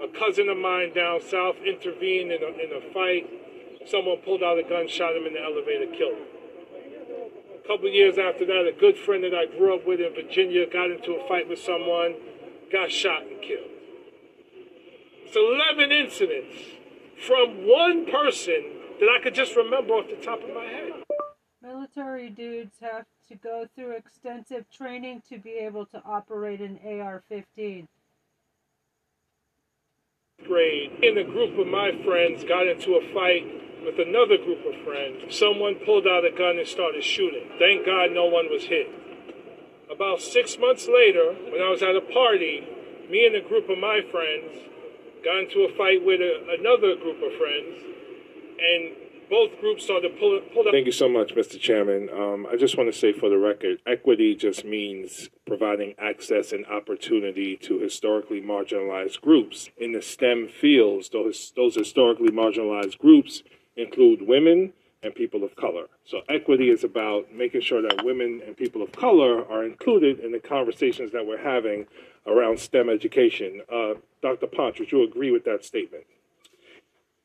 a 0.00 0.08
cousin 0.18 0.48
of 0.48 0.56
mine 0.56 0.94
down 0.94 1.20
south 1.20 1.56
intervened 1.64 2.32
in 2.32 2.42
a, 2.42 2.48
in 2.58 2.70
a 2.72 2.92
fight. 2.92 3.28
Someone 3.86 4.18
pulled 4.18 4.42
out 4.42 4.58
a 4.58 4.62
gun, 4.62 4.88
shot 4.88 5.16
him 5.16 5.26
in 5.26 5.34
the 5.34 5.42
elevator, 5.42 5.86
killed 5.96 6.18
him. 6.18 6.26
A 7.62 7.66
couple 7.66 7.88
years 7.88 8.18
after 8.18 8.44
that, 8.46 8.66
a 8.66 8.72
good 8.78 8.96
friend 8.96 9.22
that 9.24 9.34
I 9.34 9.46
grew 9.46 9.74
up 9.74 9.86
with 9.86 10.00
in 10.00 10.14
Virginia 10.14 10.66
got 10.70 10.90
into 10.90 11.14
a 11.14 11.28
fight 11.28 11.48
with 11.48 11.58
someone, 11.58 12.14
got 12.70 12.90
shot 12.90 13.22
and 13.22 13.40
killed. 13.40 13.70
It's 15.24 15.36
11 15.36 15.92
incidents 15.92 16.56
from 17.26 17.66
one 17.66 18.06
person 18.06 18.64
that 19.00 19.08
I 19.08 19.22
could 19.22 19.34
just 19.34 19.56
remember 19.56 19.94
off 19.94 20.08
the 20.08 20.16
top 20.16 20.42
of 20.42 20.54
my 20.54 20.64
head. 20.64 20.92
Military 21.62 22.28
dudes 22.28 22.74
have 22.80 23.06
to 23.28 23.36
go 23.36 23.66
through 23.74 23.92
extensive 23.92 24.64
training 24.70 25.22
to 25.28 25.38
be 25.38 25.52
able 25.52 25.86
to 25.86 26.02
operate 26.04 26.60
an 26.60 26.78
AR 26.84 27.22
15. 27.28 27.88
Grade, 30.52 30.92
and 31.02 31.16
a 31.16 31.24
group 31.24 31.58
of 31.58 31.66
my 31.66 31.92
friends 32.04 32.44
got 32.44 32.66
into 32.66 32.94
a 32.96 33.12
fight 33.14 33.46
with 33.84 33.98
another 33.98 34.36
group 34.36 34.60
of 34.66 34.84
friends. 34.84 35.34
Someone 35.34 35.76
pulled 35.76 36.06
out 36.06 36.24
a 36.24 36.30
gun 36.30 36.58
and 36.58 36.68
started 36.68 37.02
shooting. 37.02 37.48
Thank 37.58 37.86
God 37.86 38.12
no 38.12 38.26
one 38.26 38.50
was 38.50 38.64
hit. 38.64 38.86
About 39.90 40.20
six 40.20 40.58
months 40.58 40.88
later, 40.88 41.32
when 41.48 41.62
I 41.62 41.70
was 41.70 41.82
at 41.82 41.96
a 41.96 42.00
party, 42.00 42.68
me 43.08 43.26
and 43.26 43.34
a 43.34 43.40
group 43.40 43.70
of 43.70 43.78
my 43.78 44.00
friends 44.10 44.68
got 45.24 45.40
into 45.40 45.64
a 45.64 45.72
fight 45.76 46.04
with 46.04 46.20
a, 46.20 46.58
another 46.58 46.96
group 46.96 47.22
of 47.22 47.32
friends, 47.38 47.80
and 48.60 49.01
both 49.32 49.58
groups 49.60 49.82
started 49.82 50.12
pulling 50.18 50.42
pull 50.42 50.62
pull 50.62 50.68
up. 50.68 50.74
Thank 50.74 50.84
you 50.84 50.92
so 50.92 51.08
much, 51.08 51.34
Mr. 51.34 51.58
Chairman. 51.58 52.10
Um, 52.10 52.46
I 52.52 52.56
just 52.56 52.76
want 52.76 52.92
to 52.92 52.98
say 52.98 53.14
for 53.14 53.30
the 53.30 53.38
record, 53.38 53.78
equity 53.86 54.34
just 54.34 54.62
means 54.62 55.30
providing 55.46 55.94
access 55.98 56.52
and 56.52 56.66
opportunity 56.66 57.56
to 57.62 57.78
historically 57.78 58.42
marginalized 58.42 59.22
groups 59.22 59.70
in 59.78 59.92
the 59.92 60.02
STEM 60.02 60.48
fields. 60.48 61.08
Those, 61.08 61.50
those 61.56 61.74
historically 61.76 62.28
marginalized 62.28 62.98
groups 62.98 63.42
include 63.74 64.20
women 64.20 64.74
and 65.02 65.14
people 65.14 65.44
of 65.44 65.56
color. 65.56 65.86
So 66.04 66.20
equity 66.28 66.68
is 66.68 66.84
about 66.84 67.32
making 67.32 67.62
sure 67.62 67.80
that 67.80 68.04
women 68.04 68.42
and 68.46 68.54
people 68.54 68.82
of 68.82 68.92
color 68.92 69.50
are 69.50 69.64
included 69.64 70.20
in 70.20 70.32
the 70.32 70.40
conversations 70.40 71.10
that 71.12 71.26
we're 71.26 71.42
having 71.42 71.86
around 72.26 72.60
STEM 72.60 72.90
education. 72.90 73.62
Uh, 73.72 73.94
Dr. 74.20 74.46
Panch, 74.46 74.78
would 74.78 74.92
you 74.92 75.02
agree 75.02 75.30
with 75.30 75.44
that 75.46 75.64
statement? 75.64 76.04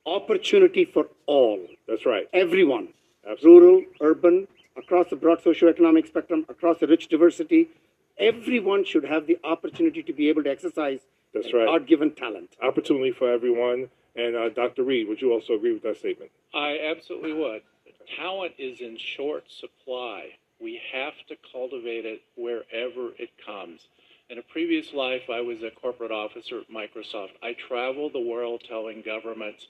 Opportunity 0.08 0.86
for 0.86 1.08
all. 1.26 1.60
That's 1.86 2.06
right. 2.06 2.30
Everyone. 2.32 2.88
Absolutely. 3.30 3.68
Rural, 3.68 3.84
urban, 4.00 4.48
across 4.78 5.10
the 5.10 5.18
broad 5.18 5.44
socioeconomic 5.44 6.08
spectrum, 6.08 6.46
across 6.48 6.80
the 6.80 6.88
rich 6.88 7.10
diversity. 7.10 7.68
Everyone 8.18 8.86
should 8.86 9.04
have 9.04 9.28
the 9.28 9.38
opportunity 9.44 10.02
to 10.02 10.14
be 10.14 10.30
able 10.30 10.44
to 10.44 10.50
exercise 10.50 11.02
That's 11.34 11.54
right. 11.54 11.66
God-given 11.66 12.12
talent. 12.16 12.56
Opportunity 12.64 13.12
for 13.12 13.30
everyone. 13.30 13.90
And 14.16 14.36
uh, 14.36 14.50
Dr. 14.50 14.84
Reed, 14.84 15.10
would 15.10 15.22
you 15.22 15.34
also 15.34 15.54
agree 15.54 15.74
with 15.74 15.84
that 15.84 15.98
statement? 15.98 16.32
I 16.54 16.80
absolutely 16.90 17.34
would. 17.34 17.62
Talent 18.16 18.54
is 18.58 18.80
in 18.80 18.98
short 18.98 19.44
supply. 19.52 20.30
We 20.60 20.82
have 20.94 21.14
to 21.28 21.36
cultivate 21.52 22.06
it 22.06 22.22
wherever 22.36 23.12
it 23.20 23.30
comes. 23.46 23.82
In 24.30 24.38
a 24.38 24.42
previous 24.42 24.94
life, 24.94 25.30
I 25.30 25.40
was 25.40 25.64
a 25.64 25.72
corporate 25.72 26.12
officer 26.12 26.60
at 26.60 26.70
Microsoft. 26.70 27.32
I 27.42 27.54
traveled 27.54 28.12
the 28.12 28.20
world 28.20 28.62
telling 28.68 29.02
governments 29.02 29.68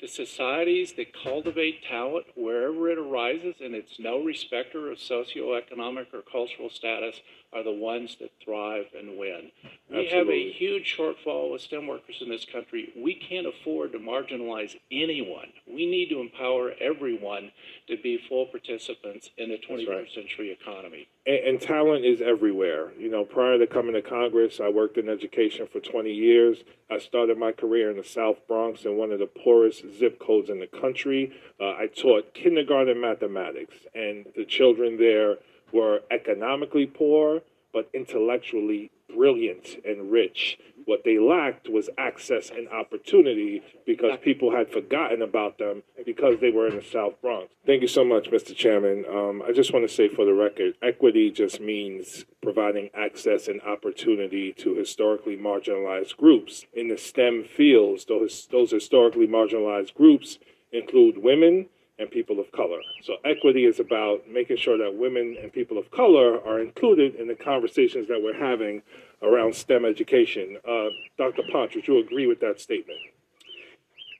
the 0.00 0.08
societies 0.08 0.94
that 0.94 1.14
cultivate 1.22 1.84
talent 1.84 2.26
wherever 2.34 2.90
it 2.90 2.98
arises, 2.98 3.54
and 3.60 3.76
it's 3.76 4.00
no 4.00 4.18
respecter 4.18 4.90
of 4.90 4.98
socioeconomic 4.98 6.12
or 6.12 6.22
cultural 6.22 6.68
status, 6.68 7.20
are 7.52 7.62
the 7.62 7.72
ones 7.72 8.16
that 8.20 8.30
thrive 8.42 8.86
and 8.98 9.18
win. 9.18 9.50
We 9.90 10.08
have 10.08 10.28
a 10.28 10.52
huge 10.52 10.96
shortfall 10.96 11.52
with 11.52 11.60
STEM 11.60 11.86
workers 11.86 12.16
in 12.22 12.30
this 12.30 12.46
country. 12.46 12.92
We 12.96 13.14
can't 13.14 13.46
afford 13.46 13.92
to 13.92 13.98
marginalize 13.98 14.76
anyone. 14.90 15.48
We 15.66 15.84
need 15.84 16.08
to 16.08 16.20
empower 16.20 16.72
everyone 16.80 17.52
to 17.88 17.96
be 18.02 18.18
full 18.26 18.46
participants 18.46 19.30
in 19.36 19.50
the 19.50 19.58
21st 19.58 19.88
right. 19.88 20.10
century 20.14 20.50
economy. 20.50 21.08
And, 21.26 21.44
and 21.44 21.60
talent 21.60 22.06
is 22.06 22.22
everywhere. 22.22 22.92
You 22.98 23.10
know, 23.10 23.24
prior 23.24 23.58
to 23.58 23.66
coming 23.66 23.92
to 23.92 24.02
Congress, 24.02 24.58
I 24.58 24.70
worked 24.70 24.96
in 24.96 25.10
education 25.10 25.68
for 25.70 25.80
20 25.80 26.10
years. 26.10 26.58
I 26.90 26.98
started 26.98 27.36
my 27.36 27.52
career 27.52 27.90
in 27.90 27.98
the 27.98 28.04
South 28.04 28.38
Bronx 28.48 28.84
in 28.86 28.96
one 28.96 29.12
of 29.12 29.18
the 29.18 29.26
poorest 29.26 29.84
zip 29.98 30.18
codes 30.18 30.48
in 30.48 30.58
the 30.58 30.66
country. 30.66 31.32
Uh, 31.60 31.72
I 31.72 31.88
taught 31.94 32.32
kindergarten 32.32 32.98
mathematics, 32.98 33.76
and 33.94 34.26
the 34.34 34.46
children 34.46 34.96
there 34.96 35.36
were 35.72 36.00
economically 36.10 36.86
poor, 36.86 37.42
but 37.72 37.88
intellectually 37.94 38.90
brilliant 39.14 39.76
and 39.84 40.10
rich. 40.10 40.58
What 40.84 41.02
they 41.04 41.18
lacked 41.18 41.68
was 41.68 41.88
access 41.96 42.50
and 42.50 42.68
opportunity 42.68 43.62
because 43.86 44.18
people 44.22 44.54
had 44.54 44.70
forgotten 44.70 45.22
about 45.22 45.58
them 45.58 45.82
because 46.04 46.40
they 46.40 46.50
were 46.50 46.66
in 46.66 46.76
the 46.76 46.82
South 46.82 47.14
Bronx. 47.22 47.52
Thank 47.64 47.82
you 47.82 47.88
so 47.88 48.04
much, 48.04 48.30
Mr. 48.30 48.54
Chairman. 48.54 49.04
Um, 49.08 49.42
I 49.46 49.52
just 49.52 49.72
want 49.72 49.88
to 49.88 49.94
say 49.94 50.08
for 50.08 50.24
the 50.24 50.34
record, 50.34 50.74
equity 50.82 51.30
just 51.30 51.60
means 51.60 52.24
providing 52.42 52.90
access 52.94 53.46
and 53.46 53.60
opportunity 53.62 54.52
to 54.54 54.74
historically 54.74 55.36
marginalized 55.36 56.16
groups 56.16 56.64
in 56.72 56.88
the 56.88 56.98
STEM 56.98 57.44
fields. 57.44 58.06
Those, 58.06 58.48
those 58.50 58.72
historically 58.72 59.28
marginalized 59.28 59.94
groups 59.94 60.38
include 60.72 61.18
women 61.18 61.68
and 61.98 62.10
people 62.10 62.40
of 62.40 62.50
color. 62.52 62.78
So 63.02 63.16
equity 63.24 63.64
is 63.64 63.80
about 63.80 64.28
making 64.28 64.56
sure 64.56 64.78
that 64.78 64.94
women 64.94 65.36
and 65.40 65.52
people 65.52 65.78
of 65.78 65.90
color 65.90 66.40
are 66.46 66.60
included 66.60 67.14
in 67.16 67.28
the 67.28 67.34
conversations 67.34 68.08
that 68.08 68.20
we're 68.22 68.38
having 68.38 68.82
around 69.22 69.54
STEM 69.54 69.84
education. 69.84 70.58
Uh, 70.68 70.88
Dr. 71.18 71.42
Panch, 71.52 71.74
would 71.74 71.86
you 71.86 71.98
agree 71.98 72.26
with 72.26 72.40
that 72.40 72.60
statement? 72.60 72.98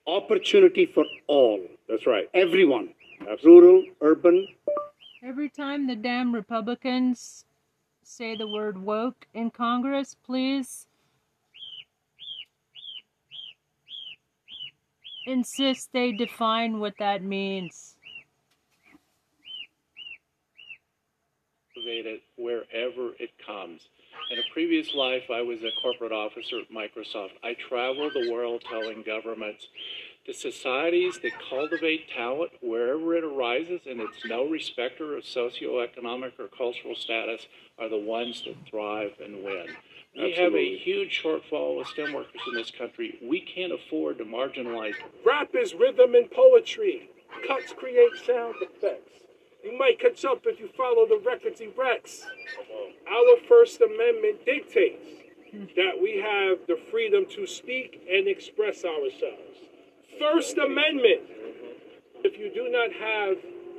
Opportunity 0.06 0.86
for 0.86 1.04
all. 1.26 1.60
That's 1.88 2.06
right. 2.06 2.28
Everyone. 2.34 2.90
Absolutely. 3.28 3.60
Rural, 3.60 3.84
urban. 4.00 4.48
Every 5.22 5.48
time 5.48 5.86
the 5.86 5.94
damn 5.96 6.34
Republicans 6.34 7.44
say 8.02 8.36
the 8.36 8.48
word 8.48 8.76
woke 8.78 9.26
in 9.32 9.50
Congress, 9.50 10.16
please 10.24 10.88
insist 15.26 15.90
they 15.92 16.12
define 16.12 16.78
what 16.78 16.94
that 16.98 17.22
means. 17.22 17.96
it 21.74 22.22
wherever 22.36 23.12
it 23.18 23.30
comes. 23.44 23.80
In 24.30 24.38
a 24.38 24.42
previous 24.52 24.94
life, 24.94 25.24
I 25.32 25.42
was 25.42 25.62
a 25.62 25.70
corporate 25.80 26.12
officer 26.12 26.60
at 26.60 26.70
Microsoft. 26.70 27.32
I 27.42 27.54
traveled 27.54 28.12
the 28.14 28.30
world 28.30 28.62
telling 28.68 29.02
governments 29.02 29.68
the 30.26 30.32
societies 30.32 31.18
that 31.22 31.32
cultivate 31.50 32.08
talent 32.08 32.52
wherever 32.60 33.16
it 33.16 33.24
arises, 33.24 33.80
and 33.86 34.00
it's 34.00 34.24
no 34.24 34.48
respecter 34.48 35.16
of 35.16 35.24
socioeconomic 35.24 36.38
or 36.38 36.46
cultural 36.56 36.94
status, 36.94 37.46
are 37.78 37.88
the 37.88 37.98
ones 37.98 38.42
that 38.44 38.54
thrive 38.70 39.12
and 39.22 39.42
win. 39.42 39.66
We 40.14 40.34
have 40.34 40.54
a 40.54 40.76
huge 40.76 41.22
shortfall 41.22 41.80
of 41.80 41.86
STEM 41.86 42.12
workers 42.12 42.40
in 42.46 42.54
this 42.54 42.70
country. 42.70 43.18
We 43.22 43.40
can't 43.40 43.72
afford 43.72 44.18
to 44.18 44.24
marginalize 44.24 44.94
Rap 45.24 45.50
is 45.54 45.74
rhythm 45.74 46.14
and 46.14 46.30
poetry. 46.30 47.08
Cuts 47.46 47.72
create 47.72 48.12
sound 48.26 48.56
effects. 48.60 49.20
You 49.64 49.78
might 49.78 49.98
catch 49.98 50.24
up 50.24 50.42
if 50.44 50.60
you 50.60 50.68
follow 50.76 51.06
the 51.06 51.20
records 51.24 51.60
he 51.60 51.68
wrecks. 51.68 52.26
Our 53.10 53.36
First 53.48 53.80
Amendment 53.80 54.44
dictates 54.44 55.06
that 55.76 56.00
we 56.00 56.18
have 56.18 56.58
the 56.66 56.78
freedom 56.90 57.24
to 57.30 57.46
speak 57.46 58.06
and 58.10 58.28
express 58.28 58.84
ourselves. 58.84 59.58
First 60.18 60.58
Amendment. 60.58 61.22
If 62.24 62.38
you 62.38 62.52
do 62.52 62.70
not 62.70 62.92
have 62.92 63.38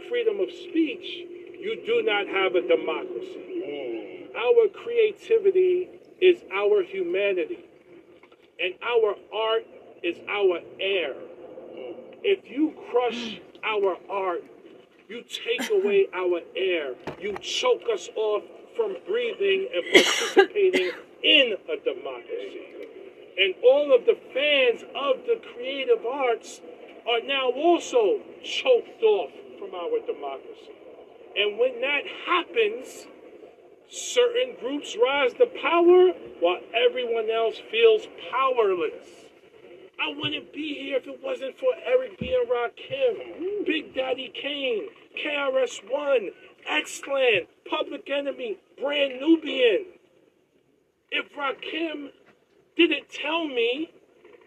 freedom 0.10 0.40
of 0.40 0.52
speech, 0.52 1.28
you 1.60 1.82
do 1.86 2.02
not 2.04 2.28
have 2.28 2.56
a 2.56 2.68
democracy. 2.68 3.64
Mm. 3.64 4.36
Our 4.36 4.68
creativity 4.68 5.90
is 6.24 6.42
our 6.56 6.82
humanity, 6.84 7.66
and 8.58 8.74
our 8.82 9.16
art 9.36 9.66
is 10.02 10.16
our 10.30 10.60
air. 10.80 11.16
If 12.24 12.50
you 12.50 12.74
crush 12.90 13.42
our 13.62 13.98
art, 14.10 14.42
you 15.10 15.22
take 15.24 15.70
away 15.70 16.08
our 16.14 16.40
air, 16.56 16.96
you 17.20 17.36
choke 17.42 17.84
us 17.92 18.08
off 18.16 18.44
from 18.74 18.96
breathing 19.06 19.68
and 19.76 19.84
participating 19.92 20.92
in 21.24 21.58
a 21.68 21.76
democracy. 21.84 22.88
And 23.38 23.54
all 23.62 23.94
of 23.94 24.06
the 24.06 24.18
fans 24.34 24.84
of 24.96 25.28
the 25.28 25.42
creative 25.54 26.06
arts 26.06 26.62
are 27.06 27.20
now 27.28 27.52
also 27.52 28.22
choked 28.42 29.04
off 29.04 29.32
from 29.60 29.76
our 29.76 30.00
democracy. 30.08 30.72
And 31.36 31.60
when 31.60 31.82
that 31.82 32.04
happens, 32.26 33.08
certain 33.90 34.56
groups 34.60 34.98
rise 35.02 35.34
to 35.34 35.46
power 35.62 36.12
while 36.40 36.60
everyone 36.74 37.30
else 37.30 37.58
feels 37.72 38.08
powerless. 38.32 39.08
I 40.00 40.14
wouldn't 40.18 40.52
be 40.52 40.74
here 40.74 40.98
if 40.98 41.08
it 41.08 41.24
wasn't 41.24 41.58
for 41.58 41.70
Eric 41.86 42.20
B. 42.20 42.36
and 42.36 42.50
Rakim, 42.50 43.66
Big 43.66 43.94
Daddy 43.94 44.32
Kane, 44.34 44.90
KRS 45.24 45.80
One, 45.90 46.30
X 46.68 47.00
Clan, 47.04 47.42
Public 47.70 48.10
Enemy, 48.10 48.58
Brand 48.80 49.22
Nubian. 49.22 49.86
If 51.12 51.32
Rakim 51.34 52.10
didn't 52.76 53.10
tell 53.10 53.48
me 53.48 53.92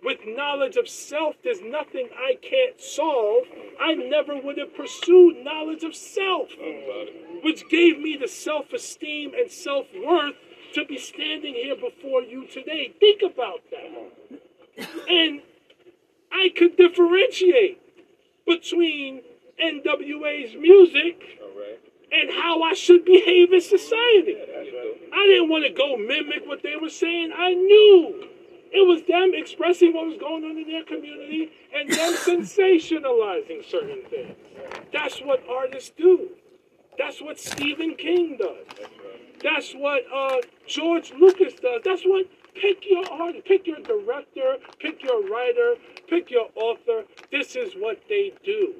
with 0.04 0.18
knowledge 0.26 0.76
of 0.76 0.88
self 0.88 1.36
there's 1.42 1.60
nothing 1.60 2.08
I 2.16 2.36
can't 2.40 2.80
solve, 2.80 3.44
I 3.80 3.94
never 3.94 4.40
would 4.40 4.58
have 4.58 4.74
pursued 4.74 5.44
knowledge 5.44 5.84
of 5.84 5.94
self, 5.94 6.50
which 7.42 7.68
gave 7.68 7.98
me 7.98 8.16
the 8.20 8.28
self 8.28 8.72
esteem 8.72 9.32
and 9.34 9.50
self 9.50 9.86
worth 10.04 10.34
to 10.74 10.84
be 10.84 10.98
standing 10.98 11.54
here 11.54 11.76
before 11.76 12.22
you 12.22 12.46
today. 12.46 12.94
Think 13.00 13.22
about 13.22 13.60
that. 13.70 14.38
And 15.08 15.40
I 16.32 16.50
could 16.54 16.76
differentiate 16.76 17.80
between 18.46 19.22
NWA's 19.62 20.54
music 20.54 21.40
and 22.12 22.30
how 22.30 22.62
I 22.62 22.74
should 22.74 23.04
behave 23.04 23.52
in 23.52 23.60
society. 23.60 24.36
I 25.12 25.26
didn't 25.26 25.48
want 25.48 25.64
to 25.64 25.72
go 25.72 25.96
mimic 25.96 26.46
what 26.46 26.62
they 26.62 26.76
were 26.80 26.90
saying. 26.90 27.32
I 27.36 27.54
knew 27.54 28.28
it 28.76 28.86
was 28.86 29.02
them 29.08 29.32
expressing 29.32 29.94
what 29.94 30.06
was 30.06 30.18
going 30.18 30.44
on 30.44 30.58
in 30.58 30.68
their 30.68 30.84
community 30.84 31.50
and 31.74 31.88
them 31.88 32.12
sensationalizing 32.28 33.64
certain 33.64 34.02
things. 34.10 34.36
That's 34.92 35.18
what 35.20 35.42
artists 35.48 35.92
do. 35.96 36.28
That's 36.98 37.22
what 37.22 37.38
Stephen 37.38 37.94
King 37.94 38.36
does. 38.38 38.66
That's 39.42 39.72
what 39.72 40.02
uh, 40.14 40.36
George 40.66 41.12
Lucas 41.18 41.54
does. 41.54 41.80
That's 41.84 42.02
what 42.02 42.26
pick 42.54 42.84
your 42.88 43.10
artist, 43.10 43.46
pick 43.46 43.66
your 43.66 43.80
director, 43.80 44.56
pick 44.78 45.02
your 45.02 45.26
writer, 45.26 45.74
pick 46.08 46.30
your 46.30 46.48
author. 46.54 47.04
This 47.30 47.56
is 47.56 47.72
what 47.74 48.02
they 48.10 48.32
do. 48.44 48.74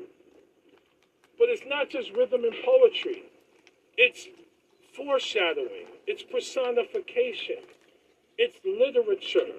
But 1.39 1.49
it's 1.49 1.63
not 1.67 1.89
just 1.89 2.13
rhythm 2.13 2.45
and 2.45 2.55
poetry. 2.65 3.25
It's 3.97 4.29
foreshadowing. 4.95 5.87
It's 6.07 6.23
personification. 6.23 7.65
It's 8.39 8.59
literature. 8.65 9.55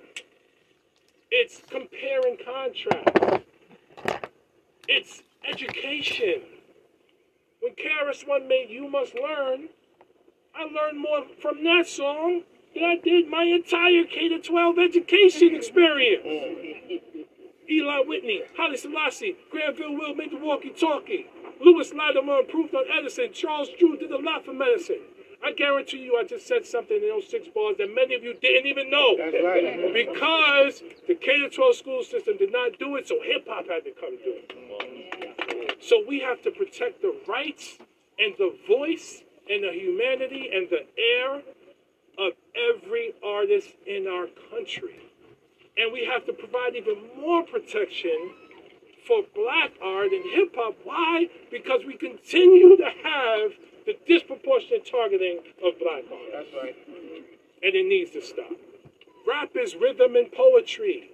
It's 1.30 1.61
compare 1.69 2.21
and 2.25 2.38
contrast. 2.39 3.43
It's 4.88 5.21
education. 5.47 6.41
When 7.59 7.73
KRS 7.73 8.28
One 8.28 8.47
made 8.47 8.69
You 8.69 8.89
Must 8.89 9.13
Learn, 9.15 9.69
I 10.55 10.63
learned 10.63 10.99
more 10.99 11.25
from 11.41 11.63
that 11.65 11.88
song 11.88 12.43
than 12.73 12.84
I 12.84 12.95
did 12.95 13.30
my 13.30 13.43
entire 13.43 14.05
K 14.05 14.38
12 14.39 14.80
education 14.80 15.55
experience. 15.55 16.23
Eli 17.69 17.99
Whitney, 18.05 18.43
Haile 18.55 18.78
Selassie, 18.78 19.36
Granville 19.51 19.93
Will 19.93 20.15
made 20.15 20.32
the 20.32 20.38
walkie 20.38 20.69
talkie. 20.69 21.28
Lewis 21.59 21.93
Latimer 21.93 22.39
improved 22.39 22.73
on 22.73 22.86
Edison. 22.97 23.34
Charles 23.34 23.67
Drew 23.78 23.97
did 23.97 24.11
a 24.11 24.17
lot 24.17 24.45
for 24.45 24.53
medicine. 24.53 25.01
I 25.47 25.53
guarantee 25.53 25.99
you 26.03 26.17
I 26.19 26.25
just 26.25 26.45
said 26.45 26.65
something 26.65 26.97
in 26.97 27.07
those 27.07 27.29
six 27.29 27.47
bars 27.47 27.77
that 27.77 27.93
many 27.95 28.15
of 28.15 28.23
you 28.23 28.33
didn't 28.33 28.67
even 28.67 28.89
know. 28.89 29.15
That's 29.17 29.37
right. 29.41 29.93
Because 29.93 30.83
the 31.07 31.15
K 31.15 31.47
12 31.47 31.75
school 31.75 32.03
system 32.03 32.35
did 32.37 32.51
not 32.51 32.77
do 32.79 32.97
it, 32.97 33.07
so 33.07 33.15
hip 33.23 33.47
hop 33.47 33.69
had 33.69 33.85
to 33.85 33.91
come 33.91 34.17
do 34.17 34.35
it. 34.35 35.77
So 35.79 36.03
we 36.05 36.19
have 36.19 36.41
to 36.41 36.51
protect 36.51 37.01
the 37.01 37.15
rights 37.29 37.77
and 38.19 38.33
the 38.37 38.57
voice 38.67 39.23
and 39.49 39.63
the 39.63 39.71
humanity 39.71 40.49
and 40.53 40.67
the 40.69 40.85
air 40.99 41.35
of 42.19 42.33
every 42.75 43.13
artist 43.23 43.69
in 43.85 44.05
our 44.05 44.27
country. 44.51 44.99
And 45.77 45.93
we 45.93 46.03
have 46.11 46.25
to 46.25 46.33
provide 46.33 46.75
even 46.75 46.97
more 47.21 47.43
protection 47.43 48.31
for 49.07 49.23
black 49.33 49.71
art 49.81 50.11
and 50.11 50.25
hip 50.33 50.53
hop. 50.57 50.75
Why? 50.83 51.29
Because 51.49 51.85
we 51.87 51.95
continue 51.95 52.75
to 52.75 52.91
have 53.03 53.51
the 53.88 53.95
disproportionate 54.05 54.85
targeting 54.85 55.39
of 55.63 55.79
black 55.79 56.03
art. 56.11 56.29
That's 56.33 56.53
right. 56.61 56.75
And 57.63 57.73
it 57.73 57.88
needs 57.88 58.11
to 58.11 58.21
stop. 58.21 58.51
Rap 59.25 59.51
is 59.55 59.75
rhythm 59.75 60.15
and 60.17 60.31
poetry. 60.31 61.11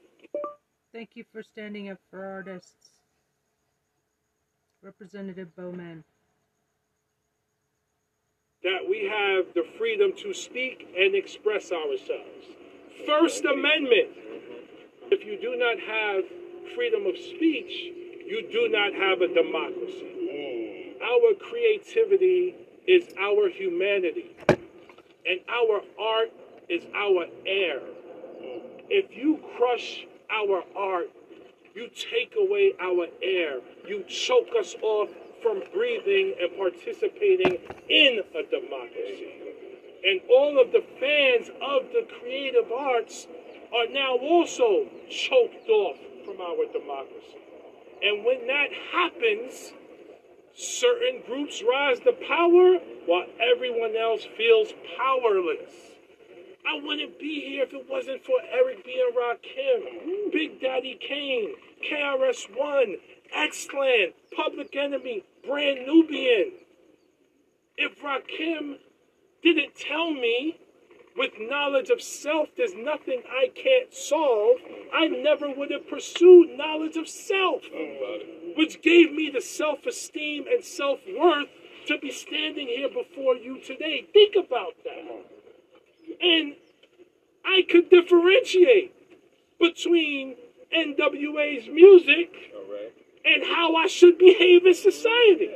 Thank 0.91 1.11
you 1.13 1.23
for 1.31 1.43
standing 1.43 1.89
up 1.89 1.99
for 2.09 2.25
artists. 2.25 2.89
Representative 4.81 5.55
Bowman. 5.55 6.03
That 8.63 8.81
we 8.89 9.05
have 9.05 9.53
the 9.53 9.65
freedom 9.77 10.11
to 10.23 10.33
speak 10.33 10.87
and 10.97 11.15
express 11.15 11.71
ourselves. 11.71 12.45
First 13.05 13.45
Amendment. 13.45 14.09
If 15.11 15.25
you 15.25 15.39
do 15.39 15.55
not 15.57 15.77
have 15.79 16.23
freedom 16.75 17.05
of 17.05 17.15
speech, 17.17 17.93
you 18.25 18.47
do 18.51 18.67
not 18.69 18.93
have 18.93 19.21
a 19.21 19.27
democracy. 19.27 20.09
Mm. 20.23 21.01
Our 21.03 21.35
creativity 21.35 22.55
is 22.87 23.13
our 23.19 23.49
humanity, 23.49 24.35
and 24.49 25.39
our 25.49 25.81
art 25.99 26.31
is 26.69 26.83
our 26.95 27.25
air. 27.45 27.79
If 28.89 29.15
you 29.15 29.39
crush 29.57 30.05
our 30.29 30.63
art, 30.75 31.09
you 31.75 31.89
take 31.89 32.35
away 32.37 32.73
our 32.79 33.07
air, 33.21 33.59
you 33.87 34.03
choke 34.03 34.49
us 34.59 34.75
off 34.81 35.09
from 35.41 35.63
breathing 35.73 36.35
and 36.39 36.57
participating 36.57 37.59
in 37.89 38.21
a 38.35 38.43
democracy. 38.43 39.33
And 40.05 40.21
all 40.29 40.59
of 40.61 40.71
the 40.71 40.83
fans 40.99 41.49
of 41.49 41.91
the 41.91 42.07
creative 42.19 42.71
arts 42.71 43.27
are 43.73 43.87
now 43.87 44.17
also 44.17 44.87
choked 45.09 45.67
off 45.69 45.97
from 46.25 46.39
our 46.41 46.65
democracy. 46.71 47.39
And 48.03 48.25
when 48.25 48.45
that 48.47 48.69
happens, 48.91 49.73
certain 50.55 51.21
groups 51.25 51.63
rise 51.67 51.99
to 52.01 52.13
power 52.27 52.77
while 53.05 53.25
everyone 53.41 53.95
else 53.95 54.27
feels 54.37 54.73
powerless. 54.97 55.71
I 56.65 56.79
wouldn't 56.81 57.19
be 57.19 57.41
here 57.41 57.63
if 57.63 57.73
it 57.73 57.89
wasn't 57.89 58.23
for 58.23 58.35
Eric 58.51 58.85
B. 58.85 59.01
and 59.05 59.15
Rakim, 59.15 60.31
Big 60.31 60.61
Daddy 60.61 60.97
Kane, 60.99 61.55
KRS 61.89 62.47
One, 62.55 62.95
X 63.33 63.67
Clan, 63.69 64.13
Public 64.35 64.75
Enemy, 64.75 65.23
Brand 65.45 65.85
Nubian. 65.85 66.53
If 67.75 67.99
Rakim 68.01 68.77
didn't 69.41 69.75
tell 69.75 70.13
me 70.13 70.57
with 71.17 71.31
knowledge 71.39 71.89
of 71.89 72.01
self 72.01 72.49
there's 72.57 72.73
nothing 72.75 73.23
I 73.29 73.51
can't 73.53 73.93
solve, 73.93 74.57
I 74.93 75.07
never 75.07 75.49
would 75.49 75.71
have 75.71 75.87
pursued 75.87 76.57
knowledge 76.57 76.97
of 76.97 77.07
self, 77.07 77.63
which 78.55 78.81
gave 78.81 79.11
me 79.11 79.29
the 79.29 79.41
self 79.41 79.85
esteem 79.85 80.45
and 80.51 80.63
self 80.63 80.99
worth 81.17 81.49
to 81.87 81.97
be 81.99 82.11
standing 82.11 82.67
here 82.67 82.89
before 82.89 83.35
you 83.35 83.59
today. 83.59 84.07
Think 84.13 84.35
about 84.35 84.73
that. 84.83 85.25
And 86.21 86.55
I 87.45 87.63
could 87.69 87.89
differentiate 87.89 88.93
between 89.59 90.35
NWA's 90.75 91.67
music 91.67 92.53
and 93.25 93.43
how 93.43 93.75
I 93.75 93.87
should 93.87 94.17
behave 94.17 94.65
in 94.65 94.73
society. 94.73 95.49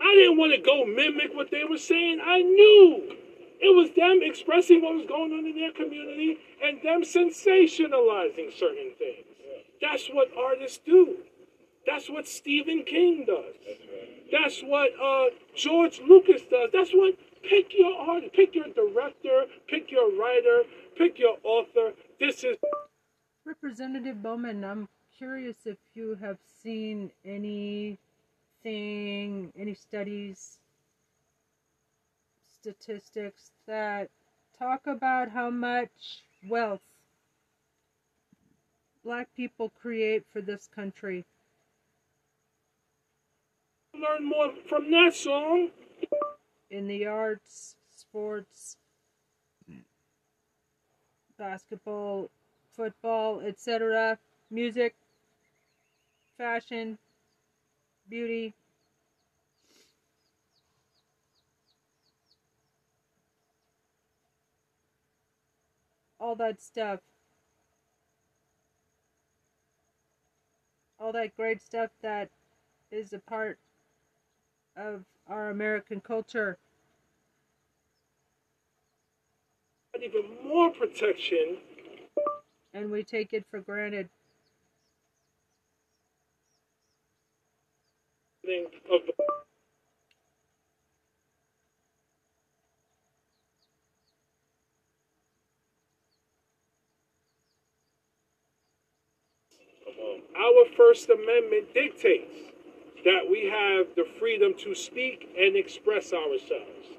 I 0.00 0.14
didn't 0.14 0.38
want 0.38 0.52
to 0.54 0.60
go 0.60 0.84
mimic 0.84 1.34
what 1.34 1.50
they 1.50 1.64
were 1.64 1.78
saying. 1.78 2.20
I 2.24 2.42
knew 2.42 3.17
it 3.60 3.74
was 3.74 3.90
them 3.96 4.20
expressing 4.22 4.82
what 4.82 4.94
was 4.94 5.06
going 5.06 5.32
on 5.32 5.46
in 5.46 5.54
their 5.54 5.72
community 5.72 6.38
and 6.62 6.78
them 6.82 7.02
sensationalizing 7.02 8.52
certain 8.56 8.92
things. 8.98 9.26
That's 9.80 10.08
what 10.08 10.28
artists 10.36 10.80
do. 10.84 11.16
That's 11.86 12.08
what 12.10 12.28
Stephen 12.28 12.82
King 12.84 13.24
does. 13.26 13.54
That's 14.30 14.60
what 14.60 14.90
uh, 15.00 15.30
George 15.54 16.00
Lucas 16.06 16.42
does. 16.50 16.70
That's 16.72 16.90
what 16.92 17.14
pick 17.42 17.72
your 17.76 17.96
artist, 17.96 18.34
pick 18.34 18.54
your 18.54 18.68
director, 18.68 19.44
pick 19.68 19.90
your 19.90 20.10
writer, 20.18 20.64
pick 20.96 21.18
your 21.18 21.38
author. 21.44 21.94
This 22.20 22.44
is 22.44 22.58
Representative 23.44 24.22
Bowman, 24.22 24.62
I'm 24.62 24.88
curious 25.16 25.56
if 25.64 25.78
you 25.94 26.18
have 26.20 26.36
seen 26.62 27.10
anything, 27.24 27.98
any 29.56 29.72
studies 29.72 30.58
statistics 32.68 33.52
that 33.66 34.10
talk 34.58 34.86
about 34.86 35.30
how 35.30 35.48
much 35.48 36.22
wealth 36.46 36.80
black 39.02 39.28
people 39.34 39.70
create 39.80 40.24
for 40.30 40.42
this 40.42 40.68
country. 40.74 41.24
Learn 43.94 44.24
more 44.28 44.52
from 44.68 44.90
that 44.90 45.14
song. 45.14 45.70
In 46.70 46.86
the 46.86 47.06
arts, 47.06 47.76
sports, 47.96 48.76
basketball, 51.38 52.28
football, 52.76 53.40
etc., 53.40 54.18
music, 54.50 54.94
fashion, 56.36 56.98
beauty. 58.10 58.52
All 66.20 66.34
that 66.36 66.60
stuff. 66.60 67.00
All 70.98 71.12
that 71.12 71.36
great 71.36 71.62
stuff 71.62 71.90
that 72.02 72.28
is 72.90 73.12
a 73.12 73.18
part 73.18 73.58
of 74.76 75.04
our 75.28 75.50
American 75.50 76.00
culture. 76.00 76.58
But 79.92 80.02
Even 80.02 80.24
more 80.44 80.70
protection. 80.70 81.58
And 82.74 82.90
we 82.90 83.04
take 83.04 83.32
it 83.32 83.44
for 83.50 83.60
granted. 83.60 84.08
Of 88.44 89.02
Our 100.38 100.66
First 100.76 101.10
Amendment 101.10 101.74
dictates 101.74 102.52
that 103.04 103.28
we 103.28 103.50
have 103.50 103.88
the 103.96 104.04
freedom 104.20 104.54
to 104.58 104.72
speak 104.72 105.34
and 105.36 105.56
express 105.56 106.12
ourselves. 106.12 106.94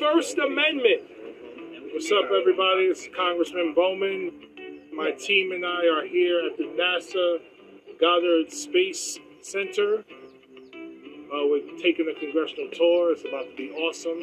First 0.00 0.38
Amendment. 0.38 1.02
What's 1.92 2.10
up, 2.10 2.24
everybody? 2.24 2.90
It's 2.90 3.06
Congressman 3.14 3.74
Bowman. 3.74 4.32
My 4.92 5.12
team 5.12 5.52
and 5.52 5.64
I 5.64 5.86
are 5.86 6.04
here 6.04 6.40
at 6.50 6.56
the 6.58 6.64
NASA 6.64 7.38
Goddard 8.00 8.50
Space 8.50 9.20
Center. 9.40 9.98
Uh, 9.98 11.46
we're 11.46 11.62
taking 11.80 12.10
a 12.10 12.18
congressional 12.18 12.70
tour. 12.72 13.12
It's 13.12 13.22
about 13.22 13.50
to 13.50 13.56
be 13.56 13.70
awesome. 13.70 14.18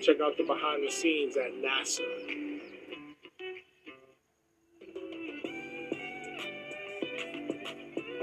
Check 0.00 0.22
out 0.22 0.38
the 0.38 0.44
behind 0.44 0.86
the 0.86 0.90
scenes 0.90 1.36
at 1.36 1.52
NASA. 1.52 2.55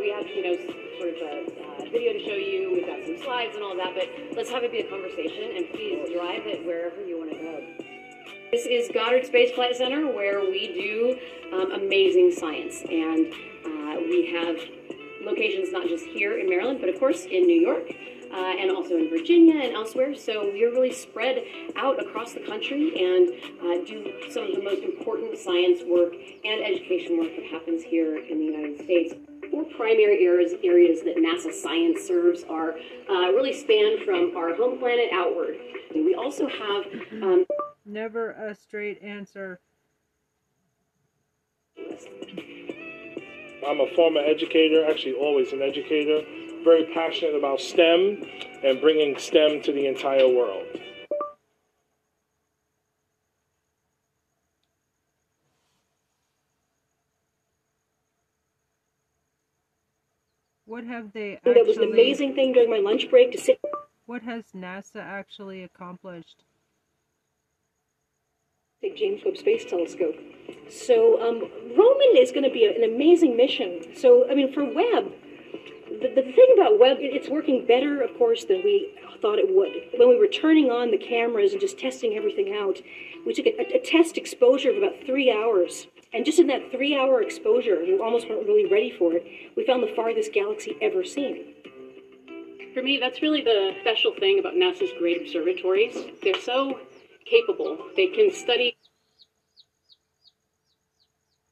We 0.04 0.12
have, 0.12 0.28
you 0.28 0.44
know, 0.44 0.58
sort 1.00 1.16
of 1.16 1.16
a 1.16 1.86
uh, 1.88 1.90
video 1.90 2.12
to 2.12 2.20
show 2.20 2.36
you. 2.36 2.74
We've 2.74 2.86
got 2.86 3.06
some 3.06 3.24
slides 3.24 3.56
and 3.56 3.64
all 3.64 3.74
that, 3.78 3.96
but 3.96 4.36
let's 4.36 4.50
have 4.50 4.62
it 4.62 4.72
be 4.74 4.80
a 4.80 4.90
conversation 4.90 5.56
and 5.56 5.70
please 5.70 6.12
drive 6.12 6.46
it 6.46 6.66
wherever 6.66 7.00
you 7.08 7.18
want 7.18 7.32
to 7.32 7.38
go. 7.38 7.64
This 8.52 8.66
is 8.66 8.92
Goddard 8.94 9.26
Space 9.26 9.52
Flight 9.56 9.78
Center 9.78 10.12
where 10.12 10.42
we 10.42 10.74
do 10.76 11.18
um, 11.56 11.72
amazing 11.72 12.34
science. 12.34 12.82
And 12.82 13.32
uh, 13.64 14.04
we 14.04 14.28
have 14.36 14.60
locations 15.24 15.72
not 15.72 15.88
just 15.88 16.04
here 16.04 16.38
in 16.38 16.50
Maryland, 16.50 16.80
but 16.82 16.90
of 16.90 17.00
course 17.00 17.24
in 17.24 17.48
New 17.48 17.62
York. 17.62 17.90
Uh, 18.30 18.60
and 18.60 18.72
also 18.72 18.98
in 18.98 19.10
Virginia 19.10 19.56
and 19.62 19.74
elsewhere. 19.74 20.16
So 20.16 20.52
we 20.52 20.66
are 20.66 20.72
really 20.72 20.92
spread 20.92 21.44
out 21.78 22.02
across 22.02 22.34
the 22.34 22.42
country 22.42 22.92
and 22.98 23.30
uh, 23.62 23.86
do 23.86 24.12
some 24.32 24.48
of 24.48 24.56
the 24.56 24.64
most 24.64 24.84
important 24.84 25.38
science 25.38 25.82
work 25.86 26.14
and 26.44 26.62
education 26.62 27.20
work 27.20 27.30
that 27.38 27.46
happens 27.46 27.84
here 27.84 28.18
in 28.18 28.40
the 28.40 28.46
United 28.46 28.84
States. 28.84 29.14
Four 29.54 29.66
primary 29.78 30.26
areas, 30.26 30.54
areas 30.64 31.04
that 31.04 31.16
NASA 31.18 31.54
science 31.54 32.08
serves 32.08 32.44
are 32.50 32.74
uh, 33.08 33.32
really 33.34 33.54
span 33.54 34.04
from 34.04 34.36
our 34.36 34.56
home 34.56 34.80
planet 34.80 35.10
outward. 35.14 35.56
And 35.94 36.04
we 36.04 36.16
also 36.16 36.48
have 36.48 36.86
um, 37.22 37.46
Never 37.86 38.32
a 38.32 38.56
straight 38.56 39.04
answer. 39.04 39.60
I'm 41.78 43.80
a 43.80 43.96
former 43.96 44.22
educator, 44.22 44.88
actually 44.90 45.14
always 45.14 45.54
an 45.54 45.62
educator, 45.62 46.26
very 46.64 46.92
passionate 46.94 47.36
about 47.36 47.60
STEM 47.60 48.24
and 48.64 48.82
bringing 48.82 49.20
STEM 49.20 49.62
to 49.64 49.72
the 49.72 49.86
entire 49.86 50.28
world. 50.28 50.66
What 60.74 60.86
have 60.86 61.14
they 61.14 61.40
think 61.44 61.56
that 61.56 61.68
was 61.68 61.78
an 61.78 61.84
amazing 61.84 62.34
thing 62.34 62.52
during 62.54 62.68
my 62.68 62.80
lunch 62.80 63.08
break 63.08 63.32
to 63.34 63.38
sit. 63.38 63.62
What 64.08 64.24
has 64.24 64.46
NASA 64.56 65.04
actually 65.04 65.62
accomplished? 65.62 66.46
Big 68.82 68.96
James 68.98 69.22
Webb 69.24 69.38
Space 69.38 69.66
Telescope. 69.66 70.16
So 70.72 71.22
um, 71.22 71.42
Roman 71.78 72.18
is 72.18 72.32
going 72.32 72.44
to 72.44 72.50
be 72.50 72.66
an 72.66 72.84
amazing 72.84 73.38
mission. 73.38 73.96
So 73.96 74.28
I 74.28 74.34
mean, 74.34 74.52
for 74.52 74.64
Webb, 74.64 75.12
the, 75.92 76.12
the 76.16 76.24
thing 76.24 76.48
about 76.56 76.80
Webb, 76.80 76.98
it- 77.02 77.14
it's 77.14 77.30
working 77.30 77.68
better, 77.68 78.02
of 78.02 78.18
course, 78.18 78.46
than 78.46 78.64
we 78.64 78.98
thought 79.22 79.38
it 79.38 79.54
would. 79.56 79.74
When 80.00 80.10
we 80.10 80.18
were 80.18 80.26
turning 80.26 80.72
on 80.72 80.90
the 80.90 80.98
cameras 80.98 81.52
and 81.52 81.62
just 81.62 81.78
testing 81.78 82.16
everything 82.16 82.52
out, 82.52 82.82
we 83.28 83.34
took 83.36 83.46
a, 83.46 83.76
a 83.76 83.80
test 83.80 84.18
exposure 84.18 84.72
of 84.72 84.78
about 84.78 85.06
three 85.06 85.32
hours. 85.32 85.86
And 86.14 86.26
just 86.26 86.40
in 86.40 86.48
that 86.48 86.72
three-hour 86.72 87.22
exposure, 87.22 87.80
we 87.80 87.98
almost 87.98 88.30
weren't 88.30 88.48
really 88.48 88.72
ready 88.72 88.92
for 88.98 89.14
it. 89.14 89.26
We 89.58 89.66
found 89.66 89.82
the 89.84 89.94
farthest 89.96 90.32
galaxy 90.32 90.78
ever 90.82 91.04
seen. 91.04 91.56
For 92.74 92.84
me, 92.84 93.00
that's 93.00 93.22
really 93.22 93.42
the 93.42 93.76
special 93.82 94.14
thing 94.20 94.40
about 94.40 94.54
NASA's 94.54 94.92
great 95.00 95.22
observatories. 95.22 95.96
They're 96.22 96.40
so 96.42 96.80
capable. 97.26 97.78
They 97.96 98.08
can 98.08 98.32
study 98.32 98.76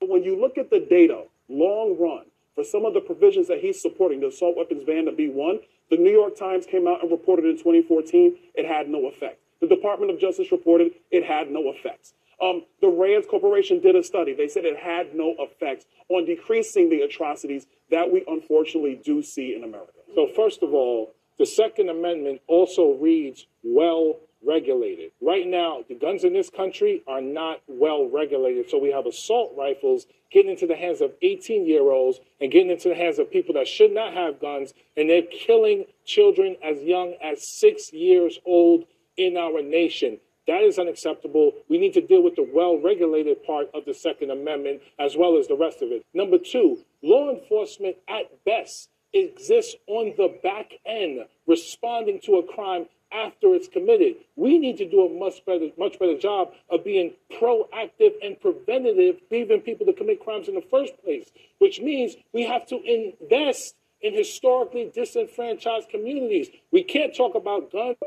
When 0.01 0.23
you 0.23 0.39
look 0.39 0.57
at 0.57 0.71
the 0.71 0.79
data, 0.79 1.25
long 1.47 1.95
run, 1.99 2.25
for 2.55 2.63
some 2.63 2.85
of 2.85 2.93
the 2.95 3.01
provisions 3.01 3.47
that 3.47 3.59
he's 3.59 3.79
supporting, 3.79 4.19
the 4.19 4.27
assault 4.27 4.57
weapons 4.57 4.83
ban 4.83 5.05
to 5.05 5.11
B1, 5.11 5.59
the 5.91 5.97
New 5.97 6.09
York 6.09 6.35
Times 6.35 6.65
came 6.65 6.87
out 6.87 7.01
and 7.01 7.11
reported 7.11 7.45
in 7.45 7.57
2014 7.57 8.35
it 8.55 8.65
had 8.65 8.89
no 8.89 9.07
effect. 9.07 9.39
The 9.61 9.67
Department 9.67 10.11
of 10.11 10.19
Justice 10.19 10.51
reported 10.51 10.93
it 11.11 11.23
had 11.23 11.51
no 11.51 11.69
effects. 11.69 12.13
Um, 12.41 12.65
the 12.81 12.87
Rand 12.87 13.25
Corporation 13.29 13.79
did 13.79 13.95
a 13.95 14.03
study. 14.03 14.33
They 14.33 14.47
said 14.47 14.65
it 14.65 14.77
had 14.77 15.13
no 15.13 15.35
effect 15.39 15.85
on 16.09 16.25
decreasing 16.25 16.89
the 16.89 17.01
atrocities 17.01 17.67
that 17.91 18.11
we 18.11 18.23
unfortunately 18.27 18.99
do 19.03 19.21
see 19.21 19.55
in 19.55 19.63
America. 19.63 19.91
So, 20.15 20.27
first 20.35 20.63
of 20.63 20.73
all, 20.73 21.13
the 21.37 21.45
Second 21.45 21.89
Amendment 21.89 22.41
also 22.47 22.93
reads 22.93 23.45
well 23.63 24.19
regulated. 24.43 25.11
Right 25.21 25.45
now, 25.45 25.83
the 25.87 25.93
guns 25.93 26.23
in 26.23 26.33
this 26.33 26.49
country 26.49 27.03
are 27.07 27.21
not 27.21 27.61
well 27.67 28.09
regulated. 28.09 28.69
So, 28.71 28.79
we 28.79 28.91
have 28.91 29.05
assault 29.05 29.53
rifles 29.55 30.07
getting 30.31 30.51
into 30.51 30.65
the 30.65 30.75
hands 30.75 31.01
of 31.01 31.13
18 31.21 31.67
year 31.67 31.91
olds 31.91 32.21
and 32.39 32.51
getting 32.51 32.71
into 32.71 32.89
the 32.89 32.95
hands 32.95 33.19
of 33.19 33.29
people 33.29 33.53
that 33.53 33.67
should 33.67 33.93
not 33.93 34.13
have 34.13 34.41
guns, 34.41 34.73
and 34.97 35.09
they're 35.09 35.21
killing 35.21 35.85
children 36.05 36.55
as 36.63 36.81
young 36.81 37.13
as 37.23 37.47
six 37.47 37.93
years 37.93 38.39
old 38.45 38.85
in 39.15 39.37
our 39.37 39.61
nation. 39.61 40.19
That 40.47 40.61
is 40.63 40.79
unacceptable. 40.79 41.53
We 41.69 41.77
need 41.77 41.93
to 41.93 42.01
deal 42.01 42.23
with 42.23 42.35
the 42.35 42.49
well 42.51 42.79
regulated 42.79 43.43
part 43.43 43.69
of 43.73 43.85
the 43.85 43.93
Second 43.93 44.31
Amendment 44.31 44.81
as 44.99 45.15
well 45.15 45.37
as 45.37 45.47
the 45.47 45.55
rest 45.55 45.81
of 45.81 45.91
it. 45.91 46.05
Number 46.13 46.37
two, 46.37 46.79
law 47.03 47.31
enforcement 47.31 47.97
at 48.07 48.43
best 48.43 48.89
exists 49.13 49.75
on 49.87 50.13
the 50.17 50.39
back 50.41 50.71
end, 50.85 51.25
responding 51.47 52.19
to 52.21 52.37
a 52.37 52.43
crime 52.43 52.87
after 53.11 53.53
it's 53.53 53.67
committed. 53.67 54.15
We 54.35 54.57
need 54.57 54.77
to 54.77 54.89
do 54.89 55.05
a 55.05 55.19
much 55.19 55.45
better, 55.45 55.67
much 55.77 55.99
better 55.99 56.17
job 56.17 56.53
of 56.69 56.83
being 56.83 57.13
proactive 57.31 58.13
and 58.23 58.39
preventative, 58.39 59.17
leaving 59.29 59.61
people 59.61 59.85
to 59.85 59.93
commit 59.93 60.23
crimes 60.23 60.47
in 60.47 60.55
the 60.55 60.63
first 60.71 60.93
place, 61.03 61.29
which 61.59 61.81
means 61.81 62.15
we 62.33 62.43
have 62.43 62.65
to 62.67 62.81
invest 62.81 63.75
in 64.01 64.13
historically 64.13 64.91
disenfranchised 64.93 65.89
communities. 65.89 66.49
We 66.71 66.83
can't 66.83 67.15
talk 67.15 67.35
about 67.35 67.71
guns. 67.71 67.97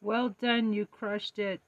Well 0.00 0.34
done, 0.40 0.72
you 0.72 0.86
crushed 0.86 1.38
it. 1.38 1.60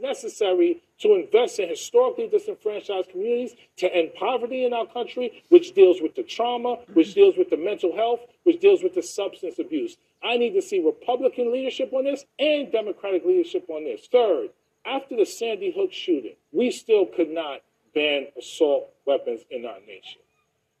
Necessary 0.00 0.82
to 0.98 1.14
invest 1.14 1.58
in 1.58 1.68
historically 1.68 2.28
disenfranchised 2.28 3.10
communities 3.10 3.54
to 3.76 3.94
end 3.94 4.12
poverty 4.14 4.64
in 4.64 4.72
our 4.72 4.86
country, 4.86 5.42
which 5.48 5.74
deals 5.74 6.00
with 6.00 6.14
the 6.14 6.22
trauma, 6.22 6.78
which 6.92 7.14
deals 7.14 7.36
with 7.36 7.50
the 7.50 7.56
mental 7.56 7.94
health, 7.94 8.20
which 8.44 8.60
deals 8.60 8.82
with 8.82 8.94
the 8.94 9.02
substance 9.02 9.58
abuse. 9.58 9.96
I 10.22 10.36
need 10.36 10.52
to 10.52 10.62
see 10.62 10.84
Republican 10.84 11.52
leadership 11.52 11.92
on 11.92 12.04
this 12.04 12.24
and 12.38 12.70
Democratic 12.72 13.24
leadership 13.24 13.66
on 13.68 13.84
this. 13.84 14.06
Third, 14.10 14.50
after 14.86 15.16
the 15.16 15.26
Sandy 15.26 15.72
Hook 15.74 15.92
shooting, 15.92 16.36
we 16.52 16.70
still 16.70 17.06
could 17.06 17.30
not 17.30 17.60
ban 17.94 18.26
assault 18.38 18.90
weapons 19.06 19.42
in 19.50 19.64
our 19.64 19.80
nation. 19.86 20.20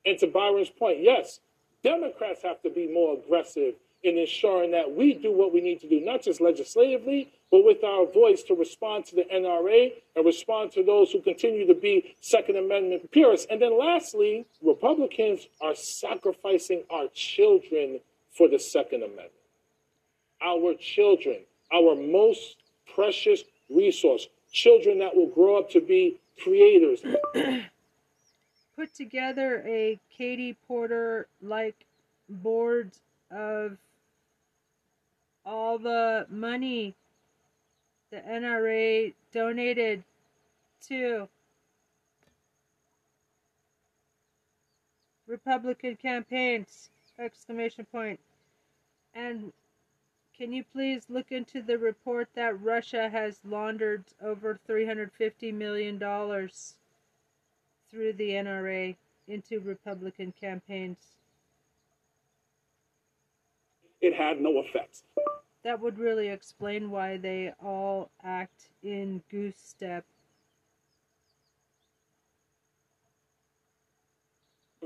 And 0.06 0.18
to 0.18 0.26
Byron's 0.26 0.70
point, 0.70 1.00
yes, 1.00 1.40
Democrats 1.82 2.42
have 2.42 2.62
to 2.62 2.70
be 2.70 2.88
more 2.92 3.16
aggressive 3.18 3.74
in 4.02 4.18
ensuring 4.18 4.70
that 4.72 4.94
we 4.94 5.14
do 5.14 5.32
what 5.32 5.52
we 5.52 5.60
need 5.60 5.80
to 5.80 5.88
do, 5.88 6.00
not 6.00 6.22
just 6.22 6.40
legislatively, 6.40 7.32
but 7.54 7.64
with 7.64 7.84
our 7.84 8.04
voice 8.04 8.42
to 8.42 8.52
respond 8.52 9.04
to 9.04 9.14
the 9.14 9.22
NRA 9.32 9.92
and 10.16 10.26
respond 10.26 10.72
to 10.72 10.82
those 10.82 11.12
who 11.12 11.20
continue 11.20 11.64
to 11.68 11.74
be 11.74 12.16
Second 12.20 12.56
Amendment 12.56 13.08
purists. 13.12 13.46
And 13.48 13.62
then 13.62 13.78
lastly, 13.78 14.44
Republicans 14.60 15.46
are 15.60 15.76
sacrificing 15.76 16.82
our 16.90 17.06
children 17.14 18.00
for 18.36 18.48
the 18.48 18.58
Second 18.58 19.04
Amendment. 19.04 19.30
Our 20.42 20.74
children, 20.74 21.42
our 21.72 21.94
most 21.94 22.56
precious 22.92 23.44
resource, 23.70 24.26
children 24.50 24.98
that 24.98 25.14
will 25.14 25.28
grow 25.28 25.56
up 25.56 25.70
to 25.70 25.80
be 25.80 26.18
creators. 26.42 27.02
Put 28.76 28.92
together 28.96 29.62
a 29.64 30.00
Katie 30.10 30.56
Porter 30.66 31.28
like 31.40 31.76
board 32.28 32.90
of 33.30 33.76
all 35.46 35.78
the 35.78 36.26
money 36.28 36.96
the 38.14 38.20
NRA 38.20 39.12
donated 39.32 40.04
to 40.86 41.28
Republican 45.26 45.96
campaigns! 45.96 46.90
Exclamation 47.18 47.84
point. 47.86 48.20
And 49.14 49.52
can 50.36 50.52
you 50.52 50.62
please 50.72 51.06
look 51.08 51.32
into 51.32 51.60
the 51.60 51.76
report 51.76 52.28
that 52.34 52.60
Russia 52.60 53.08
has 53.08 53.40
laundered 53.44 54.04
over 54.22 54.60
$350 54.68 55.52
million 55.52 55.98
through 55.98 58.12
the 58.12 58.30
NRA 58.30 58.94
into 59.26 59.58
Republican 59.58 60.32
campaigns? 60.40 60.98
It 64.00 64.14
had 64.14 64.40
no 64.40 64.58
effect. 64.58 65.02
That 65.64 65.80
would 65.80 65.98
really 65.98 66.28
explain 66.28 66.90
why 66.90 67.16
they 67.16 67.52
all 67.62 68.10
act 68.22 68.68
in 68.82 69.22
goose 69.30 69.56
step. 69.56 70.04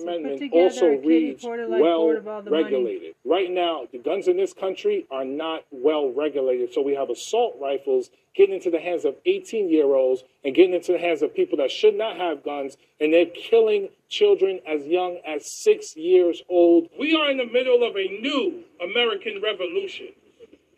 Amendment 0.00 0.52
also 0.52 0.96
reads 0.98 1.42
well 1.42 1.98
board 1.98 2.16
of 2.18 2.28
all 2.28 2.42
the 2.42 2.52
money. 2.52 2.62
regulated. 2.62 3.14
Right 3.24 3.50
now, 3.50 3.88
the 3.90 3.98
guns 3.98 4.28
in 4.28 4.36
this 4.36 4.52
country 4.52 5.04
are 5.10 5.24
not 5.24 5.64
well 5.72 6.12
regulated. 6.12 6.72
So 6.72 6.82
we 6.82 6.94
have 6.94 7.10
assault 7.10 7.56
rifles 7.60 8.10
getting 8.36 8.54
into 8.54 8.70
the 8.70 8.78
hands 8.78 9.04
of 9.04 9.16
18 9.26 9.68
year 9.68 9.92
olds 9.94 10.22
and 10.44 10.54
getting 10.54 10.74
into 10.74 10.92
the 10.92 10.98
hands 10.98 11.22
of 11.22 11.34
people 11.34 11.58
that 11.58 11.72
should 11.72 11.96
not 11.96 12.16
have 12.16 12.44
guns, 12.44 12.76
and 13.00 13.12
they're 13.12 13.26
killing 13.26 13.88
children 14.08 14.60
as 14.68 14.86
young 14.86 15.18
as 15.26 15.50
six 15.50 15.96
years 15.96 16.40
old. 16.48 16.88
We 16.96 17.16
are 17.16 17.28
in 17.28 17.36
the 17.36 17.46
middle 17.46 17.82
of 17.82 17.96
a 17.96 18.06
new 18.20 18.62
American 18.80 19.42
revolution. 19.42 20.08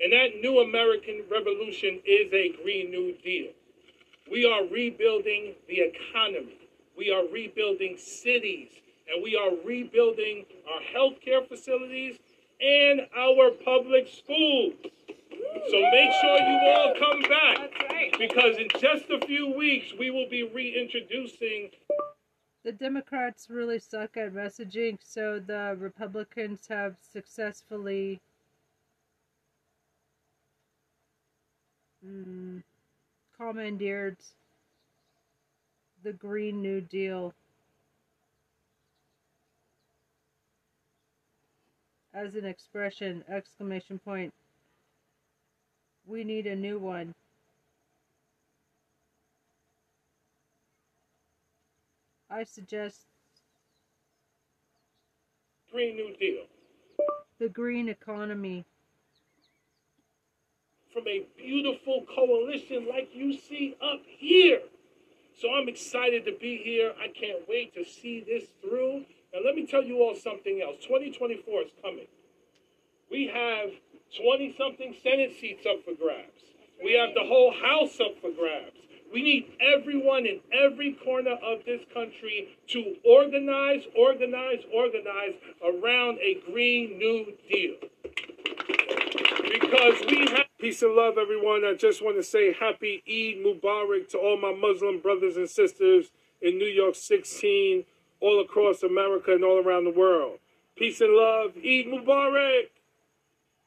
And 0.03 0.13
that 0.13 0.41
new 0.41 0.61
American 0.61 1.25
revolution 1.31 2.01
is 2.07 2.33
a 2.33 2.55
Green 2.63 2.91
New 2.91 3.15
Deal. 3.23 3.53
We 4.31 4.47
are 4.47 4.65
rebuilding 4.65 5.55
the 5.69 5.81
economy. 5.81 6.59
We 6.97 7.13
are 7.13 7.25
rebuilding 7.31 7.99
cities. 7.99 8.71
And 9.13 9.23
we 9.23 9.37
are 9.37 9.51
rebuilding 9.65 10.47
our 10.73 10.81
healthcare 10.95 11.47
facilities 11.47 12.19
and 12.61 13.03
our 13.17 13.51
public 13.51 14.09
schools. 14.09 14.75
So 15.69 15.81
make 15.93 16.13
sure 16.21 16.39
you 16.39 16.61
all 16.69 16.95
come 16.99 17.23
back. 17.23 17.71
Because 18.19 18.57
in 18.59 18.69
just 18.81 19.11
a 19.11 19.21
few 19.27 19.53
weeks, 19.55 19.93
we 19.99 20.11
will 20.11 20.29
be 20.29 20.45
reintroducing 20.45 21.71
The 22.65 22.73
Democrats 22.73 23.49
really 23.51 23.79
suck 23.79 24.17
at 24.19 24.35
messaging, 24.35 24.99
so 25.03 25.41
the 25.41 25.77
Republicans 25.79 26.67
have 26.69 26.97
successfully 27.01 28.21
mm, 32.07 32.63
commandeered 33.37 34.17
the 36.03 36.13
Green 36.13 36.63
New 36.63 36.81
Deal 36.81 37.35
as 42.15 42.35
an 42.35 42.45
expression! 42.45 43.25
Exclamation 43.29 43.99
point. 43.99 44.33
We 46.07 46.25
need 46.25 46.47
a 46.47 46.57
new 46.57 46.79
one. 46.79 47.15
I 52.31 52.45
suggest 52.45 53.07
Green 55.73 55.97
New 55.97 56.17
Deal. 56.17 56.45
the 57.39 57.49
green 57.49 57.89
economy. 57.89 58.65
From 60.93 61.07
a 61.07 61.27
beautiful 61.37 62.05
coalition 62.15 62.87
like 62.89 63.11
you 63.13 63.33
see 63.33 63.77
up 63.83 64.03
here. 64.07 64.61
So 65.41 65.49
I'm 65.55 65.69
excited 65.69 66.25
to 66.27 66.33
be 66.39 66.61
here. 66.63 66.93
I 67.01 67.09
can't 67.09 67.49
wait 67.49 67.75
to 67.75 67.85
see 67.85 68.21
this 68.21 68.45
through. 68.61 69.05
And 69.33 69.45
let 69.45 69.55
me 69.55 69.67
tell 69.67 69.83
you 69.83 69.99
all 69.99 70.15
something 70.15 70.61
else 70.61 70.77
2024 70.83 71.63
is 71.63 71.71
coming. 71.83 72.07
We 73.11 73.31
have 73.33 73.71
20 74.21 74.55
something 74.57 74.95
Senate 75.03 75.37
seats 75.41 75.67
up 75.67 75.85
for 75.85 75.95
grabs, 75.95 76.43
we 76.83 76.95
have 76.95 77.15
the 77.15 77.25
whole 77.25 77.53
House 77.53 77.99
up 78.01 78.21
for 78.21 78.31
grabs. 78.31 78.77
We 79.13 79.23
need 79.23 79.53
everyone 79.61 80.25
in 80.25 80.39
every 80.53 80.93
corner 80.93 81.37
of 81.43 81.65
this 81.67 81.81
country 81.93 82.57
to 82.69 82.95
organize, 83.05 83.83
organize, 83.97 84.61
organize 84.73 85.35
around 85.65 86.19
a 86.19 86.41
Green 86.47 86.97
New 86.97 87.35
Deal. 87.51 87.75
Because 89.51 90.01
we 90.09 90.29
have 90.29 90.50
peace 90.61 90.83
and 90.83 90.95
love, 90.95 91.17
everyone. 91.19 91.65
I 91.65 91.75
just 91.75 92.03
want 92.05 92.17
to 92.17 92.23
say 92.23 92.53
happy 92.53 93.03
Eid 93.09 93.45
Mubarak 93.45 94.09
to 94.11 94.19
all 94.19 94.37
my 94.37 94.53
Muslim 94.55 95.01
brothers 95.01 95.37
and 95.37 95.49
sisters 95.49 96.11
in 96.43 96.59
New 96.59 96.67
York 96.67 96.95
16, 96.95 97.85
all 98.21 98.41
across 98.41 98.83
America 98.83 99.33
and 99.33 99.45
all 99.45 99.59
around 99.59 99.85
the 99.85 99.91
world. 99.91 100.39
Peace 100.77 101.01
and 101.01 101.13
love. 101.15 101.53
Eid 101.57 101.87
Mubarak. 101.87 102.69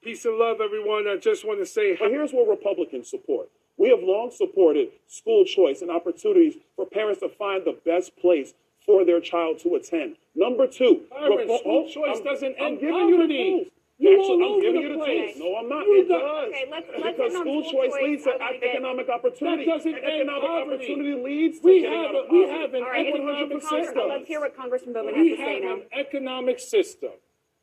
Peace 0.04 0.26
and 0.26 0.38
love, 0.38 0.58
everyone. 0.62 1.08
I 1.08 1.18
just 1.18 1.46
want 1.46 1.60
to 1.60 1.66
say 1.66 1.96
here's 1.96 2.32
what 2.32 2.48
Republicans 2.48 3.10
support. 3.10 3.50
We 3.78 3.90
have 3.90 4.00
long 4.04 4.32
supported 4.32 4.90
school 5.08 5.46
choice 5.46 5.82
and 5.82 5.90
opportunities 5.90 6.56
for 6.76 6.86
parents 6.86 7.22
to 7.22 7.30
find 7.30 7.64
the 7.66 7.78
best 7.86 8.16
place 8.18 8.54
for 8.86 9.06
their 9.06 9.22
child 9.22 9.60
to 9.60 9.76
attend. 9.76 10.18
Number 10.36 10.68
two, 10.68 11.04
Byron, 11.10 11.48
repo- 11.48 11.60
school 11.60 11.86
oh, 11.88 11.92
choice 11.92 12.18
I'm- 12.18 12.24
doesn't 12.24 12.56
I'm 12.60 12.66
end 12.74 12.80
giving 12.82 12.96
you 12.96 13.12
the 13.12 13.18
poverty. 13.18 13.72
Tools. 14.00 14.10
You 14.10 14.20
Actually, 14.20 14.34
all 14.34 14.44
I'm 14.44 14.52
over 14.54 14.62
giving 14.62 14.76
the 14.76 14.88
you 14.88 14.94
the 14.98 15.04
place. 15.04 15.38
tools. 15.38 15.44
No, 15.54 15.56
I'm 15.58 15.70
not. 15.70 15.86
You 15.86 16.02
it 16.02 16.08
got- 16.10 16.20
does. 16.22 16.50
Okay, 16.50 16.66
let's- 16.72 16.88
let's 16.90 17.18
because 17.18 17.20
end 17.20 17.36
on 17.38 17.42
school 17.44 17.64
school 17.64 17.72
choice 17.84 17.92
choice. 17.94 18.04
leads 18.04 18.24
to 18.24 18.30
I 18.32 18.38
wanna 18.38 18.58
economic 18.66 19.10
opportunity. 19.10 19.66
That 19.66 19.72
doesn't 19.72 19.96
end 19.96 20.04
economic 20.06 20.42
poverty. 20.44 20.74
opportunity 20.76 21.14
leads 21.24 21.60
to 21.60 21.66
We 21.68 21.82
getting 21.82 21.98
have 21.98 22.06
out 22.06 22.16
a, 22.16 22.22
we 22.32 22.42
poverty. 22.46 22.60
have 22.62 22.74
an 22.74 22.84
All 22.84 22.90
right, 22.90 23.08
economic 23.08 23.50
the 23.50 23.60
Congress- 23.60 23.86
system. 23.88 24.08
let's 24.10 24.28
hear 24.28 24.40
what 24.40 24.56
Congressman 24.56 24.94
Bowman 24.94 25.14
we 25.22 25.30
has 25.30 25.38
to 25.38 25.44
say 25.46 25.54
have 25.54 25.64
now. 25.64 25.74
an 25.74 25.84
economic 25.94 26.60
system 26.60 27.12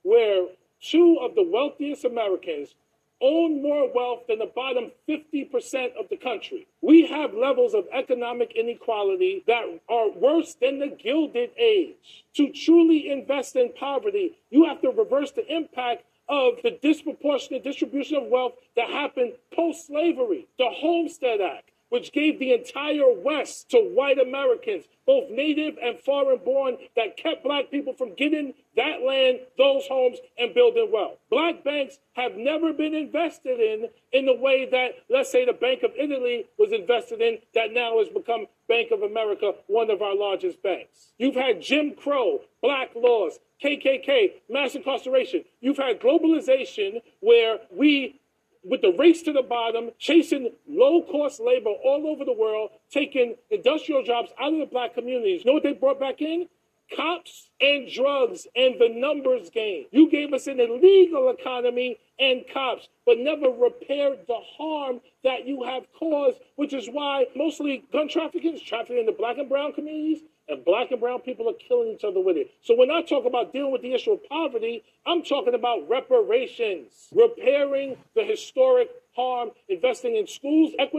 where 0.02 0.46
two 0.80 1.18
of 1.20 1.34
the 1.34 1.42
wealthiest 1.42 2.04
Americans 2.04 2.74
own 3.22 3.60
more 3.60 3.86
wealth 3.92 4.26
than 4.28 4.38
the 4.38 4.46
bottom 4.46 4.90
50% 5.06 5.94
of 5.96 6.08
the 6.08 6.16
country. 6.16 6.66
We 6.80 7.04
have 7.06 7.34
levels 7.34 7.74
of 7.74 7.86
economic 7.92 8.52
inequality 8.56 9.42
that 9.46 9.66
are 9.90 10.08
worse 10.08 10.54
than 10.54 10.78
the 10.78 10.86
Gilded 10.86 11.50
Age. 11.58 12.24
To 12.36 12.48
truly 12.50 13.10
invest 13.10 13.56
in 13.56 13.74
poverty, 13.74 14.38
you 14.48 14.64
have 14.64 14.80
to 14.80 14.90
reverse 14.90 15.32
the 15.32 15.46
impact 15.54 16.04
of 16.30 16.62
the 16.62 16.78
disproportionate 16.80 17.64
distribution 17.64 18.16
of 18.16 18.28
wealth 18.28 18.52
that 18.76 18.88
happened 18.88 19.32
post 19.52 19.88
slavery. 19.88 20.46
The 20.58 20.70
Homestead 20.70 21.40
Act, 21.40 21.72
which 21.88 22.12
gave 22.12 22.38
the 22.38 22.52
entire 22.52 23.12
West 23.12 23.68
to 23.70 23.78
white 23.78 24.18
Americans, 24.18 24.84
both 25.06 25.28
native 25.28 25.74
and 25.82 25.98
foreign 25.98 26.38
born, 26.38 26.76
that 26.94 27.16
kept 27.16 27.42
black 27.42 27.68
people 27.68 27.92
from 27.94 28.14
getting 28.14 28.54
that 28.76 29.02
land, 29.04 29.40
those 29.58 29.88
homes, 29.88 30.18
and 30.38 30.54
building 30.54 30.88
wealth. 30.92 31.18
Black 31.30 31.64
banks 31.64 31.98
have 32.12 32.36
never 32.36 32.72
been 32.72 32.94
invested 32.94 33.58
in 33.58 33.88
in 34.12 34.26
the 34.26 34.34
way 34.34 34.68
that, 34.70 34.90
let's 35.08 35.32
say, 35.32 35.44
the 35.44 35.52
Bank 35.52 35.82
of 35.82 35.90
Italy 35.98 36.46
was 36.56 36.72
invested 36.72 37.20
in, 37.20 37.38
that 37.54 37.72
now 37.72 37.98
has 37.98 38.08
become 38.08 38.46
Bank 38.68 38.92
of 38.92 39.02
America, 39.02 39.54
one 39.66 39.90
of 39.90 40.00
our 40.00 40.14
largest 40.14 40.62
banks. 40.62 41.10
You've 41.18 41.34
had 41.34 41.60
Jim 41.60 41.94
Crow, 41.94 42.42
black 42.62 42.90
laws, 42.94 43.40
KKK, 43.62 44.32
mass 44.48 44.74
incarceration. 44.74 45.44
You've 45.60 45.76
had 45.76 46.00
globalization 46.00 47.02
where 47.20 47.58
we 47.70 48.20
with 48.62 48.82
the 48.82 48.92
race 48.92 49.22
to 49.22 49.32
the 49.32 49.42
bottom, 49.42 49.90
chasing 49.98 50.50
low 50.68 51.02
cost 51.02 51.40
labor 51.40 51.70
all 51.70 52.06
over 52.06 52.26
the 52.26 52.32
world, 52.32 52.70
taking 52.90 53.36
industrial 53.50 54.02
jobs 54.02 54.32
out 54.38 54.52
of 54.52 54.58
the 54.58 54.66
black 54.66 54.92
communities. 54.92 55.42
You 55.44 55.50
know 55.50 55.54
what 55.54 55.62
they 55.62 55.72
brought 55.72 55.98
back 55.98 56.20
in? 56.20 56.46
cops 56.94 57.50
and 57.60 57.90
drugs 57.90 58.46
and 58.56 58.74
the 58.80 58.88
numbers 58.88 59.50
game. 59.50 59.86
You 59.90 60.10
gave 60.10 60.32
us 60.32 60.46
an 60.46 60.60
illegal 60.60 61.30
economy 61.30 61.98
and 62.18 62.44
cops, 62.52 62.88
but 63.06 63.18
never 63.18 63.48
repaired 63.48 64.20
the 64.26 64.40
harm 64.56 65.00
that 65.24 65.46
you 65.46 65.62
have 65.64 65.84
caused, 65.98 66.38
which 66.56 66.72
is 66.72 66.88
why 66.88 67.26
mostly 67.36 67.84
gun 67.92 68.08
trafficking 68.08 68.54
is 68.54 68.62
trafficking 68.62 68.98
in 68.98 69.06
the 69.06 69.12
black 69.12 69.38
and 69.38 69.48
brown 69.48 69.72
communities, 69.72 70.22
and 70.50 70.64
black 70.64 70.90
and 70.90 71.00
brown 71.00 71.20
people 71.20 71.48
are 71.48 71.54
killing 71.54 71.88
each 71.88 72.04
other 72.04 72.20
with 72.20 72.36
it. 72.36 72.50
So 72.62 72.74
when 72.76 72.90
I 72.90 73.02
talk 73.02 73.24
about 73.24 73.52
dealing 73.52 73.72
with 73.72 73.82
the 73.82 73.94
issue 73.94 74.12
of 74.12 74.28
poverty, 74.28 74.82
I'm 75.06 75.22
talking 75.22 75.54
about 75.54 75.88
reparations, 75.88 77.08
repairing 77.14 77.96
the 78.14 78.24
historic 78.24 78.88
harm, 79.14 79.50
investing 79.68 80.16
in 80.16 80.26
schools, 80.26 80.72
equity. 80.78 80.98